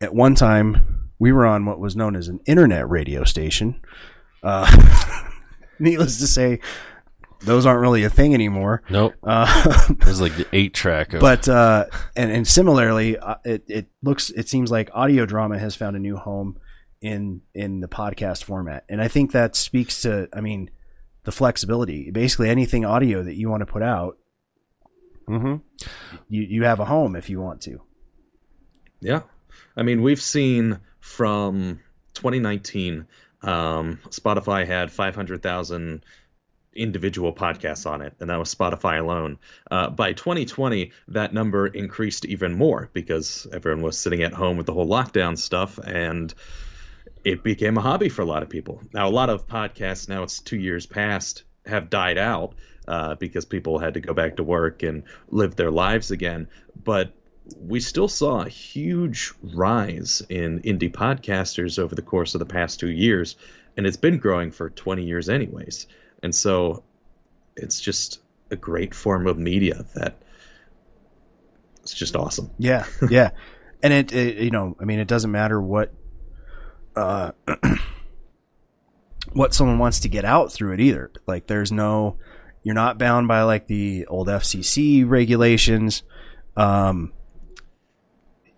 at 0.00 0.12
one 0.12 0.34
time 0.34 1.12
we 1.20 1.30
were 1.30 1.46
on 1.46 1.64
what 1.64 1.78
was 1.78 1.94
known 1.94 2.16
as 2.16 2.26
an 2.26 2.40
internet 2.44 2.90
radio 2.90 3.22
station. 3.22 3.80
Uh, 4.42 4.66
needless 5.78 6.18
to 6.18 6.26
say, 6.26 6.58
those 7.42 7.66
aren't 7.66 7.80
really 7.82 8.02
a 8.02 8.10
thing 8.10 8.34
anymore. 8.34 8.82
Nope. 8.90 9.14
Uh, 9.22 9.46
It 9.90 10.06
was 10.06 10.20
like 10.20 10.36
the 10.36 10.48
eight 10.52 10.74
track 10.74 11.14
of 11.14 11.20
but 11.20 11.48
uh, 11.48 11.86
and 12.16 12.32
and 12.32 12.48
similarly, 12.48 13.16
uh, 13.16 13.36
it 13.44 13.62
it 13.68 13.86
looks 14.02 14.30
it 14.30 14.48
seems 14.48 14.72
like 14.72 14.90
audio 14.92 15.24
drama 15.24 15.56
has 15.56 15.76
found 15.76 15.94
a 15.94 16.00
new 16.00 16.16
home 16.16 16.58
in 17.00 17.42
in 17.54 17.78
the 17.78 17.86
podcast 17.86 18.42
format, 18.42 18.84
and 18.88 19.00
I 19.00 19.06
think 19.06 19.30
that 19.30 19.54
speaks 19.54 20.02
to 20.02 20.28
I 20.32 20.40
mean 20.40 20.68
the 21.22 21.30
flexibility. 21.30 22.10
Basically, 22.10 22.48
anything 22.48 22.84
audio 22.84 23.22
that 23.22 23.36
you 23.36 23.48
want 23.48 23.60
to 23.60 23.66
put 23.66 23.84
out, 23.84 24.18
Mm-hmm. 25.28 25.56
you 26.28 26.42
you 26.42 26.64
have 26.64 26.80
a 26.80 26.84
home 26.84 27.14
if 27.16 27.28
you 27.30 27.40
want 27.40 27.60
to. 27.62 27.80
Yeah. 29.00 29.22
I 29.76 29.82
mean, 29.82 30.02
we've 30.02 30.20
seen 30.22 30.80
from 31.00 31.80
2019 32.14 33.06
Um, 33.42 34.00
Spotify 34.08 34.66
had 34.66 34.90
500,000 34.90 36.04
individual 36.74 37.32
podcasts 37.32 37.86
on 37.88 38.02
it, 38.02 38.14
and 38.18 38.30
that 38.30 38.38
was 38.38 38.52
Spotify 38.52 38.98
alone. 38.98 39.38
Uh, 39.70 39.90
by 39.90 40.12
2020, 40.12 40.90
that 41.08 41.32
number 41.32 41.66
increased 41.68 42.24
even 42.24 42.54
more 42.54 42.90
because 42.92 43.46
everyone 43.52 43.82
was 43.82 43.96
sitting 43.96 44.22
at 44.22 44.32
home 44.32 44.56
with 44.56 44.66
the 44.66 44.72
whole 44.72 44.88
lockdown 44.88 45.38
stuff, 45.38 45.78
and 45.78 46.34
it 47.24 47.44
became 47.44 47.78
a 47.78 47.80
hobby 47.80 48.08
for 48.08 48.22
a 48.22 48.26
lot 48.26 48.42
of 48.42 48.48
people. 48.48 48.80
Now, 48.92 49.06
a 49.08 49.10
lot 49.10 49.30
of 49.30 49.46
podcasts, 49.46 50.08
now 50.08 50.24
it's 50.24 50.40
two 50.40 50.58
years 50.58 50.86
past, 50.86 51.44
have 51.64 51.90
died 51.90 52.18
out 52.18 52.54
uh, 52.88 53.14
because 53.16 53.44
people 53.44 53.78
had 53.78 53.94
to 53.94 54.00
go 54.00 54.14
back 54.14 54.36
to 54.36 54.42
work 54.42 54.82
and 54.82 55.02
live 55.28 55.54
their 55.54 55.70
lives 55.70 56.10
again. 56.10 56.48
But 56.82 57.12
we 57.60 57.80
still 57.80 58.08
saw 58.08 58.40
a 58.40 58.48
huge 58.48 59.32
rise 59.42 60.22
in 60.28 60.60
indie 60.62 60.90
podcasters 60.90 61.78
over 61.78 61.94
the 61.94 62.02
course 62.02 62.34
of 62.34 62.38
the 62.38 62.46
past 62.46 62.80
two 62.80 62.90
years, 62.90 63.36
and 63.76 63.86
it's 63.86 63.98
been 63.98 64.18
growing 64.18 64.50
for 64.50 64.70
20 64.70 65.04
years, 65.04 65.28
anyways. 65.28 65.86
And 66.22 66.34
so 66.34 66.82
it's 67.56 67.78
just 67.78 68.20
a 68.50 68.56
great 68.56 68.94
form 68.94 69.26
of 69.26 69.38
media 69.38 69.84
that 69.94 70.16
it's 71.82 71.92
just 71.92 72.16
awesome. 72.16 72.50
Yeah, 72.58 72.86
yeah, 73.10 73.30
and 73.82 73.92
it, 73.92 74.12
it 74.12 74.38
you 74.38 74.50
know 74.50 74.76
I 74.80 74.84
mean 74.84 74.98
it 74.98 75.08
doesn't 75.08 75.30
matter 75.30 75.60
what 75.60 75.92
uh 76.96 77.32
what 79.32 79.52
someone 79.52 79.78
wants 79.78 80.00
to 80.00 80.08
get 80.08 80.24
out 80.24 80.52
through 80.52 80.72
it 80.72 80.80
either. 80.80 81.10
Like 81.26 81.46
there's 81.46 81.70
no 81.70 82.16
you're 82.68 82.74
not 82.74 82.98
bound 82.98 83.28
by 83.28 83.42
like 83.44 83.66
the 83.66 84.04
old 84.06 84.28
FCC 84.28 85.08
regulations. 85.08 86.02
Um, 86.54 87.12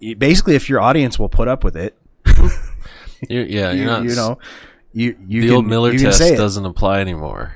you- 0.01 0.17
basically, 0.17 0.57
if 0.57 0.69
your 0.69 0.81
audience 0.81 1.17
will 1.17 1.29
put 1.29 1.47
up 1.47 1.63
with 1.63 1.77
it, 1.77 1.97
You're, 3.29 3.45
yeah, 3.45 3.71
you, 3.71 3.83
you're 3.83 3.87
not. 3.91 4.05
you 4.05 4.15
know, 4.17 4.39
you 4.93 5.17
you 5.29 5.41
the 5.43 5.47
can, 5.49 5.57
old 5.57 5.67
Miller 5.67 5.93
you 5.93 5.99
test 5.99 6.21
doesn't 6.37 6.65
apply 6.67 7.01
anymore. 7.01 7.55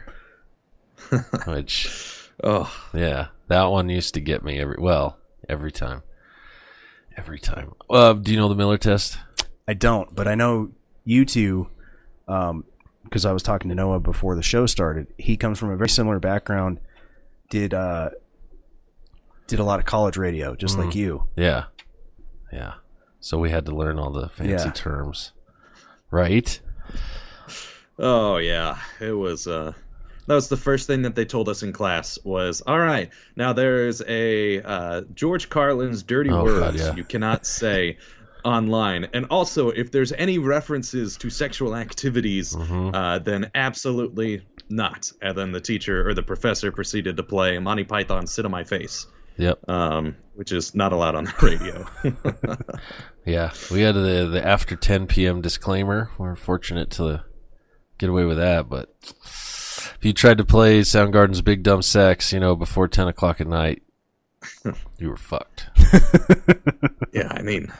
Which, 1.46 2.30
oh 2.42 2.72
yeah, 2.92 3.28
that 3.48 3.64
one 3.64 3.88
used 3.88 4.14
to 4.14 4.20
get 4.20 4.44
me 4.44 4.58
every 4.60 4.76
well 4.78 5.18
every 5.48 5.72
time, 5.72 6.02
every 7.16 7.40
time. 7.40 7.72
Uh, 7.90 8.12
do 8.12 8.30
you 8.30 8.36
know 8.36 8.48
the 8.48 8.54
Miller 8.54 8.78
test? 8.78 9.18
I 9.66 9.74
don't, 9.74 10.14
but 10.14 10.28
I 10.28 10.34
know 10.34 10.70
you 11.04 11.24
two, 11.24 11.68
um, 12.28 12.64
because 13.14 13.24
I 13.24 13.30
was 13.30 13.44
talking 13.44 13.68
to 13.68 13.76
Noah 13.76 14.00
before 14.00 14.34
the 14.34 14.42
show 14.42 14.66
started. 14.66 15.06
He 15.18 15.36
comes 15.36 15.56
from 15.60 15.70
a 15.70 15.76
very 15.76 15.88
similar 15.88 16.18
background. 16.18 16.80
Did 17.48 17.72
uh, 17.72 18.10
did 19.46 19.60
a 19.60 19.62
lot 19.62 19.78
of 19.78 19.84
college 19.86 20.16
radio, 20.16 20.56
just 20.56 20.76
like 20.76 20.88
Mhm. 20.88 20.94
you. 20.96 21.24
Yeah, 21.36 21.66
yeah. 22.52 22.72
So 23.20 23.38
we 23.38 23.50
had 23.50 23.66
to 23.66 23.72
learn 23.72 24.00
all 24.00 24.10
the 24.10 24.28
fancy 24.30 24.50
Yeah. 24.66 24.72
terms, 24.72 25.30
right? 26.10 26.60
Oh 28.00 28.38
yeah, 28.38 28.78
it 29.00 29.12
was. 29.12 29.46
Uh, 29.46 29.74
that 30.26 30.34
was 30.34 30.48
the 30.48 30.56
first 30.56 30.88
thing 30.88 31.02
that 31.02 31.14
they 31.14 31.24
told 31.24 31.48
us 31.48 31.62
in 31.62 31.72
class 31.72 32.18
was, 32.24 32.62
all 32.62 32.80
right, 32.80 33.10
now 33.36 33.52
there's 33.52 34.02
a 34.08 34.60
uh, 34.60 35.02
George 35.14 35.48
Carlin's 35.50 36.02
dirty 36.02 36.30
Oh, 36.30 36.42
words 36.42 36.58
God, 36.58 36.74
yeah. 36.74 36.94
you 36.96 37.04
cannot 37.04 37.46
say 37.46 37.98
online, 38.44 39.08
and 39.12 39.26
also 39.30 39.70
if 39.70 39.90
there's 39.90 40.12
any 40.12 40.38
references 40.38 41.16
to 41.18 41.30
sexual 41.30 41.74
activities, 41.76 42.54
Mm-hmm. 42.54 42.94
uh, 42.94 43.18
then 43.20 43.50
absolutely 43.54 44.42
not. 44.68 45.10
And 45.22 45.36
then 45.36 45.52
the 45.52 45.60
teacher 45.60 46.08
or 46.08 46.14
the 46.14 46.22
professor 46.22 46.70
proceeded 46.72 47.16
to 47.16 47.22
play 47.22 47.58
Monty 47.58 47.84
Python 47.84 48.26
"Sit 48.26 48.44
on 48.44 48.50
My 48.50 48.64
Face." 48.64 49.06
Yep. 49.36 49.68
Um, 49.68 50.14
which 50.34 50.52
is 50.52 50.74
not 50.76 50.92
allowed 50.92 51.14
on 51.16 51.24
the 51.24 51.34
radio. 51.42 51.86
Yeah, 53.26 53.52
we 53.72 53.80
had 53.80 53.94
the 53.94 54.28
the 54.30 54.46
after 54.46 54.76
10 54.76 55.06
p.m. 55.06 55.40
disclaimer. 55.40 56.10
We're 56.18 56.36
fortunate 56.36 56.90
to 56.92 57.24
get 57.96 58.10
away 58.10 58.24
with 58.26 58.36
that, 58.36 58.68
but 58.68 58.94
if 59.02 59.98
you 60.02 60.12
tried 60.12 60.36
to 60.38 60.44
play 60.44 60.80
Soundgarden's 60.82 61.40
"Big 61.40 61.62
Dumb 61.62 61.80
Sex," 61.80 62.34
you 62.34 62.40
know, 62.40 62.54
before 62.54 62.86
10 62.86 63.08
o'clock 63.08 63.40
at 63.40 63.46
night, 63.46 63.82
you 64.98 65.08
were 65.08 65.16
fucked. 65.16 65.70
yeah, 67.14 67.28
I 67.30 67.40
mean, 67.40 67.72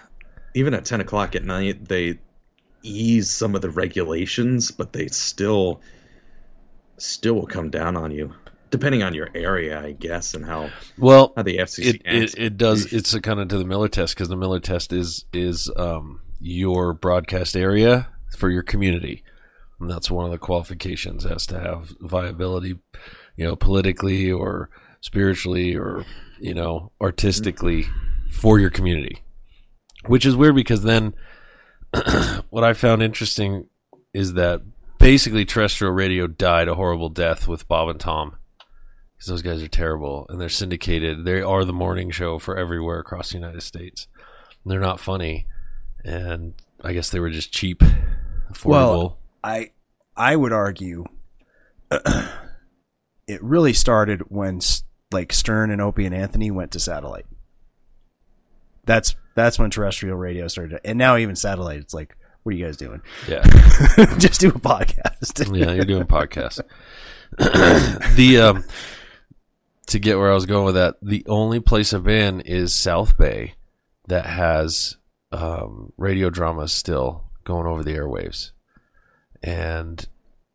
even 0.54 0.72
at 0.74 0.84
10 0.84 1.00
o'clock 1.00 1.34
at 1.34 1.44
night, 1.44 1.88
they 1.88 2.18
ease 2.82 3.30
some 3.30 3.54
of 3.54 3.62
the 3.62 3.70
regulations, 3.70 4.70
but 4.70 4.92
they 4.92 5.08
still 5.08 5.80
still 6.96 7.34
will 7.34 7.46
come 7.46 7.70
down 7.70 7.96
on 7.96 8.12
you, 8.12 8.32
depending 8.70 9.02
on 9.02 9.14
your 9.14 9.28
area, 9.34 9.80
I 9.80 9.92
guess, 9.92 10.34
and 10.34 10.44
how 10.44 10.70
Well, 10.96 11.32
how 11.36 11.42
the 11.42 11.58
FCC 11.58 11.86
it, 11.86 12.02
it, 12.04 12.38
it 12.38 12.56
does. 12.56 12.92
It's 12.92 13.12
a 13.14 13.20
kind 13.20 13.40
of 13.40 13.48
to 13.48 13.58
the 13.58 13.64
Miller 13.64 13.88
test 13.88 14.14
because 14.14 14.28
the 14.28 14.36
Miller 14.36 14.60
test 14.60 14.92
is 14.92 15.24
is 15.32 15.70
um, 15.76 16.20
your 16.40 16.92
broadcast 16.92 17.56
area 17.56 18.08
for 18.36 18.50
your 18.50 18.62
community, 18.62 19.24
and 19.80 19.90
that's 19.90 20.10
one 20.10 20.24
of 20.24 20.30
the 20.30 20.38
qualifications 20.38 21.24
has 21.24 21.46
to 21.46 21.58
have 21.58 21.92
viability, 22.00 22.78
you 23.36 23.44
know, 23.44 23.56
politically 23.56 24.30
or 24.30 24.70
spiritually 25.00 25.74
or 25.76 26.04
you 26.38 26.54
know 26.54 26.92
artistically 27.00 27.86
for 28.30 28.60
your 28.60 28.70
community, 28.70 29.23
which 30.06 30.26
is 30.26 30.36
weird 30.36 30.54
because 30.54 30.82
then 30.82 31.14
what 32.50 32.64
I 32.64 32.72
found 32.72 33.02
interesting 33.02 33.68
is 34.12 34.34
that 34.34 34.62
basically 34.98 35.44
terrestrial 35.44 35.92
radio 35.92 36.26
died 36.26 36.68
a 36.68 36.74
horrible 36.74 37.08
death 37.08 37.46
with 37.48 37.68
Bob 37.68 37.88
and 37.88 38.00
Tom 38.00 38.36
because 39.16 39.28
those 39.28 39.42
guys 39.42 39.62
are 39.62 39.68
terrible 39.68 40.26
and 40.28 40.40
they're 40.40 40.48
syndicated. 40.48 41.24
They 41.24 41.40
are 41.40 41.64
the 41.64 41.72
morning 41.72 42.10
show 42.10 42.38
for 42.38 42.56
everywhere 42.56 42.98
across 42.98 43.30
the 43.30 43.38
United 43.38 43.62
States. 43.62 44.06
And 44.62 44.72
they're 44.72 44.80
not 44.80 45.00
funny, 45.00 45.46
and 46.04 46.54
I 46.82 46.92
guess 46.92 47.10
they 47.10 47.20
were 47.20 47.30
just 47.30 47.52
cheap, 47.52 47.82
affordable. 48.50 48.64
Well, 48.64 49.18
I 49.42 49.70
I 50.16 50.36
would 50.36 50.52
argue 50.52 51.04
it 51.90 53.42
really 53.42 53.72
started 53.72 54.22
when 54.28 54.60
like 55.12 55.32
Stern 55.32 55.70
and 55.70 55.80
Opie 55.80 56.06
and 56.06 56.14
Anthony 56.14 56.50
went 56.50 56.72
to 56.72 56.80
satellite. 56.80 57.26
That's 58.86 59.16
that's 59.34 59.58
when 59.58 59.70
terrestrial 59.70 60.16
radio 60.16 60.48
started, 60.48 60.80
and 60.84 60.98
now 60.98 61.16
even 61.16 61.36
satellite. 61.36 61.80
It's 61.80 61.94
like, 61.94 62.16
what 62.42 62.54
are 62.54 62.56
you 62.56 62.64
guys 62.64 62.76
doing? 62.76 63.00
Yeah, 63.28 63.42
just 64.18 64.40
do 64.40 64.48
a 64.48 64.52
podcast. 64.52 65.56
yeah, 65.58 65.72
you're 65.72 65.84
doing 65.84 66.04
podcasts. 66.04 66.60
the 68.16 68.38
um, 68.40 68.64
to 69.86 69.98
get 69.98 70.18
where 70.18 70.30
I 70.30 70.34
was 70.34 70.46
going 70.46 70.64
with 70.64 70.74
that, 70.74 70.96
the 71.02 71.24
only 71.26 71.60
place 71.60 71.92
I've 71.92 72.04
been 72.04 72.40
is 72.40 72.74
South 72.74 73.18
Bay 73.18 73.54
that 74.08 74.26
has 74.26 74.96
um, 75.32 75.92
radio 75.96 76.30
dramas 76.30 76.72
still 76.72 77.24
going 77.44 77.66
over 77.66 77.82
the 77.82 77.94
airwaves, 77.94 78.52
and 79.42 80.06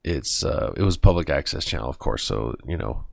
it's 0.03 0.43
uh, 0.43 0.73
it 0.77 0.83
was 0.83 0.97
public 0.97 1.29
access 1.29 1.65
channel, 1.65 1.89
of 1.89 1.99
course. 1.99 2.23
So 2.23 2.55
you 2.65 2.77
know, 2.77 3.05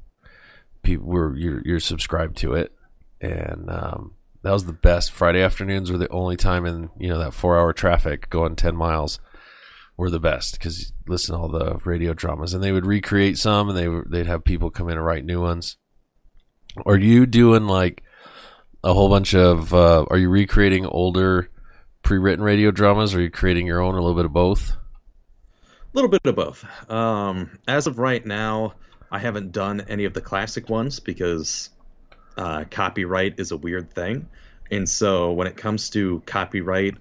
people 0.83 1.07
were 1.07 1.37
you're, 1.37 1.63
you're 1.65 1.81
subscribed 1.81 2.37
to 2.39 2.55
it, 2.55 2.73
and 3.21 3.71
um, 3.71 4.16
that 4.47 4.53
was 4.53 4.65
the 4.65 4.73
best. 4.73 5.11
Friday 5.11 5.43
afternoons 5.43 5.91
were 5.91 5.99
the 5.99 6.09
only 6.11 6.37
time 6.37 6.67
in 6.67 6.89
you 6.99 7.09
know 7.09 7.19
that 7.19 7.35
four 7.35 7.59
hour 7.59 7.73
traffic 7.73 8.31
going 8.31 8.55
ten 8.55 8.77
miles 8.77 9.19
were 9.97 10.09
the 10.09 10.21
best 10.21 10.53
because 10.53 10.93
listen 11.09 11.35
to 11.35 11.41
all 11.41 11.49
the 11.49 11.79
radio 11.85 12.15
dramas, 12.15 12.55
and 12.55 12.63
they 12.63 12.71
would 12.71 12.87
recreate 12.87 13.39
some, 13.39 13.69
and 13.69 13.77
they 13.77 13.89
they'd 14.09 14.29
have 14.29 14.45
people 14.45 14.71
come 14.71 14.89
in 14.89 14.99
and 14.99 15.05
write 15.05 15.25
new 15.25 15.41
ones. 15.41 15.79
Are 16.85 16.97
you 16.97 17.27
doing 17.27 17.67
like 17.67 18.05
a 18.85 18.95
whole 18.95 19.09
bunch 19.09 19.35
of? 19.35 19.75
Uh, 19.75 20.05
are 20.11 20.19
you 20.19 20.29
recreating 20.29 20.87
older 20.87 21.51
pre-written 22.05 22.45
radio 22.45 22.71
dramas? 22.71 23.15
Or 23.15 23.19
are 23.19 23.23
you 23.23 23.31
creating 23.31 23.67
your 23.67 23.81
own? 23.81 23.97
Or 23.97 23.99
a 23.99 24.01
little 24.01 24.15
bit 24.15 24.27
of 24.27 24.33
both. 24.33 24.71
A 24.73 24.77
little 25.93 26.11
bit 26.11 26.25
of 26.25 26.37
both. 26.37 26.65
Um, 26.89 27.59
as 27.67 27.89
of 27.89 27.99
right 27.99 28.25
now, 28.25 28.75
I 29.11 29.19
haven't 29.19 29.51
done 29.51 29.81
any 29.89 30.05
of 30.05 30.15
the 30.15 30.21
classic 30.21 30.69
ones 30.69 31.01
because 31.01 31.71
uh, 32.37 32.65
copyright 32.71 33.39
is 33.39 33.51
a 33.51 33.57
weird 33.57 33.91
thing. 33.93 34.29
And 34.71 34.89
so 34.89 35.33
when 35.33 35.47
it 35.47 35.57
comes 35.57 35.91
to 35.91 36.23
copyright, 36.27 36.97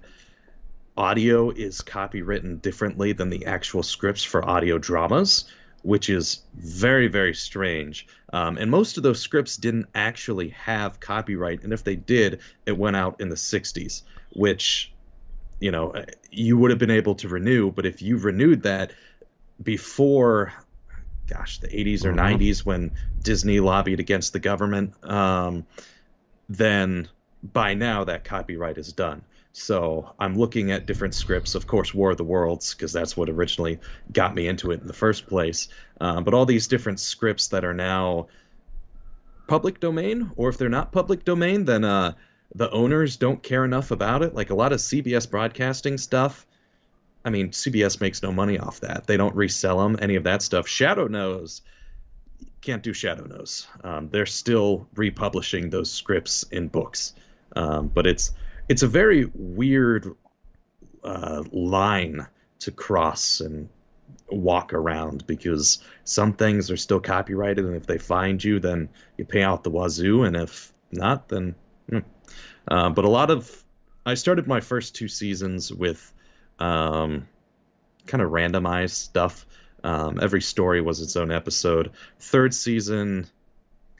audio 0.96 1.50
is 1.50 1.80
copywritten 1.80 2.62
differently 2.62 3.12
than 3.12 3.28
the 3.28 3.44
actual 3.46 3.82
scripts 3.82 4.22
for 4.22 4.48
audio 4.48 4.78
dramas, 4.78 5.44
which 5.82 6.08
is 6.08 6.42
very, 6.54 7.08
very 7.08 7.34
strange. 7.34 8.06
Um, 8.32 8.56
and 8.56 8.70
most 8.70 8.96
of 8.96 9.02
those 9.02 9.20
scripts 9.20 9.56
didn't 9.56 9.86
actually 9.94 10.50
have 10.50 11.00
copyright. 11.00 11.62
And 11.64 11.72
if 11.72 11.84
they 11.84 11.96
did, 11.96 12.40
it 12.64 12.76
went 12.78 12.96
out 12.96 13.20
in 13.20 13.28
the 13.28 13.36
60s, 13.36 14.02
which 14.32 14.92
you 15.60 15.70
know 15.70 15.94
you 16.30 16.58
would 16.58 16.70
have 16.70 16.78
been 16.78 16.90
able 16.90 17.14
to 17.14 17.28
renew 17.28 17.70
but 17.70 17.86
if 17.86 18.02
you 18.02 18.18
renewed 18.18 18.62
that 18.62 18.92
before 19.62 20.52
gosh 21.26 21.58
the 21.58 21.68
80s 21.68 22.04
or 22.04 22.12
Mhm. 22.12 22.38
90s 22.38 22.64
when 22.64 22.92
disney 23.22 23.60
lobbied 23.60 24.00
against 24.00 24.32
the 24.32 24.38
government 24.38 24.92
um, 25.04 25.66
then 26.48 27.08
by 27.42 27.74
now 27.74 28.04
that 28.04 28.24
copyright 28.24 28.78
is 28.78 28.92
done. 28.92 29.22
So 29.52 30.14
i'm 30.18 30.36
looking 30.36 30.70
at 30.70 30.86
different 30.86 31.14
scripts. 31.14 31.54
Of 31.54 31.66
course 31.66 31.94
war 31.94 32.10
of 32.10 32.16
the 32.16 32.24
worlds 32.24 32.74
because 32.74 32.92
that's 32.92 33.16
what 33.16 33.28
originally 33.30 33.78
got 34.12 34.34
me 34.34 34.46
into 34.48 34.70
it 34.70 34.80
in 34.80 34.86
the 34.86 34.92
first 34.92 35.26
place. 35.26 35.68
Um, 36.00 36.24
but 36.24 36.34
all 36.34 36.44
these 36.46 36.68
different 36.68 37.00
scripts 37.00 37.48
that 37.48 37.64
are 37.64 37.74
now 37.74 38.28
public 39.46 39.80
domain 39.80 40.30
or 40.36 40.48
if 40.48 40.58
they're 40.58 40.68
not 40.68 40.92
public 40.92 41.24
domain 41.24 41.64
then 41.64 41.84
uh, 41.84 42.12
the 42.54 42.70
owners 42.70 43.16
don't 43.16 43.42
care 43.42 43.64
enough 43.64 43.90
about 43.90 44.22
it. 44.22 44.34
Like 44.34 44.50
a 44.50 44.54
lot 44.54 44.72
of 44.72 44.78
cbs 44.78 45.30
broadcasting 45.30 45.98
stuff 45.98 46.46
I 47.26 47.30
mean, 47.30 47.50
CBS 47.50 48.00
makes 48.00 48.22
no 48.22 48.30
money 48.30 48.56
off 48.56 48.80
that. 48.80 49.08
They 49.08 49.16
don't 49.16 49.34
resell 49.34 49.78
them, 49.78 49.98
any 50.00 50.14
of 50.14 50.22
that 50.24 50.42
stuff. 50.42 50.68
Shadow 50.68 51.08
Knows 51.08 51.62
can't 52.60 52.82
do 52.82 52.92
Shadow 52.92 53.24
Knows. 53.24 53.66
Um, 53.84 54.08
they're 54.10 54.26
still 54.26 54.88
republishing 54.94 55.70
those 55.70 55.90
scripts 55.90 56.44
in 56.44 56.68
books, 56.68 57.14
um, 57.54 57.88
but 57.88 58.06
it's 58.06 58.32
it's 58.68 58.82
a 58.82 58.88
very 58.88 59.30
weird 59.34 60.14
uh, 61.04 61.44
line 61.52 62.26
to 62.58 62.70
cross 62.72 63.40
and 63.40 63.68
walk 64.30 64.72
around 64.72 65.26
because 65.26 65.78
some 66.04 66.32
things 66.32 66.70
are 66.70 66.76
still 66.76 67.00
copyrighted, 67.00 67.64
and 67.64 67.76
if 67.76 67.86
they 67.86 67.98
find 67.98 68.42
you, 68.42 68.58
then 68.58 68.88
you 69.16 69.24
pay 69.24 69.42
out 69.42 69.62
the 69.62 69.70
wazoo, 69.70 70.24
and 70.24 70.36
if 70.36 70.72
not, 70.90 71.28
then. 71.28 71.54
Hmm. 71.88 71.98
Uh, 72.68 72.90
but 72.90 73.04
a 73.04 73.08
lot 73.08 73.30
of 73.30 73.64
I 74.04 74.14
started 74.14 74.48
my 74.48 74.60
first 74.60 74.94
two 74.96 75.06
seasons 75.06 75.72
with 75.72 76.12
um, 76.58 77.28
kind 78.06 78.22
of 78.22 78.30
randomized 78.30 78.90
stuff. 78.90 79.46
Um, 79.84 80.18
every 80.20 80.42
story 80.42 80.80
was 80.80 81.00
its 81.00 81.16
own 81.16 81.30
episode. 81.30 81.92
Third 82.18 82.54
season, 82.54 83.26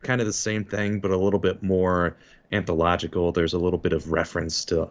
kind 0.03 0.21
of 0.21 0.27
the 0.27 0.33
same 0.33 0.65
thing, 0.65 1.01
but 1.01 1.11
a 1.11 1.17
little 1.17 1.39
bit 1.39 1.63
more 1.63 2.17
anthological. 2.53 3.33
There's 3.33 3.55
a 3.55 3.59
little 3.59 3.79
bit 3.79 3.93
of 3.93 4.11
reference 4.11 4.65
to 4.67 4.91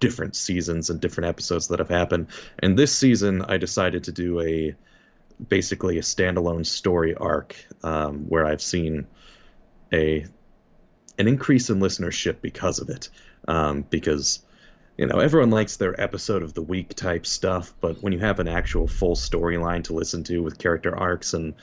different 0.00 0.36
seasons 0.36 0.90
and 0.90 1.00
different 1.00 1.28
episodes 1.28 1.68
that 1.68 1.78
have 1.78 1.88
happened. 1.88 2.26
And 2.58 2.78
this 2.78 2.96
season, 2.96 3.42
I 3.42 3.56
decided 3.56 4.04
to 4.04 4.12
do 4.12 4.40
a 4.40 4.74
basically 5.48 5.98
a 5.98 6.02
standalone 6.02 6.66
story 6.66 7.14
arc 7.14 7.56
um, 7.82 8.26
where 8.28 8.46
I've 8.46 8.62
seen 8.62 9.06
a 9.92 10.26
an 11.18 11.28
increase 11.28 11.70
in 11.70 11.78
listenership 11.78 12.40
because 12.40 12.80
of 12.80 12.88
it. 12.88 13.08
Um, 13.46 13.82
because 13.88 14.40
you 14.96 15.06
know 15.06 15.18
everyone 15.18 15.50
likes 15.50 15.76
their 15.76 16.00
episode 16.00 16.42
of 16.42 16.54
the 16.54 16.62
week 16.62 16.94
type 16.94 17.26
stuff, 17.26 17.74
but 17.80 18.02
when 18.02 18.12
you 18.12 18.18
have 18.20 18.40
an 18.40 18.48
actual 18.48 18.86
full 18.86 19.16
storyline 19.16 19.82
to 19.84 19.94
listen 19.94 20.22
to 20.24 20.42
with 20.42 20.58
character 20.58 20.96
arcs 20.96 21.34
and 21.34 21.54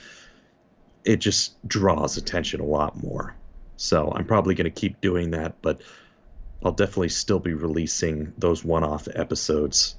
it 1.04 1.18
just 1.18 1.56
draws 1.68 2.18
attention 2.18 2.60
a 2.60 2.66
lot 2.66 3.02
more. 3.02 3.36
So 3.78 4.12
I'm 4.16 4.26
probably 4.26 4.54
going 4.54 4.72
to 4.72 4.80
keep 4.82 5.02
doing 5.02 5.32
that, 5.32 5.62
but 5.62 5.82
I'll 6.64 6.72
definitely 6.72 7.10
still 7.10 7.40
be 7.40 7.54
releasing 7.54 8.34
those 8.38 8.64
one-off 8.64 9.08
episodes. 9.16 9.96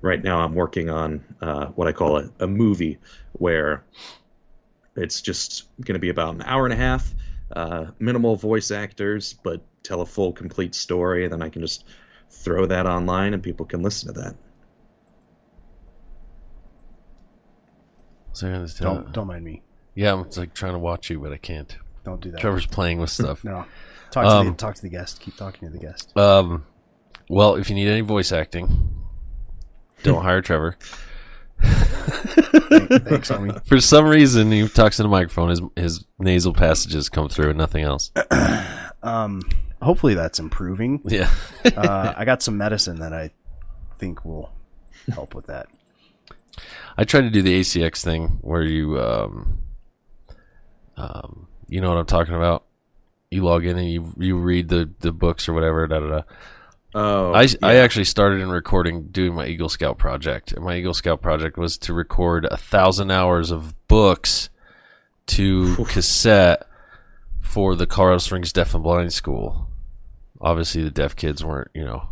Right 0.00 0.22
now, 0.22 0.40
I'm 0.40 0.54
working 0.54 0.88
on 0.88 1.22
uh, 1.42 1.66
what 1.66 1.88
I 1.88 1.92
call 1.92 2.18
a, 2.18 2.30
a 2.40 2.46
movie, 2.46 2.98
where 3.32 3.84
it's 4.96 5.20
just 5.20 5.68
going 5.82 5.94
to 5.94 5.98
be 6.00 6.08
about 6.08 6.34
an 6.34 6.42
hour 6.42 6.64
and 6.64 6.72
a 6.72 6.76
half, 6.76 7.14
uh, 7.54 7.86
minimal 7.98 8.36
voice 8.36 8.70
actors, 8.70 9.34
but 9.34 9.60
tell 9.82 10.00
a 10.00 10.06
full, 10.06 10.32
complete 10.32 10.74
story, 10.74 11.24
and 11.24 11.32
then 11.32 11.42
I 11.42 11.50
can 11.50 11.60
just 11.60 11.84
throw 12.30 12.66
that 12.66 12.86
online 12.86 13.34
and 13.34 13.42
people 13.42 13.66
can 13.66 13.82
listen 13.82 14.12
to 14.14 14.20
that. 14.20 14.34
So 18.32 18.66
Don't 18.80 19.12
don't 19.12 19.26
mind 19.26 19.44
me. 19.44 19.62
Yeah, 19.94 20.12
I'm 20.12 20.28
like 20.36 20.54
trying 20.54 20.74
to 20.74 20.78
watch 20.78 21.10
you, 21.10 21.18
but 21.18 21.32
I 21.32 21.38
can't. 21.38 21.76
Don't 22.04 22.20
do 22.20 22.30
that. 22.30 22.40
Trevor's 22.40 22.66
playing 22.66 23.00
with 23.00 23.10
stuff. 23.10 23.42
no, 23.44 23.64
talk 24.12 24.24
to 24.24 24.30
Um, 24.30 24.46
the 24.48 24.52
talk 24.52 24.76
to 24.76 24.82
the 24.82 24.88
guest. 24.88 25.20
Keep 25.20 25.36
talking 25.36 25.68
to 25.68 25.72
the 25.76 25.84
guest. 25.84 26.16
Um, 26.16 26.64
well, 27.28 27.56
if 27.56 27.68
you 27.68 27.74
need 27.74 27.88
any 27.88 28.02
voice 28.02 28.30
acting, 28.30 28.94
don't 30.04 30.22
hire 30.28 30.40
Trevor. 30.40 30.76
Thanks, 31.60 33.28
homie. 33.30 33.60
For 33.66 33.80
some 33.80 34.06
reason, 34.06 34.52
he 34.52 34.68
talks 34.68 35.00
in 35.00 35.06
a 35.06 35.08
microphone. 35.08 35.48
His 35.50 35.60
his 35.74 36.04
nasal 36.20 36.52
passages 36.54 37.08
come 37.08 37.28
through, 37.28 37.48
and 37.50 37.58
nothing 37.58 37.82
else. 37.84 38.12
Um, 39.00 39.42
hopefully 39.82 40.14
that's 40.14 40.38
improving. 40.38 41.00
Yeah. 41.04 41.30
uh, 41.64 42.14
I 42.16 42.24
got 42.24 42.42
some 42.42 42.56
medicine 42.56 43.00
that 43.00 43.12
I 43.12 43.30
think 43.98 44.24
will 44.24 44.52
help 45.12 45.34
with 45.34 45.46
that. 45.46 45.68
I 46.96 47.04
tried 47.04 47.22
to 47.22 47.30
do 47.30 47.42
the 47.42 47.60
ACX 47.60 48.02
thing 48.02 48.38
where 48.40 48.62
you, 48.62 49.00
um, 49.00 49.58
um, 50.96 51.48
you 51.68 51.80
know 51.80 51.88
what 51.90 51.98
I'm 51.98 52.06
talking 52.06 52.34
about. 52.34 52.64
You 53.30 53.44
log 53.44 53.66
in 53.66 53.76
and 53.76 53.88
you 53.88 54.14
you 54.16 54.38
read 54.38 54.68
the, 54.68 54.90
the 55.00 55.12
books 55.12 55.48
or 55.48 55.52
whatever. 55.52 55.86
Da 55.86 56.00
da 56.00 56.08
da. 56.08 56.22
Oh, 56.94 57.34
I 57.34 57.46
I 57.62 57.76
actually 57.76 58.06
started 58.06 58.40
in 58.40 58.48
recording 58.48 59.08
doing 59.08 59.34
my 59.34 59.46
Eagle 59.46 59.68
Scout 59.68 59.98
project. 59.98 60.52
And 60.52 60.64
my 60.64 60.76
Eagle 60.76 60.94
Scout 60.94 61.20
project 61.20 61.58
was 61.58 61.76
to 61.78 61.92
record 61.92 62.46
a 62.46 62.56
thousand 62.56 63.10
hours 63.10 63.50
of 63.50 63.74
books 63.86 64.48
to 65.26 65.76
cassette 65.84 66.62
for 67.40 67.74
the 67.76 67.86
Colorado 67.86 68.18
Springs 68.18 68.52
Deaf 68.52 68.74
and 68.74 68.82
Blind 68.82 69.12
School. 69.12 69.67
Obviously, 70.40 70.82
the 70.82 70.90
deaf 70.90 71.16
kids 71.16 71.44
weren't, 71.44 71.70
you 71.74 71.84
know, 71.84 72.08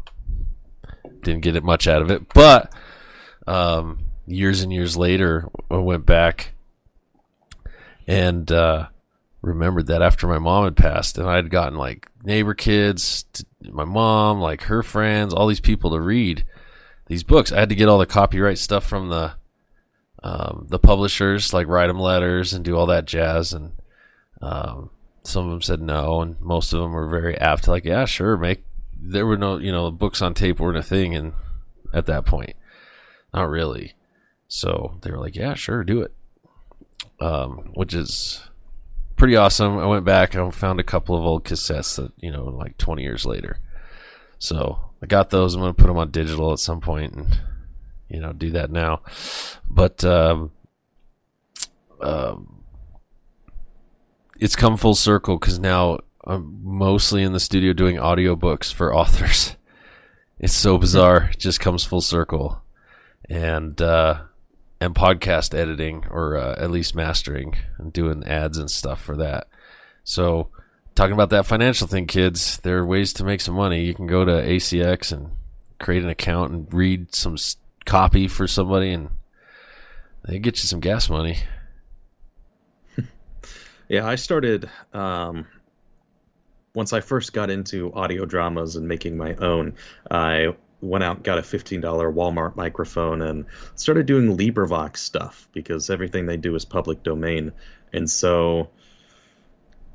didn't 1.23 1.43
get 1.43 1.57
it 1.57 1.65
much 1.65 1.87
out 1.87 2.03
of 2.03 2.11
it. 2.11 2.33
But 2.33 2.73
um, 3.47 4.01
years 4.27 4.63
and 4.63 4.73
years 4.73 4.97
later, 4.97 5.49
I 5.71 5.77
went 5.77 6.07
back 6.07 6.55
and 8.07 8.51
uh, 8.51 8.89
remembered 9.43 9.87
that 9.87 10.03
after 10.03 10.27
my 10.27 10.39
mom 10.39 10.65
had 10.65 10.77
passed, 10.77 11.19
and 11.19 11.29
I 11.29 11.37
had 11.37 11.51
gotten 11.51 11.79
like 11.79 12.09
neighbor 12.25 12.55
kids, 12.55 13.25
my 13.63 13.85
mom, 13.85 14.41
like 14.41 14.63
her 14.63 14.83
friends, 14.83 15.33
all 15.33 15.47
these 15.47 15.61
people 15.61 15.91
to 15.91 16.01
read 16.01 16.45
these 17.07 17.23
books. 17.23 17.53
I 17.53 17.61
had 17.61 17.69
to 17.69 17.75
get 17.75 17.89
all 17.89 17.99
the 17.99 18.07
copyright 18.07 18.59
stuff 18.59 18.85
from 18.85 19.09
the 19.09 19.35
um, 20.23 20.67
the 20.69 20.79
publishers, 20.79 21.53
like 21.53 21.69
write 21.69 21.87
them 21.87 22.01
letters 22.01 22.53
and 22.53 22.65
do 22.65 22.77
all 22.77 22.87
that 22.87 23.05
jazz. 23.05 23.53
And 23.53 23.73
um, 24.43 24.91
some 25.27 25.47
of 25.47 25.51
them 25.51 25.63
said 25.63 25.81
no, 25.81 26.21
and 26.21 26.41
most 26.41 26.73
of 26.73 26.81
them 26.81 26.93
were 26.93 27.09
very 27.09 27.37
apt 27.39 27.65
to 27.65 27.71
like, 27.71 27.85
yeah, 27.85 28.05
sure, 28.05 28.37
make. 28.37 28.65
There 28.99 29.27
were 29.27 29.37
no, 29.37 29.59
you 29.59 29.71
know, 29.71 29.91
books 29.91 30.23
on 30.23 30.35
tape 30.35 30.59
weren't 30.59 30.79
a 30.79 30.83
thing, 30.83 31.15
and 31.15 31.33
at 31.93 32.07
that 32.07 32.25
point, 32.25 32.57
not 33.33 33.49
really. 33.49 33.95
So 34.49 34.99
they 35.03 35.11
were 35.11 35.19
like, 35.19 35.37
yeah, 35.37 35.55
sure, 35.55 35.85
do 35.85 36.03
it. 36.03 36.15
Um, 37.21 37.71
which 37.75 37.95
is 37.95 38.43
pretty 39.17 39.37
awesome. 39.37 39.79
I 39.79 39.87
went 39.87 40.05
back 40.05 40.35
and 40.35 40.55
found 40.55 40.79
a 40.79 40.85
couple 40.85 41.17
of 41.17 41.25
old 41.25 41.45
cassettes 41.45 41.97
that, 41.97 42.13
you 42.19 42.31
know, 42.31 42.45
like 42.45 42.79
20 42.79 43.03
years 43.03 43.27
later. 43.27 43.59
So 44.39 44.91
I 45.03 45.07
got 45.07 45.31
those. 45.31 45.55
I'm 45.55 45.63
to 45.63 45.73
put 45.73 45.89
them 45.89 45.99
on 45.99 46.11
digital 46.11 46.53
at 46.53 46.59
some 46.59 46.81
point 46.81 47.15
and, 47.15 47.41
you 48.09 48.21
know, 48.21 48.33
do 48.33 48.51
that 48.51 48.71
now. 48.71 49.03
But, 49.69 50.05
um, 50.05 50.53
um, 52.01 52.56
it's 54.39 54.57
come 54.57 54.77
full 54.77 54.95
circle 54.95 55.39
because 55.39 55.59
now 55.59 55.99
I'm 56.25 56.61
mostly 56.63 57.23
in 57.23 57.33
the 57.33 57.41
studio 57.41 57.73
doing 57.73 57.97
audiobooks 57.97 58.73
for 58.73 58.95
authors. 58.97 59.57
It's 60.39 60.53
so 60.53 60.79
bizarre. 60.79 61.31
It 61.33 61.39
just 61.39 61.61
comes 61.61 61.85
full 61.85 62.01
circle. 62.03 62.63
And, 63.29 63.81
uh, 63.83 64.21
and 64.81 64.95
podcast 64.95 65.55
editing 65.55 66.05
or 66.11 66.37
uh, 66.37 66.55
at 66.59 66.71
least 66.71 66.95
mastering 66.95 67.57
and 67.79 67.93
doing 67.93 68.25
ads 68.25 68.59
and 68.59 68.71
stuff 68.71 69.01
for 69.01 69.17
that. 69.17 69.49
So, 70.05 70.49
talking 70.95 71.15
about 71.15 71.31
that 71.31 71.47
financial 71.47 71.87
thing, 71.87 72.07
kids, 72.07 72.59
there 72.59 72.79
are 72.79 72.87
ways 72.87 73.13
to 73.15 73.25
make 73.25 73.41
some 73.41 73.55
money. 73.55 73.85
You 73.85 73.95
can 73.95 74.07
go 74.07 74.25
to 74.25 74.33
ACX 74.33 75.13
and 75.13 75.33
create 75.81 76.03
an 76.03 76.09
account 76.09 76.53
and 76.53 76.73
read 76.73 77.15
some 77.15 77.37
copy 77.85 78.29
for 78.29 78.47
somebody, 78.47 78.93
and 78.93 79.11
they 80.25 80.39
get 80.39 80.57
you 80.59 80.69
some 80.69 80.81
gas 80.81 81.09
money. 81.09 81.39
Yeah, 83.89 84.07
I 84.07 84.17
started 84.17 84.69
um, 84.93 85.47
once 86.75 86.93
I 86.93 87.01
first 87.01 87.33
got 87.33 87.51
into 87.51 87.93
audio 87.95 88.25
dramas 88.25 88.77
and 88.77 88.89
making 88.89 89.17
my 89.17 89.35
own. 89.37 89.75
I 90.11 90.55
went 90.83 91.05
out 91.05 91.23
got 91.23 91.39
a 91.39 91.43
$15 91.43 91.81
Walmart 91.83 92.55
microphone 92.57 93.23
and 93.23 93.47
started 93.77 94.07
doing 94.07 94.37
LibriVox 94.37 94.99
stuff 94.99 95.49
because 95.53 95.89
everything 95.89 96.27
they 96.27 96.37
do 96.37 96.55
is 96.55 96.65
public 96.65 97.03
domain. 97.03 97.53
And 97.93 98.11
so 98.11 98.69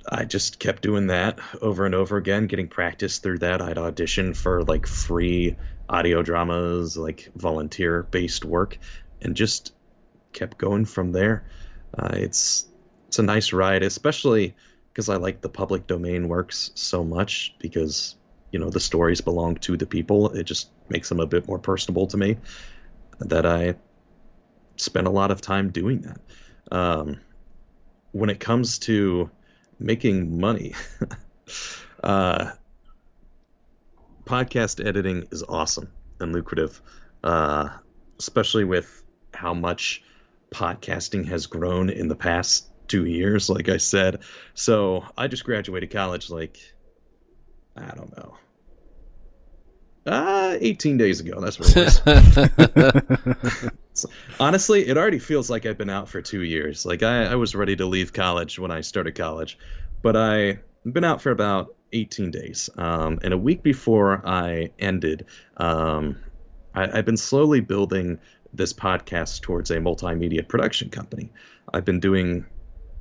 I 0.09 0.25
just 0.25 0.57
kept 0.59 0.81
doing 0.81 1.07
that 1.07 1.39
over 1.61 1.85
and 1.85 1.93
over 1.93 2.17
again, 2.17 2.47
getting 2.47 2.67
practice 2.67 3.19
through 3.19 3.39
that. 3.39 3.61
I'd 3.61 3.77
audition 3.77 4.33
for 4.33 4.63
like 4.63 4.87
free 4.87 5.55
audio 5.87 6.23
dramas, 6.23 6.97
like 6.97 7.29
volunteer 7.35 8.03
based 8.03 8.43
work, 8.43 8.79
and 9.21 9.35
just 9.35 9.73
kept 10.33 10.57
going 10.57 10.85
from 10.85 11.11
there. 11.11 11.43
Uh, 11.95 12.09
it's 12.13 12.65
it's 13.11 13.19
a 13.19 13.23
nice 13.23 13.51
ride, 13.51 13.83
especially 13.83 14.55
because 14.87 15.09
I 15.09 15.17
like 15.17 15.41
the 15.41 15.49
public 15.49 15.85
domain 15.85 16.29
works 16.29 16.71
so 16.75 17.03
much 17.03 17.53
because 17.59 18.15
you 18.53 18.59
know 18.59 18.69
the 18.69 18.79
stories 18.79 19.19
belong 19.19 19.55
to 19.55 19.75
the 19.75 19.85
people. 19.85 20.29
It 20.29 20.45
just 20.45 20.69
makes 20.87 21.09
them 21.09 21.19
a 21.19 21.25
bit 21.25 21.45
more 21.45 21.59
personable 21.59 22.07
to 22.07 22.15
me. 22.15 22.37
That 23.19 23.45
I 23.45 23.75
spend 24.77 25.07
a 25.07 25.09
lot 25.09 25.29
of 25.29 25.41
time 25.41 25.71
doing 25.71 26.03
that. 26.03 26.21
Um, 26.71 27.19
when 28.13 28.29
it 28.29 28.39
comes 28.39 28.79
to 28.79 29.29
making 29.77 30.39
money, 30.39 30.73
uh, 32.05 32.51
podcast 34.23 34.87
editing 34.87 35.27
is 35.31 35.43
awesome 35.49 35.91
and 36.21 36.31
lucrative, 36.31 36.81
uh, 37.25 37.71
especially 38.19 38.63
with 38.63 39.03
how 39.33 39.53
much 39.53 40.01
podcasting 40.51 41.25
has 41.27 41.45
grown 41.45 41.89
in 41.89 42.07
the 42.07 42.15
past 42.15 42.70
two 42.91 43.05
years, 43.05 43.49
like 43.49 43.69
I 43.69 43.77
said. 43.77 44.19
So 44.53 45.05
I 45.17 45.27
just 45.27 45.43
graduated 45.45 45.91
college 45.91 46.29
like, 46.29 46.57
I 47.75 47.93
don't 47.95 48.15
know, 48.17 48.35
Uh, 50.05 50.57
18 50.59 50.97
days 50.97 51.19
ago. 51.21 51.39
That's 51.39 51.59
what 51.59 51.69
it 51.75 53.45
was. 53.45 53.71
So, 53.93 54.09
honestly, 54.39 54.87
it 54.87 54.97
already 54.97 55.19
feels 55.19 55.49
like 55.49 55.65
I've 55.65 55.77
been 55.77 55.89
out 55.89 56.09
for 56.09 56.21
two 56.21 56.41
years. 56.41 56.85
Like 56.85 57.03
I, 57.03 57.25
I 57.25 57.35
was 57.35 57.55
ready 57.55 57.75
to 57.77 57.85
leave 57.85 58.13
college 58.13 58.57
when 58.57 58.71
I 58.71 58.81
started 58.81 59.15
college, 59.15 59.57
but 60.01 60.15
I've 60.15 60.59
been 60.85 61.03
out 61.03 61.21
for 61.21 61.31
about 61.31 61.75
18 61.93 62.31
days. 62.31 62.69
Um, 62.77 63.19
and 63.23 63.33
a 63.33 63.37
week 63.37 63.63
before 63.63 64.21
I 64.25 64.71
ended, 64.79 65.25
um, 65.57 66.17
I, 66.73 66.97
I've 66.97 67.05
been 67.05 67.17
slowly 67.17 67.59
building 67.61 68.19
this 68.53 68.73
podcast 68.73 69.41
towards 69.41 69.71
a 69.71 69.77
multimedia 69.77 70.47
production 70.47 70.89
company. 70.89 71.31
I've 71.73 71.85
been 71.85 71.99
doing 71.99 72.45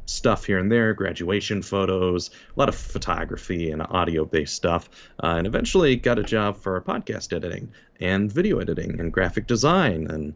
stuff 0.07 0.45
here 0.45 0.59
and 0.59 0.71
there, 0.71 0.93
graduation 0.95 1.63
photos, 1.63 2.31
a 2.57 2.59
lot 2.59 2.69
of 2.69 2.75
photography 2.75 3.71
and 3.71 3.83
audio 3.83 4.25
based 4.25 4.55
stuff, 4.55 4.91
uh, 5.23 5.35
and 5.39 5.47
eventually 5.47 5.97
got 5.97 6.19
a 6.19 6.23
job 6.23 6.57
for 6.57 6.81
podcast 6.81 7.35
editing 7.35 7.73
and 8.01 8.33
video 8.33 8.59
editing 8.59 8.99
and 8.99 9.13
graphic 9.13 9.47
design 9.47 10.07
and 10.09 10.35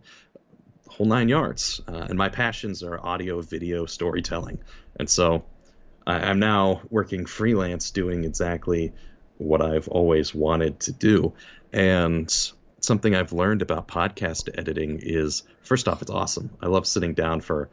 whole 0.89 1.07
nine 1.07 1.29
yards. 1.29 1.81
Uh, 1.89 2.07
and 2.09 2.17
my 2.17 2.29
passions 2.29 2.83
are 2.83 3.05
audio, 3.05 3.41
video, 3.41 3.85
storytelling. 3.87 4.59
And 4.99 5.11
so 5.11 5.45
I, 6.07 6.17
I'm 6.21 6.39
now 6.39 6.83
working 6.91 7.27
freelance 7.27 7.91
doing 7.91 8.25
exactly 8.25 8.93
what 9.39 9.61
I've 9.61 9.89
always 9.89 10.35
wanted 10.35 10.81
to 10.81 10.93
do. 10.93 11.33
And 11.73 12.33
something 12.81 13.15
I've 13.15 13.33
learned 13.33 13.62
about 13.62 13.89
podcast 13.89 14.49
editing 14.57 15.01
is 15.03 15.43
first 15.62 15.89
off, 15.89 16.03
it's 16.03 16.11
awesome. 16.11 16.51
I 16.61 16.67
love 16.67 16.87
sitting 16.87 17.15
down 17.15 17.41
for 17.41 17.71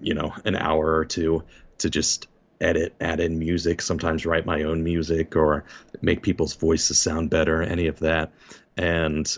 you 0.00 0.14
know 0.14 0.32
an 0.44 0.56
hour 0.56 0.94
or 0.94 1.04
two 1.04 1.42
to 1.78 1.90
just 1.90 2.28
edit 2.60 2.94
add 3.00 3.20
in 3.20 3.38
music 3.38 3.80
sometimes 3.80 4.26
write 4.26 4.44
my 4.44 4.62
own 4.62 4.82
music 4.82 5.36
or 5.36 5.64
make 6.02 6.22
people's 6.22 6.54
voices 6.54 6.98
sound 6.98 7.30
better 7.30 7.62
any 7.62 7.86
of 7.86 7.98
that. 8.00 8.32
And 8.76 9.32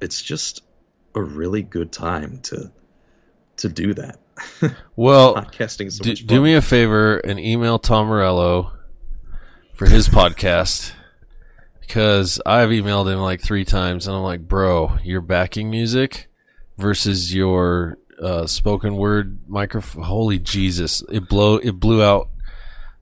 it's 0.00 0.22
just 0.22 0.62
a 1.14 1.22
really 1.22 1.62
good 1.62 1.92
time 1.92 2.40
to 2.44 2.70
to 3.58 3.68
do 3.68 3.94
that. 3.94 4.18
Well, 4.96 5.34
podcasting 5.34 5.92
so 5.92 6.04
do, 6.04 6.10
much 6.10 6.26
do 6.26 6.40
me 6.42 6.54
a 6.54 6.62
favor 6.62 7.18
and 7.18 7.38
email 7.38 7.78
Tom 7.78 8.08
Morello 8.08 8.72
for 9.74 9.86
his 9.86 10.08
podcast 10.08 10.92
because 11.80 12.40
I've 12.44 12.70
emailed 12.70 13.10
him 13.12 13.20
like 13.20 13.42
three 13.42 13.64
times 13.64 14.06
and 14.06 14.16
I'm 14.16 14.22
like, 14.22 14.46
bro, 14.48 14.96
your 15.04 15.20
backing 15.20 15.70
music 15.70 16.28
versus 16.76 17.34
your 17.34 17.98
uh, 18.20 18.46
spoken 18.46 18.96
word 18.96 19.38
microphone. 19.48 20.02
Holy 20.02 20.38
Jesus! 20.38 21.02
It 21.10 21.28
blow 21.28 21.56
it 21.56 21.80
blew 21.80 22.02
out 22.02 22.30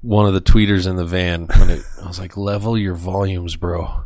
one 0.00 0.26
of 0.26 0.34
the 0.34 0.40
tweeters 0.40 0.86
in 0.86 0.96
the 0.96 1.04
van 1.04 1.46
when 1.58 1.70
it. 1.70 1.82
I 2.02 2.06
was 2.06 2.18
like, 2.18 2.36
level 2.36 2.76
your 2.76 2.94
volumes, 2.94 3.56
bro. 3.56 4.04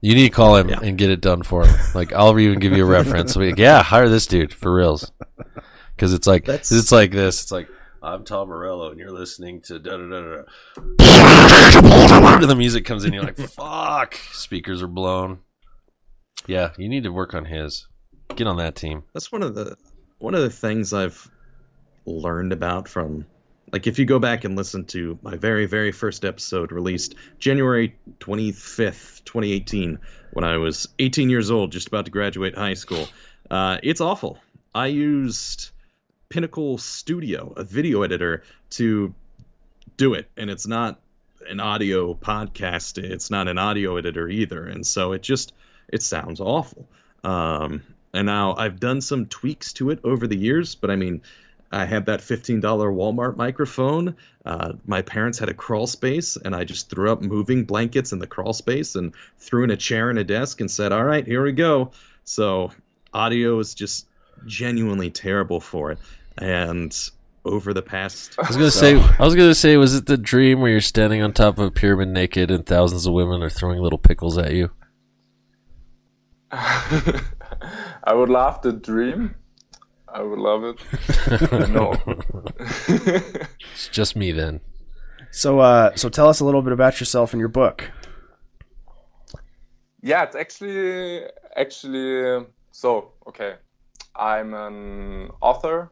You 0.00 0.14
need 0.14 0.24
to 0.24 0.30
call 0.30 0.56
him 0.56 0.70
and 0.70 0.98
get 0.98 1.10
it 1.10 1.20
done 1.20 1.42
for 1.42 1.64
him. 1.64 1.74
Like 1.94 2.12
I'll 2.12 2.38
even 2.38 2.58
give 2.58 2.72
you 2.72 2.84
a 2.84 2.88
reference. 2.88 3.36
Like, 3.36 3.58
yeah, 3.58 3.82
hire 3.82 4.08
this 4.08 4.26
dude 4.26 4.52
for 4.52 4.74
reals. 4.74 5.12
Because 5.94 6.12
it's 6.12 6.26
like 6.26 6.48
it's 6.48 6.90
like 6.90 7.12
this. 7.12 7.42
It's 7.42 7.52
like 7.52 7.68
I'm 8.02 8.24
Tom 8.24 8.48
Morello, 8.48 8.90
and 8.90 8.98
you're 8.98 9.12
listening 9.12 9.60
to 9.62 9.78
da 9.78 9.96
da 9.96 10.08
da 10.08 10.20
da. 10.20 10.42
And 12.40 12.44
the 12.50 12.56
music 12.56 12.84
comes 12.84 13.04
in, 13.04 13.12
you're 13.12 13.22
like, 13.22 13.36
fuck. 13.36 14.16
Speakers 14.32 14.82
are 14.82 14.88
blown. 14.88 15.38
Yeah, 16.48 16.70
you 16.76 16.88
need 16.88 17.04
to 17.04 17.12
work 17.12 17.32
on 17.32 17.44
his. 17.44 17.86
Get 18.34 18.48
on 18.48 18.56
that 18.56 18.74
team. 18.74 19.04
That's 19.14 19.30
one 19.30 19.44
of 19.44 19.54
the 19.54 19.76
one 20.22 20.36
of 20.36 20.42
the 20.42 20.50
things 20.50 20.92
I've 20.92 21.28
learned 22.06 22.52
about 22.52 22.88
from 22.88 23.26
like 23.72 23.88
if 23.88 23.98
you 23.98 24.04
go 24.04 24.20
back 24.20 24.44
and 24.44 24.56
listen 24.56 24.84
to 24.86 25.18
my 25.20 25.36
very 25.36 25.66
very 25.66 25.90
first 25.90 26.24
episode 26.24 26.70
released 26.70 27.16
January 27.40 27.96
25th, 28.20 29.24
2018 29.24 29.98
when 30.32 30.44
I 30.44 30.58
was 30.58 30.88
18 31.00 31.28
years 31.28 31.50
old 31.50 31.72
just 31.72 31.88
about 31.88 32.04
to 32.04 32.12
graduate 32.12 32.56
high 32.56 32.74
school. 32.74 33.08
Uh, 33.50 33.78
it's 33.82 34.00
awful. 34.00 34.38
I 34.74 34.86
used 34.86 35.70
Pinnacle 36.28 36.78
Studio, 36.78 37.52
a 37.56 37.64
video 37.64 38.02
editor 38.02 38.44
to 38.70 39.12
do 39.96 40.14
it 40.14 40.30
and 40.36 40.50
it's 40.50 40.68
not 40.68 41.00
an 41.48 41.58
audio 41.58 42.14
podcast. 42.14 42.96
It's 42.96 43.28
not 43.28 43.48
an 43.48 43.58
audio 43.58 43.96
editor 43.96 44.28
either 44.28 44.64
and 44.66 44.86
so 44.86 45.12
it 45.12 45.22
just 45.22 45.52
it 45.88 46.00
sounds 46.00 46.40
awful. 46.40 46.88
Um, 47.24 47.82
and 48.12 48.26
now 48.26 48.54
I've 48.56 48.78
done 48.78 49.00
some 49.00 49.26
tweaks 49.26 49.72
to 49.74 49.90
it 49.90 50.00
over 50.04 50.26
the 50.26 50.36
years, 50.36 50.74
but 50.74 50.90
I 50.90 50.96
mean, 50.96 51.22
I 51.72 51.86
had 51.86 52.04
that 52.06 52.20
$15 52.20 52.60
Walmart 52.60 53.36
microphone. 53.36 54.14
Uh, 54.44 54.74
my 54.86 55.00
parents 55.00 55.38
had 55.38 55.48
a 55.48 55.54
crawl 55.54 55.86
space, 55.86 56.36
and 56.36 56.54
I 56.54 56.64
just 56.64 56.90
threw 56.90 57.10
up 57.10 57.22
moving 57.22 57.64
blankets 57.64 58.12
in 58.12 58.18
the 58.18 58.26
crawl 58.26 58.52
space 58.52 58.94
and 58.94 59.14
threw 59.38 59.64
in 59.64 59.70
a 59.70 59.76
chair 59.76 60.10
and 60.10 60.18
a 60.18 60.24
desk 60.24 60.60
and 60.60 60.70
said, 60.70 60.92
All 60.92 61.04
right, 61.04 61.26
here 61.26 61.42
we 61.42 61.52
go. 61.52 61.90
So, 62.24 62.70
audio 63.14 63.58
is 63.58 63.74
just 63.74 64.06
genuinely 64.46 65.10
terrible 65.10 65.60
for 65.60 65.92
it. 65.92 65.98
And 66.36 66.94
over 67.44 67.72
the 67.72 67.82
past. 67.82 68.36
I 68.38 68.46
was 68.46 68.56
gonna 68.56 68.70
say, 68.70 69.00
I 69.00 69.24
was 69.24 69.34
gonna 69.34 69.54
say, 69.54 69.76
was 69.76 69.94
it 69.94 70.06
the 70.06 70.16
dream 70.16 70.60
where 70.60 70.70
you're 70.70 70.80
standing 70.80 71.22
on 71.22 71.32
top 71.32 71.58
of 71.58 71.66
a 71.66 71.70
pyramid 71.70 72.08
naked 72.08 72.50
and 72.50 72.64
thousands 72.64 73.06
of 73.06 73.14
women 73.14 73.42
are 73.42 73.50
throwing 73.50 73.80
little 73.80 73.98
pickles 73.98 74.38
at 74.38 74.52
you? 74.52 74.70
I 78.04 78.14
would 78.14 78.28
love 78.28 78.62
the 78.62 78.72
dream. 78.72 79.34
I 80.08 80.22
would 80.22 80.38
love 80.38 80.64
it. 80.64 80.78
no. 81.70 81.94
It's 83.72 83.88
just 83.88 84.16
me 84.16 84.32
then. 84.32 84.60
So, 85.30 85.60
uh, 85.60 85.96
so 85.96 86.08
tell 86.08 86.28
us 86.28 86.40
a 86.40 86.44
little 86.44 86.62
bit 86.62 86.72
about 86.72 87.00
yourself 87.00 87.32
and 87.32 87.40
your 87.40 87.48
book. 87.48 87.90
Yeah, 90.02 90.24
it's 90.24 90.36
actually 90.36 91.22
actually 91.56 92.44
so 92.72 93.12
okay. 93.26 93.54
I'm 94.16 94.52
an 94.52 95.30
author. 95.40 95.90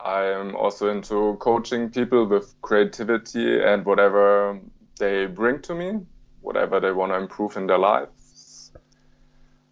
I'm 0.00 0.56
also 0.56 0.88
into 0.88 1.36
coaching 1.40 1.90
people 1.90 2.26
with 2.26 2.54
creativity 2.62 3.62
and 3.62 3.84
whatever 3.84 4.58
they 4.98 5.26
bring 5.26 5.62
to 5.62 5.74
me, 5.74 6.00
whatever 6.40 6.80
they 6.80 6.90
want 6.90 7.12
to 7.12 7.16
improve 7.16 7.56
in 7.56 7.66
their 7.66 7.78
lives. 7.78 8.72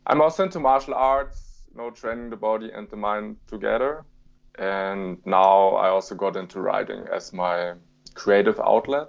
I'm 0.07 0.21
also 0.21 0.45
into 0.45 0.61
martial 0.61 0.95
arts, 0.95 1.52
you 1.52 1.52
know, 1.77 1.91
training 1.91 2.31
the 2.31 2.37
body 2.37 2.71
and 2.73 2.89
the 2.91 2.97
mind 2.97 3.37
together. 3.47 4.05
And 4.59 5.19
now 5.25 5.71
I 5.71 5.89
also 5.89 6.15
got 6.15 6.37
into 6.37 6.61
writing 6.61 7.05
as 7.13 7.33
my 7.33 7.75
creative 8.15 8.61
outlet. 8.61 9.09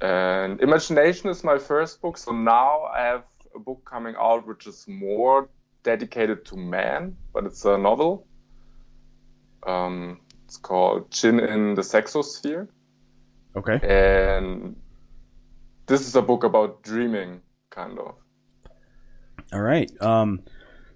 And 0.00 0.60
Imagination 0.60 1.30
is 1.30 1.44
my 1.44 1.58
first 1.58 2.00
book. 2.00 2.16
So 2.18 2.32
now 2.32 2.84
I 2.84 3.02
have 3.02 3.24
a 3.54 3.58
book 3.58 3.82
coming 3.84 4.14
out 4.18 4.46
which 4.46 4.66
is 4.66 4.86
more 4.88 5.48
dedicated 5.82 6.44
to 6.46 6.56
man, 6.56 7.16
but 7.32 7.44
it's 7.46 7.64
a 7.64 7.76
novel. 7.78 8.26
Um, 9.66 10.20
it's 10.44 10.56
called 10.56 11.10
Chin 11.10 11.40
in 11.40 11.74
the 11.74 11.82
Sexosphere. 11.82 12.68
Okay. 13.56 13.80
And 13.82 14.76
this 15.86 16.06
is 16.06 16.16
a 16.16 16.22
book 16.22 16.44
about 16.44 16.82
dreaming, 16.82 17.40
kind 17.70 17.98
of. 17.98 18.14
All 19.52 19.60
right. 19.60 19.90
Um, 20.00 20.42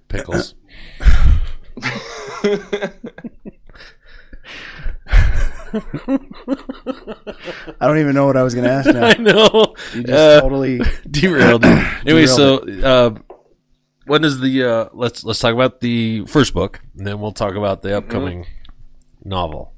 Pickles. 0.09 0.55
I 7.81 7.87
don't 7.87 7.99
even 7.99 8.15
know 8.15 8.27
what 8.27 8.37
I 8.37 8.43
was 8.43 8.55
going 8.55 8.65
to 8.65 8.71
ask 8.71 8.93
now. 8.93 9.05
I 9.09 9.15
know. 9.15 9.75
You 9.95 10.03
just 10.05 10.13
Uh, 10.13 10.41
totally 10.41 10.81
derailed. 11.11 11.65
anyway, 11.65 12.27
derailed 12.27 12.29
so 12.31 12.57
it. 12.59 12.85
uh, 12.85 13.11
when 14.07 14.25
is 14.25 14.41
the 14.41 14.65
uh, 14.65 14.89
let's 14.93 15.25
let's 15.25 15.41
talk 15.41 15.55
about 15.55 15.81
the 15.81 16.25
first 16.27 16.55
book, 16.55 16.81
and 16.97 17.07
then 17.07 17.21
we'll 17.21 17.33
talk 17.33 17.55
about 17.55 17.83
the 17.83 17.97
upcoming 17.97 18.47
novel. 19.25 19.73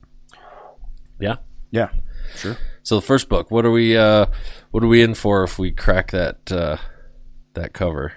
Yeah, 1.21 1.37
yeah, 1.71 1.91
sure. 2.37 2.57
So 2.83 2.97
the 2.97 3.03
first 3.07 3.29
book, 3.29 3.51
what 3.51 3.65
are 3.65 3.71
we 3.71 3.97
uh, 3.97 4.27
what 4.71 4.83
are 4.83 4.89
we 4.89 5.03
in 5.03 5.15
for 5.15 5.45
if 5.45 5.59
we 5.59 5.71
crack 5.73 6.11
that 6.11 6.51
uh, 6.53 6.77
that 7.55 7.73
cover? 7.73 8.13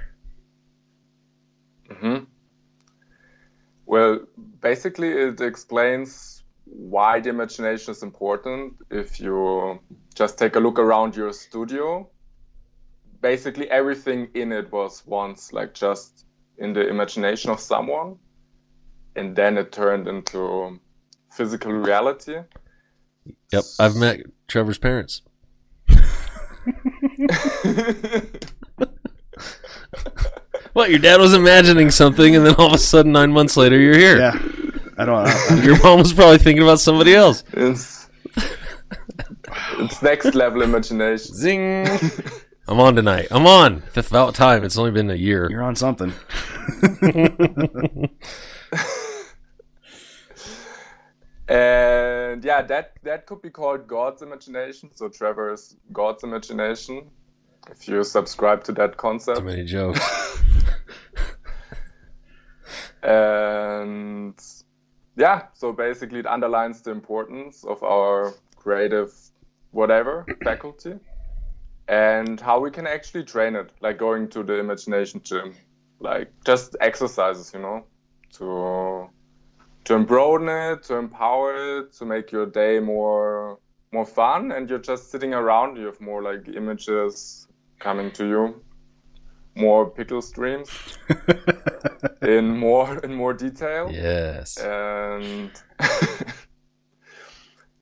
Hmm 1.92 2.18
Well, 3.86 4.20
basically, 4.62 5.10
it 5.10 5.42
explains 5.42 6.44
why 6.66 7.20
the 7.20 7.30
imagination 7.30 7.92
is 7.92 8.04
important. 8.04 8.76
If 8.92 9.20
you 9.20 9.80
just 10.14 10.38
take 10.38 10.56
a 10.56 10.60
look 10.60 10.78
around 10.78 11.16
your 11.16 11.34
studio, 11.34 12.10
basically 13.22 13.70
everything 13.70 14.30
in 14.34 14.52
it 14.52 14.72
was 14.72 15.04
once 15.06 15.54
like 15.54 15.74
just 15.74 16.26
in 16.58 16.74
the 16.74 16.88
imagination 16.88 17.52
of 17.52 17.60
someone, 17.60 18.18
and 19.16 19.36
then 19.36 19.58
it 19.58 19.72
turned 19.72 20.08
into 20.08 20.80
physical 21.32 21.72
reality. 21.72 22.38
Yep, 23.52 23.64
I've 23.80 23.96
met 23.96 24.22
Trevor's 24.48 24.78
parents. 24.78 25.22
what? 30.80 30.90
Your 30.90 31.00
dad 31.00 31.20
was 31.20 31.34
imagining 31.34 31.92
something, 31.92 32.36
and 32.38 32.46
then 32.46 32.56
all 32.56 32.68
of 32.68 32.74
a 32.74 32.78
sudden, 32.78 33.12
nine 33.12 33.34
months 33.34 33.58
later, 33.58 33.78
you're 33.78 33.98
here. 33.98 34.18
Yeah, 34.18 34.40
I 34.98 35.06
don't. 35.06 35.28
I, 35.28 35.64
Your 35.64 35.78
mom 35.84 36.00
was 36.00 36.14
probably 36.14 36.38
thinking 36.38 36.64
about 36.64 36.80
somebody 36.80 37.14
else. 37.14 37.44
It's, 37.52 38.10
it's 39.78 40.02
next 40.02 40.34
level 40.34 40.62
imagination. 40.62 41.36
Zing. 41.36 41.86
I'm 42.68 42.80
on 42.80 42.96
tonight. 42.96 43.28
I'm 43.30 43.46
on. 43.46 43.84
It's 43.94 44.08
about 44.08 44.36
time. 44.36 44.64
It's 44.64 44.78
only 44.78 44.92
been 44.92 45.10
a 45.10 45.16
year. 45.16 45.50
You're 45.52 45.64
on 45.64 45.76
something. 45.76 46.14
and 51.50 52.44
yeah, 52.46 52.62
that 52.62 52.94
that 53.04 53.26
could 53.26 53.42
be 53.42 53.50
called 53.50 53.86
God's 53.86 54.22
imagination. 54.22 54.92
So 54.96 55.10
Trevor's 55.10 55.76
God's 55.92 56.24
imagination. 56.24 57.10
If 57.72 57.88
you 57.88 58.04
subscribe 58.04 58.64
to 58.66 58.72
that 58.74 58.98
concept. 58.98 59.40
Too 59.40 59.46
many 59.46 59.64
jokes. 59.64 60.00
and 63.04 64.40
yeah, 65.16 65.48
so 65.54 65.72
basically 65.74 66.20
it 66.20 66.26
underlines 66.26 66.82
the 66.82 66.92
importance 66.92 67.64
of 67.64 67.84
our 67.84 68.34
creative 68.56 69.14
whatever 69.72 70.26
faculty 70.44 70.96
and 71.90 72.40
how 72.40 72.60
we 72.60 72.70
can 72.70 72.86
actually 72.86 73.24
train 73.24 73.56
it, 73.56 73.72
like 73.82 73.98
going 73.98 74.30
to 74.30 74.44
the 74.44 74.54
imagination 74.54 75.22
gym, 75.24 75.56
like 76.00 76.32
just 76.46 76.76
exercises, 76.80 77.52
you 77.54 77.60
know, 77.60 77.84
to 78.34 79.10
to 79.86 80.00
broaden 80.06 80.50
it, 80.50 80.84
to 80.84 80.96
empower 80.96 81.80
it, 81.80 81.94
to 81.94 82.06
make 82.06 82.32
your 82.32 82.46
day 82.46 82.80
more 82.80 83.58
more 83.92 84.06
fun, 84.06 84.52
and 84.52 84.70
you're 84.70 84.78
just 84.78 85.10
sitting 85.10 85.34
around. 85.34 85.78
You 85.78 85.88
have 85.88 86.00
more 86.00 86.22
like 86.22 86.48
images 86.48 87.48
coming 87.80 88.12
to 88.12 88.26
you, 88.28 88.62
more 89.56 89.90
pickle 89.90 90.22
streams 90.22 90.70
in 92.22 92.58
more 92.58 92.98
in 93.00 93.14
more 93.14 93.34
detail. 93.34 93.90
Yes, 93.92 94.58
and. 94.58 95.52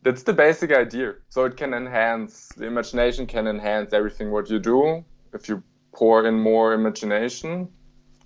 that's 0.04 0.24
the 0.24 0.34
basic 0.34 0.72
idea. 0.72 1.16
So 1.30 1.46
it 1.46 1.58
can 1.58 1.74
enhance 1.74 2.50
the 2.56 2.66
imagination 2.66 3.26
can 3.28 3.48
enhance 3.48 3.94
everything 3.94 4.32
what 4.32 4.50
you 4.50 4.60
do 4.60 5.04
if 5.34 5.50
you 5.50 5.64
pour 5.94 6.26
in 6.26 6.40
more 6.40 6.74
imagination. 6.74 7.70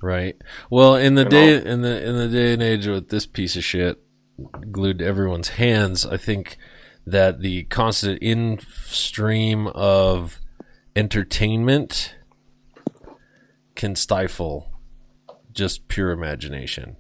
Right. 0.02 0.36
Well, 0.70 0.96
in 0.96 1.16
the 1.16 1.24
You 1.24 1.30
day 1.30 1.60
know? 1.64 1.72
in 1.72 1.82
the 1.82 2.08
in 2.08 2.18
the 2.18 2.28
day 2.28 2.54
and 2.54 2.62
age 2.62 2.88
with 2.88 3.10
this 3.10 3.26
piece 3.26 3.56
of 3.56 3.64
shit 3.64 3.98
glued 4.72 5.00
to 5.00 5.06
everyone's 5.06 5.50
hands, 5.50 6.06
I 6.06 6.18
think 6.18 6.58
that 7.06 7.40
the 7.42 7.64
constant 7.64 8.20
in 8.22 8.60
stream 8.86 9.68
of 9.68 10.41
entertainment 10.96 12.16
can 13.76 13.96
stifle 13.96 14.72
just 15.52 15.88
pure 15.88 16.12
imagination. 16.12 16.98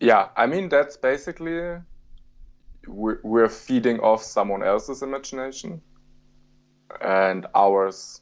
Yeah, 0.00 0.28
I 0.36 0.46
mean 0.46 0.68
that's 0.68 0.96
basically 0.96 1.78
we're, 2.86 3.18
we're 3.22 3.48
feeding 3.48 4.00
off 4.00 4.22
someone 4.22 4.62
else's 4.62 5.02
imagination 5.02 5.80
and 7.00 7.46
ours. 7.54 8.20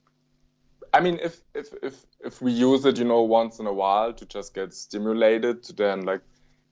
I 0.95 1.01
mean, 1.01 1.19
if 1.23 1.41
if 1.55 1.69
if 1.83 2.05
if 2.21 2.43
we 2.43 2.53
use 2.53 2.85
it, 2.85 2.99
you 2.99 3.05
know, 3.05 3.23
once 3.23 3.59
in 3.59 3.67
a 3.67 3.73
while 3.73 4.13
to 4.13 4.27
just 4.27 4.55
get 4.55 4.75
stimulated, 4.75 5.63
to 5.65 5.73
then 5.73 6.03
like 6.05 6.21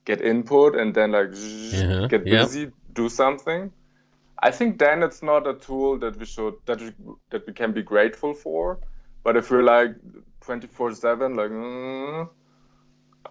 get 0.05 0.21
input 0.21 0.75
and 0.75 0.93
then 0.93 1.11
like 1.11 1.29
Yeah, 1.33 2.07
get 2.07 2.25
yeah. 2.25 2.43
busy, 2.43 2.71
do 2.93 3.09
something. 3.09 3.71
I 4.41 4.51
think 4.51 4.79
then 4.79 5.03
it's 5.03 5.21
not 5.21 5.47
a 5.47 5.53
tool 5.53 5.99
that 5.99 6.17
we 6.17 6.25
should 6.25 6.55
that 6.65 6.81
we, 6.81 6.91
that 7.29 7.45
we 7.45 7.53
can 7.53 7.73
be 7.73 7.83
grateful 7.83 8.33
for. 8.33 8.79
But 9.23 9.37
if 9.37 9.51
we're 9.51 9.63
like 9.63 9.95
twenty 10.41 10.67
four 10.67 10.93
seven, 10.93 11.35
like, 11.35 11.51
mm, 11.51 12.27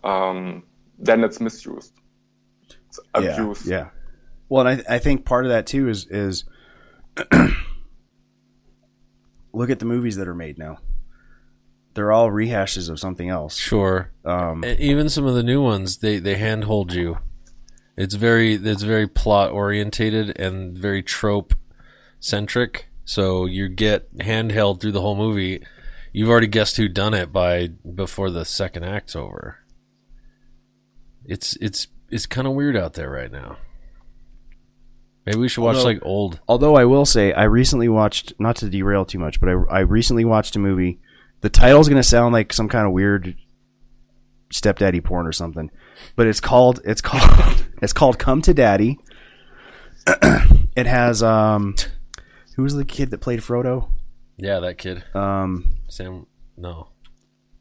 um, 0.05 0.63
then 0.99 1.25
it's 1.25 1.41
misused. 1.41 1.95
It's 2.89 3.01
abused. 3.15 3.67
Yeah, 3.67 3.77
yeah. 3.77 3.89
Well, 4.49 4.67
and 4.67 4.85
I, 4.89 4.97
I 4.97 4.99
think 4.99 5.25
part 5.25 5.47
of 5.47 5.51
that 5.51 5.67
too 5.67 5.89
is 5.89 6.07
is 6.07 6.45
look 9.53 9.71
at 9.71 9.81
the 9.81 9.85
movies 9.85 10.17
that 10.17 10.29
are 10.29 10.35
made 10.35 10.59
now. 10.59 10.79
They're 11.95 12.13
all 12.13 12.31
rehashes 12.31 12.89
of 12.89 13.01
something 13.01 13.29
else. 13.29 13.57
Sure. 13.57 14.13
Um, 14.25 14.65
Even 14.65 15.09
some 15.09 15.27
of 15.27 15.35
the 15.35 15.43
new 15.43 15.61
ones, 15.61 15.99
they 15.99 16.21
they 16.21 16.37
handhold 16.37 16.93
you. 16.93 17.19
It's 18.01 18.15
very 18.15 18.55
it's 18.55 18.83
very 18.83 19.07
plot 19.07 19.51
orientated 19.51 20.39
and 20.41 20.77
very 20.77 21.03
trope 21.03 21.53
centric. 22.19 22.89
So 23.05 23.45
you 23.45 23.69
get 23.69 24.17
handheld 24.17 24.81
through 24.81 24.93
the 24.93 25.03
whole 25.03 25.17
movie. 25.17 25.63
You've 26.11 26.31
already 26.31 26.47
guessed 26.47 26.79
who 26.79 26.89
done 26.89 27.13
it 27.13 27.31
by 27.31 27.67
before 27.67 28.31
the 28.31 28.47
second 28.47 28.85
act's 28.85 29.15
over. 29.15 29.59
It's 31.27 31.57
it's 31.57 31.89
it's 32.09 32.25
kind 32.25 32.47
of 32.47 32.55
weird 32.55 32.75
out 32.75 32.95
there 32.95 33.11
right 33.11 33.31
now. 33.31 33.59
Maybe 35.27 35.39
we 35.39 35.49
should 35.51 35.63
watch 35.63 35.77
Although- 35.77 35.89
like 35.91 35.99
old. 36.01 36.41
Although 36.49 36.77
I 36.77 36.87
will 36.87 37.05
say, 37.05 37.35
I 37.35 37.45
recently 37.45 37.91
watched, 37.91 38.33
not 38.39 38.57
to 38.57 38.71
derail 38.71 39.05
too 39.05 39.19
much, 39.19 39.41
but 39.41 39.51
I, 39.51 39.53
I 39.53 39.81
recently 39.81 40.25
watched 40.25 40.57
a 40.57 40.59
movie. 40.59 41.01
The 41.43 41.51
title's 41.51 41.91
going 41.91 42.01
to 42.01 42.09
sound 42.09 42.33
like 42.33 42.55
some 42.55 42.71
kind 42.71 42.87
of 42.87 42.95
weird 42.95 43.37
stepdaddy 44.51 45.03
porn 45.03 45.27
or 45.27 45.33
something, 45.33 45.71
but 46.17 46.27
it's 46.27 46.41
called 46.41 46.81
it's 46.85 47.01
called 47.01 47.65
it's 47.83 47.93
called 47.93 48.19
Come 48.19 48.43
to 48.43 48.55
Daddy. 48.55 48.99
it 50.07 50.87
has 50.87 51.23
um, 51.23 51.75
who 52.57 52.63
was 52.63 52.75
the 52.75 52.85
kid 52.85 53.11
that 53.11 53.19
played 53.19 53.41
Frodo? 53.41 53.91
Yeah, 54.37 54.61
that 54.61 54.79
kid. 54.79 55.05
Um, 55.15 55.75
Sam. 55.89 56.27
No. 56.57 56.89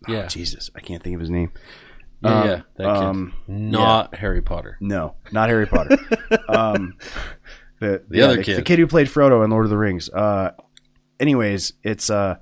oh, 0.07 0.11
Yeah. 0.11 0.27
Jesus, 0.27 0.69
I 0.75 0.79
can't 0.79 1.03
think 1.03 1.15
of 1.15 1.19
his 1.19 1.29
name. 1.29 1.51
Yeah, 2.21 2.29
Um, 2.41 2.47
yeah, 2.49 2.61
that 2.77 2.83
kid. 2.83 3.03
um, 3.03 3.33
Not 3.47 4.09
yeah. 4.13 4.19
Harry 4.19 4.41
Potter. 4.41 4.77
No, 4.81 5.15
not 5.31 5.49
Harry 5.49 5.65
Potter. 5.67 5.97
um, 6.49 6.95
the, 7.79 8.03
The 8.07 8.17
yeah, 8.17 8.25
other 8.25 8.37
the, 8.37 8.43
kid. 8.43 8.57
the 8.57 8.61
kid 8.61 8.79
who 8.79 8.87
played 8.87 9.07
Frodo 9.07 9.43
in 9.43 9.51
Lord 9.51 9.65
of 9.65 9.69
the 9.69 9.77
Rings. 9.77 10.09
Uh, 10.09 10.51
anyways, 11.19 11.73
it's 11.83 12.09
uh, 12.09 12.37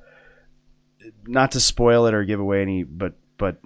not 1.25 1.51
to 1.51 1.59
spoil 1.59 2.05
it 2.07 2.13
or 2.13 2.23
give 2.23 2.39
away 2.39 2.61
any, 2.61 2.83
but 2.83 3.13
but 3.37 3.57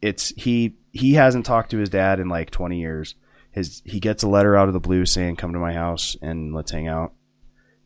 it's 0.00 0.30
he 0.30 0.76
he 0.92 1.14
hasn't 1.14 1.46
talked 1.46 1.70
to 1.70 1.78
his 1.78 1.88
dad 1.90 2.20
in 2.20 2.28
like 2.28 2.50
twenty 2.50 2.80
years. 2.80 3.14
His 3.50 3.82
he 3.84 4.00
gets 4.00 4.22
a 4.22 4.28
letter 4.28 4.56
out 4.56 4.68
of 4.68 4.74
the 4.74 4.80
blue 4.80 5.06
saying, 5.06 5.36
"Come 5.36 5.52
to 5.52 5.58
my 5.58 5.72
house 5.72 6.16
and 6.22 6.54
let's 6.54 6.70
hang 6.70 6.88
out," 6.88 7.12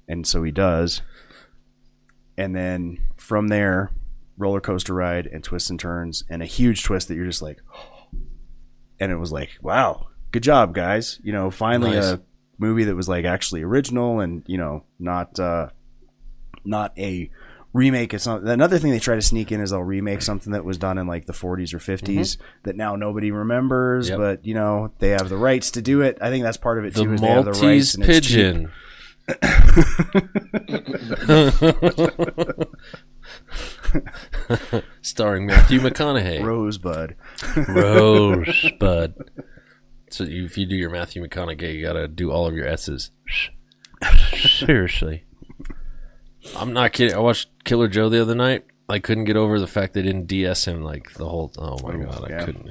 and 0.08 0.26
so 0.26 0.42
he 0.42 0.50
does. 0.50 1.02
And 2.36 2.54
then 2.54 2.98
from 3.16 3.48
there, 3.48 3.90
roller 4.36 4.60
coaster 4.60 4.92
ride 4.94 5.26
and 5.26 5.42
twists 5.44 5.70
and 5.70 5.78
turns 5.78 6.24
and 6.28 6.42
a 6.42 6.46
huge 6.46 6.82
twist 6.82 7.08
that 7.08 7.14
you're 7.14 7.26
just 7.26 7.42
like, 7.42 7.60
and 9.00 9.12
it 9.12 9.16
was 9.16 9.30
like, 9.32 9.50
wow, 9.62 10.08
good 10.32 10.42
job, 10.42 10.74
guys. 10.74 11.20
You 11.22 11.32
know, 11.32 11.50
finally 11.50 11.92
Nice. 11.94 12.04
a 12.04 12.22
movie 12.58 12.84
that 12.84 12.96
was 12.96 13.08
like 13.08 13.24
actually 13.24 13.62
original 13.62 14.20
and 14.20 14.42
you 14.46 14.56
know 14.58 14.84
not 14.98 15.38
uh, 15.40 15.68
not 16.64 16.92
a 16.98 17.30
remake 17.74 18.18
something. 18.18 18.48
Another 18.48 18.78
thing 18.78 18.92
they 18.92 18.98
try 18.98 19.14
to 19.16 19.20
sneak 19.22 19.52
in 19.52 19.60
is 19.60 19.68
they'll 19.70 19.82
remake 19.82 20.22
something 20.22 20.54
that 20.54 20.64
was 20.64 20.78
done 20.78 20.96
in 20.96 21.06
like 21.06 21.26
the 21.26 21.34
40s 21.34 21.74
or 21.74 21.78
50s 21.78 22.38
that 22.62 22.76
now 22.76 22.96
nobody 22.96 23.30
remembers, 23.30 24.10
Mm-hmm. 24.10 24.22
Yep. 24.22 24.38
but 24.40 24.46
you 24.46 24.54
know 24.54 24.90
they 25.00 25.10
have 25.10 25.28
the 25.28 25.36
rights 25.36 25.70
to 25.72 25.82
do 25.82 26.00
it. 26.00 26.16
I 26.22 26.30
think 26.30 26.44
that's 26.44 26.56
part 26.56 26.78
of 26.78 26.86
it 26.86 26.94
The 26.94 27.04
too. 27.04 27.12
Is 27.12 27.20
they 27.20 27.26
have 27.26 27.44
the 27.44 27.50
Maltese 27.50 27.62
rights 27.62 27.94
and 27.96 28.04
pigeon. 28.04 28.72
Starring 35.02 35.46
Matthew 35.46 35.80
McConaughey. 35.80 36.42
Rosebud. 36.44 37.16
Rosebud. 37.68 39.14
So 40.10 40.24
you, 40.24 40.44
if 40.44 40.58
you 40.58 40.66
do 40.66 40.76
your 40.76 40.90
Matthew 40.90 41.24
McConaughey, 41.26 41.74
you 41.74 41.82
gotta 41.82 42.06
do 42.08 42.30
all 42.30 42.46
of 42.46 42.54
your 42.54 42.66
S's. 42.66 43.10
Seriously. 44.36 45.24
I'm 46.56 46.72
not 46.72 46.92
kidding. 46.92 47.14
I 47.14 47.18
watched 47.20 47.48
Killer 47.64 47.88
Joe 47.88 48.08
the 48.08 48.20
other 48.20 48.34
night. 48.34 48.64
I 48.88 48.98
couldn't 48.98 49.24
get 49.24 49.36
over 49.36 49.58
the 49.58 49.66
fact 49.66 49.94
they 49.94 50.02
didn't 50.02 50.26
DS 50.26 50.66
him 50.68 50.82
like 50.82 51.14
the 51.14 51.26
whole. 51.28 51.52
Oh 51.58 51.78
my 51.82 51.94
Oh, 51.94 52.04
god, 52.04 52.30
I 52.30 52.44
couldn't. 52.44 52.70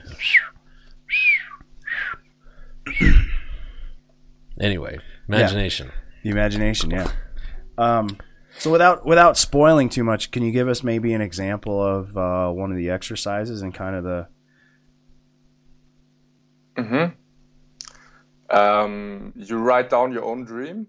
Anyway, 4.60 5.00
imagination. 5.28 5.92
The 6.24 6.30
imagination, 6.30 6.92
yeah. 6.92 7.12
Um, 7.78 8.18
so 8.60 8.72
without 8.72 9.06
without 9.06 9.38
spoiling 9.38 9.90
too 9.90 10.04
much, 10.04 10.30
can 10.32 10.44
you 10.44 10.52
give 10.52 10.68
us 10.68 10.84
maybe 10.84 11.14
an 11.14 11.22
example 11.22 11.82
of 11.84 12.16
uh, 12.16 12.50
one 12.52 12.72
of 12.72 12.78
the 12.78 12.90
exercises 12.92 13.62
and 13.62 13.74
kind 13.74 13.96
of 13.96 14.04
the 14.04 14.28
Mm-hmm. 16.78 18.56
Um, 18.56 19.34
you 19.36 19.58
write 19.58 19.90
down 19.92 20.12
your 20.12 20.26
own 20.26 20.44
dream. 20.44 20.88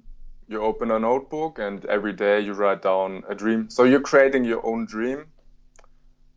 You 0.48 0.62
open 0.62 0.90
a 0.90 0.98
notebook, 0.98 1.58
and 1.58 1.84
every 1.86 2.12
day 2.12 2.40
you 2.40 2.52
write 2.52 2.82
down 2.82 3.22
a 3.28 3.34
dream. 3.34 3.70
So 3.70 3.84
you're 3.84 4.00
creating 4.00 4.44
your 4.44 4.64
own 4.66 4.84
dream. 4.86 5.26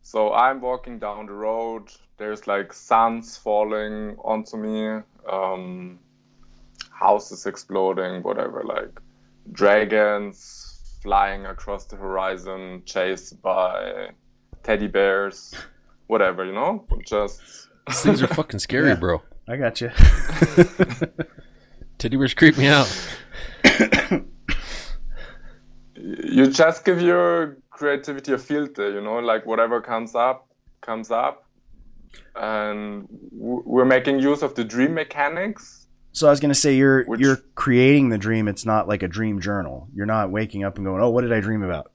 So 0.02 0.32
I'm 0.32 0.60
walking 0.62 0.98
down 0.98 1.26
the 1.26 1.32
road. 1.32 1.90
There's 2.16 2.46
like 2.46 2.72
suns 2.72 3.36
falling 3.36 4.16
onto 4.24 4.56
me, 4.56 5.02
um, 5.30 5.98
houses 6.90 7.44
exploding, 7.46 8.22
whatever. 8.22 8.62
Like 8.64 8.98
dragons 9.52 10.98
flying 11.02 11.44
across 11.46 11.84
the 11.84 11.96
horizon, 11.96 12.82
chased 12.86 13.40
by 13.42 14.08
teddy 14.62 14.86
bears, 14.88 15.54
whatever. 16.06 16.44
You 16.46 16.52
know, 16.52 16.86
just 17.04 17.42
These 17.86 18.00
things 18.00 18.22
are 18.22 18.26
fucking 18.28 18.60
scary, 18.60 18.88
Yeah. 18.88 18.94
bro. 18.94 19.22
I 19.46 19.56
got 19.56 19.80
you. 19.80 19.90
Teddy 21.98 22.16
bears 22.16 22.34
creep 22.34 22.56
me 22.58 22.66
out. 22.68 22.86
you 25.94 26.46
just 26.50 26.84
give 26.84 27.00
your 27.00 27.58
creativity 27.70 28.32
a 28.32 28.38
filter. 28.38 28.90
You 28.90 29.00
know, 29.00 29.18
like 29.18 29.46
whatever 29.46 29.80
comes 29.80 30.14
up, 30.14 30.48
comes 30.80 31.10
up, 31.10 31.44
and 32.36 33.08
we're 33.32 33.84
making 33.84 34.20
use 34.20 34.42
of 34.42 34.54
the 34.54 34.64
dream 34.64 34.94
mechanics. 34.94 35.86
So 36.12 36.26
I 36.26 36.30
was 36.30 36.40
gonna 36.40 36.54
say 36.54 36.74
you're 36.74 37.04
Which- 37.04 37.20
you're 37.20 37.38
creating 37.54 38.08
the 38.08 38.18
dream. 38.18 38.48
It's 38.48 38.64
not 38.64 38.88
like 38.88 39.02
a 39.02 39.08
dream 39.08 39.40
journal. 39.40 39.88
You're 39.94 40.06
not 40.06 40.30
waking 40.30 40.64
up 40.64 40.76
and 40.76 40.84
going, 40.84 41.02
"Oh, 41.02 41.10
what 41.10 41.22
did 41.22 41.32
I 41.32 41.40
dream 41.40 41.62
about?" 41.62 41.90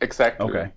Exactly. 0.00 0.46
Okay. 0.46 0.72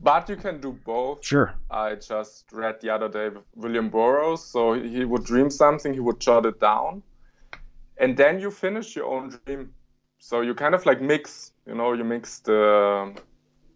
But 0.00 0.28
you 0.28 0.36
can 0.36 0.60
do 0.60 0.72
both. 0.84 1.24
Sure. 1.24 1.52
I 1.70 1.96
just 1.96 2.46
read 2.52 2.80
the 2.80 2.90
other 2.90 3.08
day 3.08 3.28
with 3.28 3.44
William 3.54 3.90
Burroughs. 3.90 4.44
So 4.44 4.72
he 4.72 5.04
would 5.04 5.24
dream 5.24 5.50
something, 5.50 5.92
he 5.92 6.00
would 6.00 6.20
jot 6.20 6.46
it 6.46 6.58
down, 6.60 7.02
and 7.98 8.16
then 8.16 8.40
you 8.40 8.50
finish 8.50 8.96
your 8.96 9.06
own 9.06 9.38
dream. 9.46 9.72
So 10.18 10.40
you 10.40 10.54
kind 10.54 10.74
of 10.74 10.86
like 10.86 11.00
mix, 11.00 11.52
you 11.66 11.74
know, 11.74 11.92
you 11.92 12.04
mix 12.04 12.40
the 12.40 13.14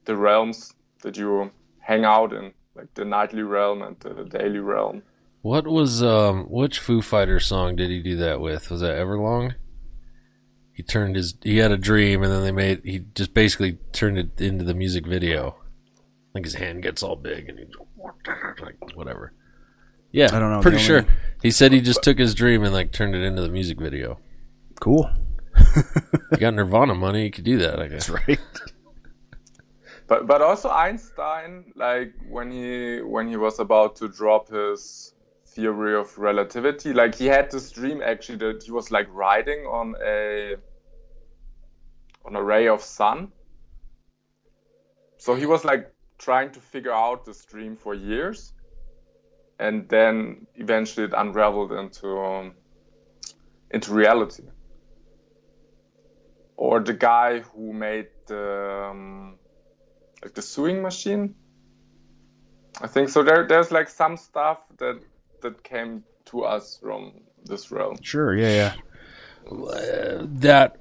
the 0.05 0.17
realms 0.17 0.73
that 1.03 1.17
you 1.17 1.51
hang 1.81 2.05
out 2.05 2.33
in, 2.33 2.53
like 2.75 2.93
the 2.95 3.05
nightly 3.05 3.43
realm 3.43 3.83
and 3.83 3.99
the 4.01 4.25
daily 4.25 4.59
realm. 4.59 5.03
What 5.43 5.67
was 5.67 6.03
um 6.03 6.45
which 6.51 6.79
Foo 6.79 7.03
Fighter 7.03 7.41
song 7.41 7.77
did 7.77 7.91
he 7.91 8.03
do 8.03 8.17
that 8.17 8.41
with? 8.41 8.71
Was 8.71 8.81
that 8.81 8.97
Everlong? 8.97 9.55
He 10.73 10.83
turned 10.83 11.17
his 11.17 11.35
he 11.43 11.59
had 11.59 11.73
a 11.73 11.77
dream 11.79 12.23
and 12.23 12.33
then 12.33 12.43
they 12.43 12.53
made 12.53 12.81
he 12.85 13.01
just 13.15 13.35
basically 13.35 13.79
turned 13.93 14.19
it 14.19 14.41
into 14.41 14.65
the 14.65 14.75
music 14.75 15.07
video. 15.07 15.57
I 15.59 16.33
think 16.35 16.47
his 16.47 16.55
hand 16.55 16.83
gets 16.83 17.03
all 17.03 17.17
big 17.17 17.49
and 17.49 17.59
he 17.59 17.65
like 18.63 18.97
whatever. 18.97 19.33
Yeah, 20.13 20.29
I 20.33 20.39
don't 20.39 20.51
know. 20.51 20.61
Pretty 20.61 20.79
sure 20.79 20.99
only- 21.01 21.11
he 21.43 21.51
said 21.51 21.73
he 21.73 21.81
just 21.81 22.03
took 22.03 22.19
his 22.19 22.35
dream 22.35 22.63
and 22.65 22.73
like 22.73 22.93
turned 22.93 23.15
it 23.15 23.23
into 23.23 23.43
the 23.43 23.49
music 23.49 23.81
video. 23.81 24.19
Cool. 24.81 25.11
you 26.33 26.39
got 26.39 26.55
Nirvana 26.55 26.95
money, 26.95 27.25
you 27.25 27.31
could 27.31 27.45
do 27.45 27.59
that. 27.59 27.81
I 27.81 27.89
guess. 27.89 28.07
That's 28.07 28.29
right. 28.29 28.39
But 30.11 30.27
but 30.27 30.43
also 30.43 30.69
Einstein, 30.69 31.73
like 31.77 32.13
when 32.29 32.51
he 32.51 33.01
when 33.01 33.29
he 33.29 33.37
was 33.37 33.61
about 33.61 33.95
to 33.97 34.09
drop 34.09 34.49
his 34.49 35.15
theory 35.47 35.95
of 35.95 36.19
relativity, 36.19 36.93
like 36.93 37.15
he 37.15 37.27
had 37.27 37.49
this 37.53 37.71
dream 37.71 38.03
actually 38.03 38.39
that 38.39 38.65
he 38.65 38.73
was 38.73 38.91
like 38.91 39.07
riding 39.13 39.67
on 39.67 39.95
a 40.05 40.57
on 42.25 42.35
a 42.35 42.43
ray 42.43 42.67
of 42.67 42.83
sun. 42.83 43.31
So 45.17 45.37
he 45.37 45.47
was 45.47 45.65
like 45.65 45.95
trying 46.19 46.51
to 46.55 46.61
figure 46.61 46.93
out 46.93 47.25
this 47.25 47.45
dream 47.45 47.77
for 47.77 47.95
years, 47.95 48.53
and 49.61 49.87
then 49.91 50.47
eventually 50.55 51.07
it 51.07 51.13
unraveled 51.15 51.71
into 51.73 52.19
um, 52.19 52.55
into 53.71 53.93
reality. 53.93 54.45
Or 56.57 56.81
the 56.81 56.95
guy 56.95 57.41
who 57.41 57.73
made 57.73 58.09
the 58.27 58.89
um, 58.91 59.39
like 60.23 60.35
the 60.35 60.43
sewing 60.43 60.83
machine. 60.83 61.35
I 62.81 62.87
think 62.87 63.11
so. 63.11 63.23
There, 63.23 63.47
there's 63.47 63.71
like 63.71 63.89
some 63.89 64.17
stuff 64.17 64.59
that 64.79 65.01
that 65.43 65.63
came 65.63 66.05
to 66.27 66.45
us 66.45 66.79
from 66.83 67.21
this 67.45 67.71
realm. 67.71 67.97
Sure. 68.03 68.35
Yeah. 68.35 68.75
Uh, 69.51 70.27
that 70.47 70.79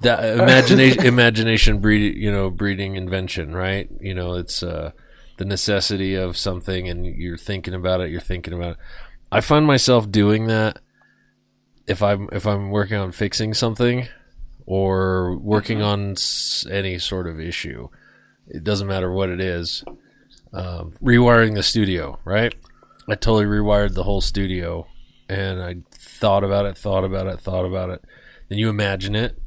that 0.00 0.38
imagination 0.38 1.04
imagination 1.14 1.78
breed 1.78 2.16
you 2.16 2.30
know 2.30 2.50
breeding 2.50 2.96
invention 2.96 3.54
right 3.54 3.88
you 4.00 4.14
know 4.14 4.34
it's 4.34 4.62
uh 4.62 4.90
the 5.36 5.44
necessity 5.44 6.14
of 6.14 6.36
something 6.36 6.88
and 6.88 7.06
you're 7.06 7.36
thinking 7.36 7.74
about 7.74 8.00
it 8.00 8.10
you're 8.10 8.20
thinking 8.20 8.52
about 8.52 8.72
it. 8.72 8.76
I 9.30 9.40
find 9.40 9.66
myself 9.66 10.10
doing 10.10 10.46
that 10.46 10.78
if 11.86 12.02
i'm 12.02 12.28
if 12.32 12.46
i'm 12.46 12.70
working 12.70 12.96
on 12.96 13.12
fixing 13.12 13.54
something 13.54 14.08
or 14.66 15.36
working 15.38 15.82
on 15.82 16.14
any 16.70 16.98
sort 16.98 17.26
of 17.26 17.40
issue. 17.40 17.88
It 18.46 18.62
doesn't 18.62 18.86
matter 18.86 19.10
what 19.10 19.28
it 19.28 19.40
is. 19.40 19.84
Um, 20.52 20.92
rewiring 21.02 21.54
the 21.54 21.62
studio 21.62 22.18
right? 22.24 22.54
I 23.08 23.14
totally 23.14 23.46
rewired 23.46 23.94
the 23.94 24.04
whole 24.04 24.20
studio 24.20 24.86
and 25.28 25.62
i 25.62 25.76
thought 25.92 26.44
about 26.44 26.66
it 26.66 26.76
thought 26.76 27.04
about 27.04 27.26
it 27.26 27.40
thought 27.40 27.64
about 27.64 27.90
it. 27.90 28.04
Then 28.48 28.58
you 28.58 28.68
imagine 28.68 29.16
it. 29.16 29.38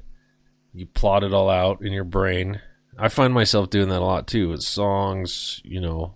You 0.73 0.87
plot 0.87 1.23
it 1.23 1.31
all 1.31 1.49
out 1.49 1.81
in 1.81 1.93
your 1.93 2.03
brain. 2.03 2.59
I 2.97 3.09
find 3.09 3.33
myself 3.33 3.69
doing 3.69 3.89
that 3.89 4.01
a 4.01 4.05
lot 4.05 4.27
too 4.27 4.49
with 4.49 4.61
songs, 4.61 5.61
you 5.63 5.81
know, 5.81 6.15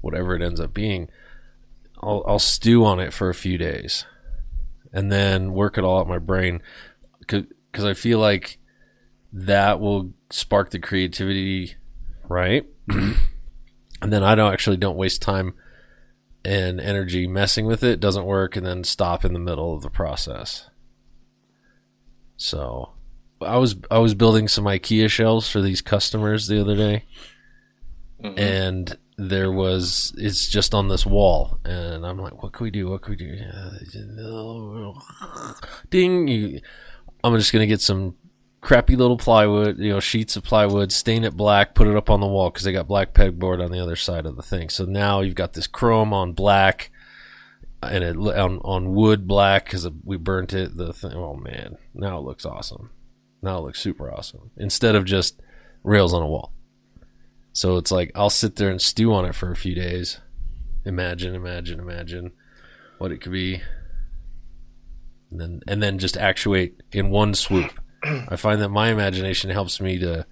whatever 0.00 0.34
it 0.34 0.42
ends 0.42 0.60
up 0.60 0.72
being. 0.72 1.08
I'll, 2.02 2.22
I'll 2.26 2.38
stew 2.38 2.84
on 2.84 3.00
it 3.00 3.12
for 3.12 3.28
a 3.28 3.34
few 3.34 3.58
days 3.58 4.04
and 4.92 5.10
then 5.10 5.52
work 5.52 5.76
it 5.76 5.84
all 5.84 5.98
out 5.98 6.06
in 6.06 6.08
my 6.08 6.18
brain 6.18 6.62
because 7.20 7.84
I 7.84 7.94
feel 7.94 8.18
like 8.18 8.58
that 9.32 9.80
will 9.80 10.12
spark 10.30 10.70
the 10.70 10.78
creativity, 10.78 11.74
right? 12.28 12.64
Mm-hmm. 12.88 13.18
and 14.02 14.12
then 14.12 14.22
I 14.22 14.34
don't 14.34 14.52
actually 14.52 14.76
don't 14.76 14.96
waste 14.96 15.22
time 15.22 15.54
and 16.44 16.80
energy 16.80 17.26
messing 17.26 17.66
with 17.66 17.82
it. 17.82 17.98
Doesn't 17.98 18.26
work 18.26 18.56
and 18.56 18.64
then 18.64 18.84
stop 18.84 19.24
in 19.24 19.32
the 19.32 19.38
middle 19.38 19.74
of 19.74 19.82
the 19.82 19.90
process. 19.90 20.68
So 22.36 22.90
I 23.40 23.58
was 23.58 23.76
I 23.90 23.98
was 23.98 24.14
building 24.14 24.48
some 24.48 24.64
IKEA 24.64 25.10
shelves 25.10 25.48
for 25.48 25.60
these 25.60 25.82
customers 25.82 26.46
the 26.46 26.60
other 26.60 26.76
day, 26.76 27.04
mm-hmm. 28.22 28.38
and 28.38 28.98
there 29.16 29.52
was 29.52 30.14
it's 30.16 30.48
just 30.48 30.74
on 30.74 30.88
this 30.88 31.06
wall, 31.06 31.58
and 31.64 32.06
I'm 32.06 32.18
like, 32.18 32.42
what 32.42 32.52
can 32.52 32.64
we 32.64 32.70
do? 32.70 32.90
What 32.90 33.02
can 33.02 33.12
we 33.12 33.16
do? 33.16 34.94
Ding! 35.90 36.60
I'm 37.22 37.36
just 37.36 37.52
gonna 37.52 37.66
get 37.66 37.80
some 37.80 38.16
crappy 38.60 38.96
little 38.96 39.18
plywood, 39.18 39.78
you 39.78 39.90
know, 39.90 40.00
sheets 40.00 40.36
of 40.36 40.42
plywood, 40.42 40.90
stain 40.90 41.22
it 41.22 41.36
black, 41.36 41.74
put 41.74 41.86
it 41.86 41.96
up 41.96 42.08
on 42.10 42.20
the 42.20 42.26
wall 42.26 42.50
because 42.50 42.64
they 42.64 42.72
got 42.72 42.88
black 42.88 43.12
pegboard 43.12 43.62
on 43.62 43.70
the 43.70 43.78
other 43.78 43.96
side 43.96 44.26
of 44.26 44.36
the 44.36 44.42
thing. 44.42 44.70
So 44.70 44.84
now 44.84 45.20
you've 45.20 45.34
got 45.34 45.52
this 45.52 45.66
chrome 45.66 46.12
on 46.12 46.32
black 46.32 46.90
and 47.82 48.02
it 48.02 48.16
on 48.16 48.58
on 48.58 48.94
wood 48.94 49.26
black 49.26 49.66
because 49.66 49.88
we 50.02 50.16
burnt 50.16 50.52
it. 50.52 50.76
The 50.76 50.92
thing, 50.92 51.12
oh 51.12 51.34
man, 51.34 51.76
now 51.94 52.18
it 52.18 52.24
looks 52.24 52.46
awesome. 52.46 52.90
Now 53.44 53.58
it 53.58 53.62
looks 53.62 53.80
super 53.80 54.10
awesome 54.10 54.50
instead 54.56 54.94
of 54.94 55.04
just 55.04 55.40
rails 55.82 56.14
on 56.14 56.22
a 56.22 56.26
wall. 56.26 56.54
So 57.52 57.76
it's 57.76 57.92
like 57.92 58.10
I'll 58.14 58.30
sit 58.30 58.56
there 58.56 58.70
and 58.70 58.80
stew 58.80 59.12
on 59.12 59.26
it 59.26 59.34
for 59.34 59.52
a 59.52 59.56
few 59.56 59.74
days. 59.74 60.18
Imagine, 60.86 61.34
imagine, 61.34 61.78
imagine 61.78 62.32
what 62.98 63.12
it 63.12 63.20
could 63.20 63.32
be, 63.32 63.60
and 65.30 65.40
then 65.40 65.60
and 65.68 65.82
then 65.82 65.98
just 65.98 66.16
actuate 66.16 66.82
in 66.90 67.10
one 67.10 67.34
swoop. 67.34 67.78
I 68.02 68.36
find 68.36 68.62
that 68.62 68.70
my 68.70 68.88
imagination 68.88 69.50
helps 69.50 69.78
me 69.78 69.98
to. 69.98 70.26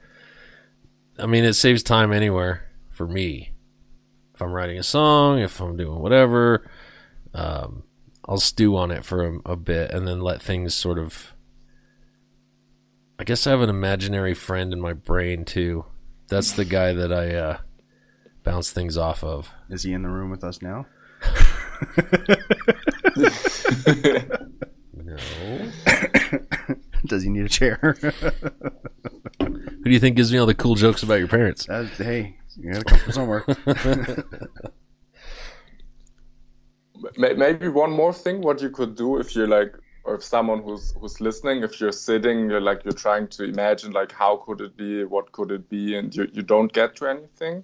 I 1.19 1.27
mean, 1.27 1.45
it 1.45 1.53
saves 1.53 1.83
time 1.83 2.13
anywhere 2.13 2.71
for 2.91 3.07
me. 3.07 3.53
If 4.35 4.41
I'm 4.41 4.53
writing 4.53 4.79
a 4.79 4.83
song, 4.83 5.39
if 5.39 5.61
I'm 5.61 5.77
doing 5.77 6.01
whatever, 6.01 6.69
um, 7.35 7.83
I'll 8.25 8.41
stew 8.41 8.75
on 8.75 8.91
it 8.91 9.05
for 9.05 9.27
a, 9.27 9.53
a 9.53 9.57
bit 9.57 9.91
and 9.91 10.09
then 10.09 10.23
let 10.23 10.41
things 10.41 10.75
sort 10.75 10.99
of. 10.99 11.32
I 13.23 13.25
guess 13.25 13.47
I 13.47 13.51
have 13.51 13.61
an 13.61 13.71
imaginary 13.71 14.35
friend 14.35 14.73
in 14.73 14.81
my 14.81 14.95
brain 14.95 15.45
too. 15.45 15.85
That's 16.27 16.51
the 16.51 16.65
guy 16.65 16.93
that 16.93 17.13
I 17.13 17.33
uh, 17.33 17.59
bounce 18.43 18.73
things 18.73 18.97
off 18.97 19.23
of. 19.23 19.49
Is 19.71 19.85
he 19.85 19.93
in 19.93 20.03
the 20.03 20.09
room 20.09 20.29
with 20.29 20.43
us 20.43 20.61
now? 20.61 20.87
no. 24.97 25.17
Does 27.07 27.23
he 27.23 27.29
need 27.29 27.45
a 27.45 27.49
chair? 27.49 27.97
Who 29.39 29.85
do 29.85 29.91
you 29.93 30.01
think 30.01 30.17
gives 30.17 30.33
me 30.33 30.39
all 30.39 30.47
the 30.47 30.53
cool 30.53 30.75
jokes 30.75 31.05
about 31.05 31.21
your 31.21 31.29
parents? 31.29 31.69
Uh, 31.69 31.89
hey, 31.99 32.39
you 32.57 32.73
gotta 32.73 32.85
come 32.85 32.99
from 32.99 33.13
somewhere. 33.13 33.45
Maybe 37.17 37.69
one 37.69 37.93
more 37.93 38.13
thing, 38.13 38.41
what 38.41 38.61
you 38.61 38.71
could 38.71 38.97
do 38.97 39.21
if 39.21 39.37
you're 39.37 39.47
like, 39.47 39.77
or 40.05 40.15
if 40.17 40.25
someone 40.25 40.63
who's 40.63 40.93
who's 40.99 41.21
listening, 41.21 41.63
if 41.63 41.81
you're 41.81 41.93
sitting, 41.93 42.51
you're 42.51 42.61
like 42.61 42.85
you're 42.85 42.93
trying 42.93 43.29
to 43.29 43.45
imagine 43.45 43.93
like 43.93 44.13
how 44.13 44.37
could 44.37 44.61
it 44.61 44.77
be, 44.77 45.05
what 45.05 45.33
could 45.33 45.51
it 45.51 45.69
be, 45.69 45.97
and 45.97 46.15
you 46.15 46.29
you 46.33 46.43
don't 46.43 46.73
get 46.73 46.97
to 46.97 47.07
anything. 47.07 47.63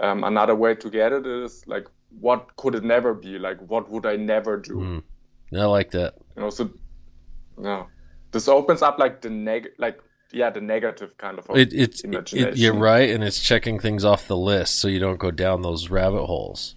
Um, 0.00 0.24
another 0.24 0.54
way 0.54 0.74
to 0.76 0.90
get 0.90 1.12
it 1.12 1.26
is 1.26 1.66
like, 1.66 1.86
what 2.20 2.54
could 2.56 2.74
it 2.74 2.84
never 2.84 3.14
be? 3.14 3.38
Like, 3.38 3.58
what 3.68 3.90
would 3.90 4.06
I 4.06 4.16
never 4.16 4.56
do? 4.56 4.76
Mm. 4.76 5.02
I 5.60 5.64
like 5.64 5.90
that. 5.92 6.14
You 6.36 6.42
know, 6.42 6.50
so 6.50 6.70
no, 7.56 7.86
this 8.30 8.48
opens 8.48 8.82
up 8.82 8.98
like 8.98 9.22
the 9.22 9.30
neg, 9.30 9.68
like 9.78 10.00
yeah, 10.32 10.50
the 10.50 10.60
negative 10.60 11.16
kind 11.16 11.38
of 11.38 11.46
It, 11.56 11.72
it's 11.72 12.00
it, 12.00 12.08
imagination. 12.08 12.52
it, 12.52 12.58
you're 12.58 12.74
right, 12.74 13.08
and 13.10 13.24
it's 13.24 13.40
checking 13.40 13.78
things 13.78 14.04
off 14.04 14.28
the 14.28 14.36
list 14.36 14.78
so 14.78 14.88
you 14.88 14.98
don't 14.98 15.18
go 15.18 15.30
down 15.30 15.62
those 15.62 15.88
rabbit 15.88 16.26
holes. 16.26 16.74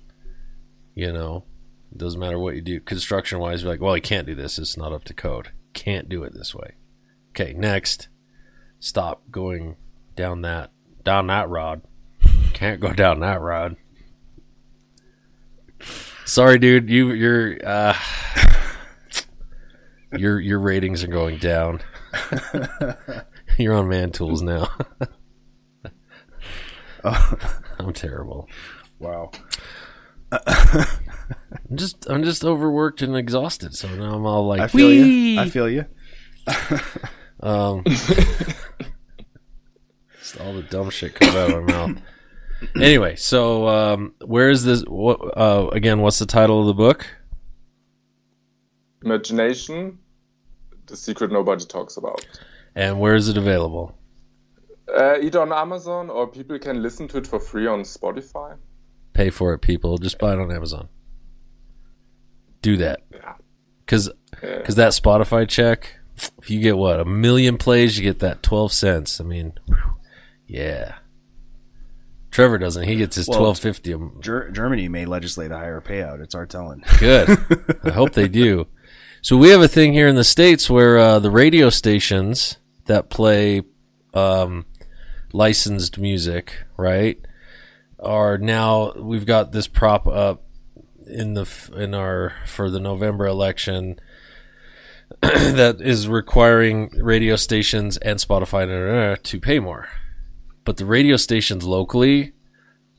You 0.95 1.11
know, 1.11 1.43
it 1.91 1.97
doesn't 1.97 2.19
matter 2.19 2.39
what 2.39 2.55
you 2.55 2.61
do 2.61 2.79
construction 2.79 3.39
wise. 3.39 3.63
You're 3.63 3.71
like, 3.71 3.81
well, 3.81 3.95
you 3.95 4.01
can't 4.01 4.27
do 4.27 4.35
this. 4.35 4.57
It's 4.57 4.77
not 4.77 4.93
up 4.93 5.03
to 5.05 5.13
code. 5.13 5.51
Can't 5.73 6.09
do 6.09 6.23
it 6.23 6.33
this 6.33 6.55
way. 6.55 6.75
Okay, 7.29 7.53
next. 7.53 8.07
Stop 8.79 9.23
going 9.31 9.75
down 10.15 10.41
that 10.41 10.71
down 11.03 11.27
that 11.27 11.49
rod. 11.49 11.81
Can't 12.53 12.79
go 12.79 12.93
down 12.93 13.19
that 13.19 13.41
rod. 13.41 13.75
Sorry, 16.25 16.59
dude. 16.59 16.89
You 16.89 17.11
you're 17.11 17.57
uh, 17.65 17.97
your 20.17 20.39
your 20.39 20.59
ratings 20.59 21.03
are 21.03 21.07
going 21.07 21.37
down. 21.37 21.81
You're 23.57 23.73
on 23.73 23.89
Man 23.89 24.11
Tools 24.11 24.41
now. 24.41 24.69
I'm 27.03 27.93
terrible. 27.93 28.47
Wow. 28.99 29.31
I'm 30.32 31.75
just 31.75 32.09
I'm 32.09 32.23
just 32.23 32.43
overworked 32.45 33.01
and 33.01 33.15
exhausted, 33.15 33.75
so 33.75 33.88
now 33.95 34.15
I'm 34.15 34.25
all 34.25 34.47
like, 34.47 34.61
I 34.61 34.67
feel 34.67 34.91
you. 34.91 35.39
I 35.39 35.49
feel 35.49 35.69
you. 35.69 35.86
Um, 37.43 37.84
just 37.86 38.05
all 40.39 40.53
the 40.53 40.63
dumb 40.69 40.89
shit 40.89 41.15
comes 41.15 41.36
out 41.36 41.51
of 41.51 41.63
my 41.63 41.71
mouth. 41.73 41.97
Anyway, 42.75 43.15
so 43.15 43.67
um, 43.67 44.13
where 44.23 44.51
is 44.51 44.63
this? 44.63 44.84
What 44.84 45.19
uh, 45.36 45.69
again? 45.71 46.01
What's 46.01 46.19
the 46.19 46.27
title 46.27 46.61
of 46.61 46.67
the 46.67 46.75
book? 46.75 47.07
Imagination, 49.03 49.97
the 50.86 50.95
secret 50.95 51.32
nobody 51.32 51.65
talks 51.65 51.97
about. 51.97 52.23
And 52.75 52.99
where 52.99 53.15
is 53.15 53.27
it 53.29 53.38
available? 53.38 53.97
Uh, 54.95 55.17
either 55.19 55.41
on 55.41 55.51
Amazon 55.51 56.11
or 56.11 56.27
people 56.27 56.59
can 56.59 56.84
listen 56.84 57.07
to 57.07 57.17
it 57.17 57.25
for 57.25 57.39
free 57.39 57.65
on 57.65 57.82
Spotify. 57.82 58.55
Pay 59.14 59.30
for 59.30 59.53
it, 59.53 59.59
people. 59.59 59.97
Just 59.97 60.20
buy 60.20 60.34
it 60.34 60.39
on 60.39 60.51
Amazon. 60.51 60.89
Do 62.62 62.78
that. 62.78 63.01
Yeah. 63.12 63.34
Because 63.86 64.05
that 64.76 64.93
Spotify 64.93 65.47
check, 65.47 65.99
if 66.41 66.49
you 66.49 66.62
get 66.62 66.78
what 66.78 66.99
a 66.99 67.05
million 67.05 67.57
plays, 67.57 67.97
you 67.97 68.03
get 68.03 68.20
that 68.20 68.41
twelve 68.43 68.72
cents. 68.72 69.20
I 69.20 69.24
mean, 69.24 69.53
whew, 69.66 69.78
yeah. 70.47 70.95
Trevor 72.30 72.57
doesn't. 72.57 72.88
He 72.88 72.95
gets 72.95 73.18
his 73.18 73.28
Well, 73.28 73.39
twelve 73.39 73.59
fifty. 73.59 73.93
Ger- 74.22 74.49
Germany 74.51 74.88
may 74.88 75.05
legislate 75.05 75.51
a 75.51 75.57
higher 75.57 75.82
payout. 75.82 76.22
It's 76.22 76.34
our 76.36 76.45
telling. 76.45 76.84
Good. 76.99 77.30
I 77.84 77.89
hope 77.91 78.14
they 78.14 78.30
do. 78.30 78.68
So 79.22 79.36
we 79.36 79.49
have 79.49 79.62
a 79.62 79.68
thing 79.68 79.91
here 79.93 80.07
in 80.07 80.16
the 80.16 80.24
states 80.24 80.70
where 80.70 80.97
uh, 80.97 81.20
the 81.20 81.30
radio 81.30 81.70
stations 81.70 82.57
that 82.86 83.09
play 83.09 83.64
um, 84.14 84.66
licensed 85.34 85.97
music, 85.99 86.64
right, 86.78 87.20
are 88.02 88.38
now 88.38 88.93
we've 88.93 89.26
got 89.26 89.52
this 89.52 89.68
prop 89.68 90.08
up 90.08 90.43
in 91.06 91.34
the 91.34 91.47
in 91.76 91.93
our 91.93 92.34
for 92.45 92.70
the 92.70 92.80
November 92.80 93.26
election 93.26 93.99
that 95.22 95.78
is 95.82 96.08
requiring 96.08 96.89
radio 97.02 97.36
stations 97.36 97.97
and 97.97 98.20
Spotify 98.20 99.18
to 99.24 99.39
pay 99.39 99.60
more. 99.60 99.88
But 100.64 100.78
the 100.78 100.86
radio 100.86 101.18
stations 101.18 101.64
locally, 101.64 102.34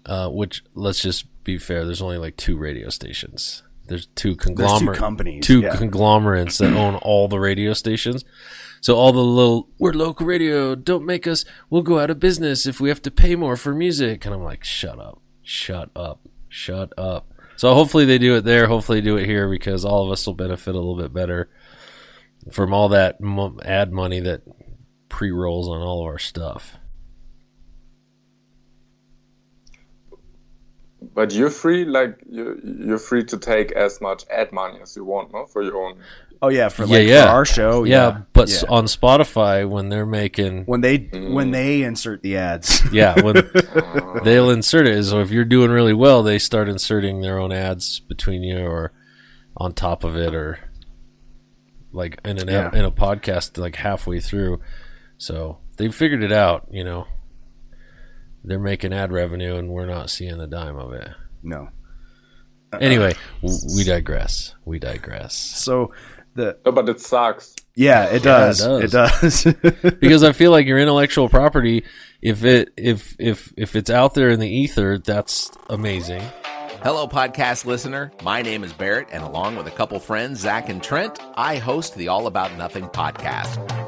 uh, 0.04 0.28
which 0.28 0.62
let's 0.74 1.00
just 1.00 1.26
be 1.44 1.58
fair, 1.58 1.84
there's 1.84 2.02
only 2.02 2.18
like 2.18 2.36
two 2.36 2.56
radio 2.56 2.90
stations. 2.90 3.62
There's 3.86 4.06
two 4.14 4.36
conglomerates, 4.36 4.98
companies, 4.98 5.44
two 5.44 5.62
yeah. 5.62 5.76
conglomerates 5.76 6.58
that 6.58 6.72
own 6.72 6.96
all 6.96 7.28
the 7.28 7.40
radio 7.40 7.72
stations. 7.72 8.24
So 8.82 8.96
all 8.96 9.12
the 9.12 9.20
little 9.20 9.68
we're 9.78 9.92
local 9.92 10.26
radio. 10.26 10.74
Don't 10.74 11.06
make 11.06 11.26
us. 11.28 11.44
We'll 11.70 11.82
go 11.82 12.00
out 12.00 12.10
of 12.10 12.18
business 12.18 12.66
if 12.66 12.80
we 12.80 12.88
have 12.88 13.00
to 13.02 13.12
pay 13.12 13.36
more 13.36 13.56
for 13.56 13.72
music. 13.72 14.26
And 14.26 14.34
I'm 14.34 14.42
like, 14.42 14.64
shut 14.64 14.98
up, 14.98 15.22
shut 15.40 15.90
up, 15.94 16.20
shut 16.48 16.92
up. 16.98 17.32
So 17.54 17.72
hopefully 17.74 18.04
they 18.04 18.18
do 18.18 18.34
it 18.34 18.42
there. 18.42 18.66
Hopefully 18.66 19.00
do 19.00 19.16
it 19.16 19.26
here 19.26 19.48
because 19.48 19.84
all 19.84 20.04
of 20.04 20.10
us 20.10 20.26
will 20.26 20.34
benefit 20.34 20.74
a 20.74 20.78
little 20.78 20.96
bit 20.96 21.12
better 21.12 21.48
from 22.50 22.74
all 22.74 22.88
that 22.88 23.18
ad 23.64 23.92
money 23.92 24.18
that 24.18 24.42
pre 25.08 25.30
rolls 25.30 25.68
on 25.68 25.80
all 25.80 26.00
of 26.00 26.06
our 26.06 26.18
stuff. 26.18 26.76
But 31.14 31.32
you're 31.32 31.50
free, 31.50 31.84
like 31.84 32.18
you're, 32.28 32.58
you're 32.64 32.98
free 32.98 33.24
to 33.26 33.38
take 33.38 33.70
as 33.72 34.00
much 34.00 34.24
ad 34.28 34.52
money 34.52 34.80
as 34.82 34.96
you 34.96 35.04
want, 35.04 35.32
no, 35.32 35.46
for 35.46 35.62
your 35.62 35.76
own. 35.84 35.98
Oh 36.44 36.48
yeah, 36.48 36.70
for 36.70 36.84
like 36.86 37.06
for 37.06 37.14
our 37.14 37.44
show. 37.44 37.84
yeah. 37.84 38.08
Yeah, 38.08 38.20
but 38.32 38.50
yeah. 38.50 38.68
on 38.68 38.86
Spotify 38.86 39.68
when 39.68 39.90
they're 39.90 40.04
making 40.04 40.64
when 40.64 40.80
they 40.80 40.96
when 41.12 41.48
mm. 41.48 41.52
they 41.52 41.82
insert 41.82 42.20
the 42.22 42.36
ads. 42.36 42.82
yeah, 42.92 43.20
when 43.22 43.48
they'll 44.24 44.50
insert 44.50 44.88
it. 44.88 45.04
So 45.04 45.20
if 45.20 45.30
you're 45.30 45.44
doing 45.44 45.70
really 45.70 45.92
well, 45.92 46.24
they 46.24 46.40
start 46.40 46.68
inserting 46.68 47.20
their 47.20 47.38
own 47.38 47.52
ads 47.52 48.00
between 48.00 48.42
you 48.42 48.58
or 48.66 48.92
on 49.56 49.72
top 49.72 50.02
of 50.02 50.16
it, 50.16 50.34
or 50.34 50.58
like 51.92 52.20
in 52.24 52.38
an 52.38 52.48
Yeah. 52.48 52.74
in 52.74 52.84
a 52.84 52.90
podcast 52.90 53.56
like 53.56 53.76
halfway 53.76 54.18
through. 54.18 54.60
So 55.18 55.58
they 55.76 55.90
figured 55.90 56.24
it 56.24 56.32
out. 56.32 56.66
You 56.72 56.82
know, 56.82 57.06
they're 58.42 58.58
making 58.58 58.92
ad 58.92 59.12
revenue, 59.12 59.54
and 59.54 59.68
we're 59.68 59.86
not 59.86 60.10
seeing 60.10 60.40
a 60.40 60.48
dime 60.48 60.76
of 60.76 60.92
it. 60.92 61.08
No. 61.40 61.68
Anyway, 62.80 63.12
uh, 63.12 63.46
w- 63.46 63.76
we 63.76 63.84
digress. 63.84 64.54
We 64.64 64.80
digress. 64.80 65.34
So 65.36 65.92
the 66.34 66.56
No, 66.64 66.72
but 66.72 66.88
it 66.88 67.00
sucks. 67.00 67.54
yeah, 67.74 68.04
it 68.06 68.22
does. 68.22 68.60
Yeah, 68.64 68.78
it 68.78 68.90
does. 68.90 69.44
because 70.00 70.22
I 70.22 70.32
feel 70.32 70.50
like 70.50 70.66
your 70.66 70.78
intellectual 70.78 71.28
property, 71.28 71.84
if 72.20 72.44
it 72.44 72.72
if 72.76 73.14
if 73.18 73.52
if 73.56 73.76
it's 73.76 73.90
out 73.90 74.14
there 74.14 74.30
in 74.30 74.40
the 74.40 74.48
ether, 74.48 74.98
that's 74.98 75.50
amazing. 75.68 76.22
Hello, 76.82 77.06
podcast 77.06 77.64
listener. 77.64 78.10
My 78.24 78.42
name 78.42 78.64
is 78.64 78.72
Barrett, 78.72 79.08
and 79.12 79.22
along 79.22 79.54
with 79.56 79.68
a 79.68 79.70
couple 79.70 80.00
friends, 80.00 80.40
Zach 80.40 80.68
and 80.68 80.82
Trent, 80.82 81.18
I 81.36 81.56
host 81.56 81.94
the 81.94 82.08
All 82.08 82.26
About 82.26 82.56
Nothing 82.56 82.88
podcast. 82.88 83.81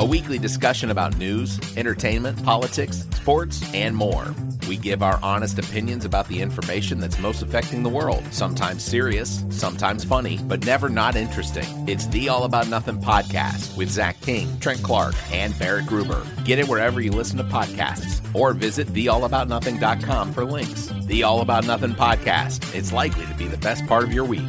A 0.00 0.04
weekly 0.04 0.38
discussion 0.38 0.90
about 0.90 1.18
news, 1.18 1.60
entertainment, 1.76 2.42
politics, 2.42 3.06
sports, 3.12 3.62
and 3.74 3.94
more. 3.94 4.34
We 4.66 4.78
give 4.78 5.02
our 5.02 5.20
honest 5.22 5.58
opinions 5.58 6.06
about 6.06 6.26
the 6.28 6.40
information 6.40 7.00
that's 7.00 7.18
most 7.18 7.42
affecting 7.42 7.82
the 7.82 7.90
world. 7.90 8.24
Sometimes 8.30 8.82
serious, 8.82 9.44
sometimes 9.50 10.02
funny, 10.02 10.38
but 10.44 10.64
never 10.64 10.88
not 10.88 11.16
interesting. 11.16 11.66
It's 11.86 12.06
the 12.06 12.30
All 12.30 12.44
About 12.44 12.68
Nothing 12.68 12.98
podcast 13.02 13.76
with 13.76 13.90
Zach 13.90 14.18
King, 14.22 14.58
Trent 14.58 14.82
Clark, 14.82 15.16
and 15.32 15.58
Barrett 15.58 15.84
Gruber. 15.84 16.26
Get 16.46 16.58
it 16.58 16.66
wherever 16.66 17.02
you 17.02 17.10
listen 17.10 17.36
to 17.36 17.44
podcasts 17.44 18.22
or 18.34 18.54
visit 18.54 18.88
theallaboutnothing.com 18.88 20.32
for 20.32 20.46
links. 20.46 20.90
The 21.02 21.24
All 21.24 21.42
About 21.42 21.66
Nothing 21.66 21.92
podcast. 21.92 22.74
It's 22.74 22.90
likely 22.90 23.26
to 23.26 23.34
be 23.34 23.48
the 23.48 23.58
best 23.58 23.86
part 23.86 24.04
of 24.04 24.14
your 24.14 24.24
week. 24.24 24.48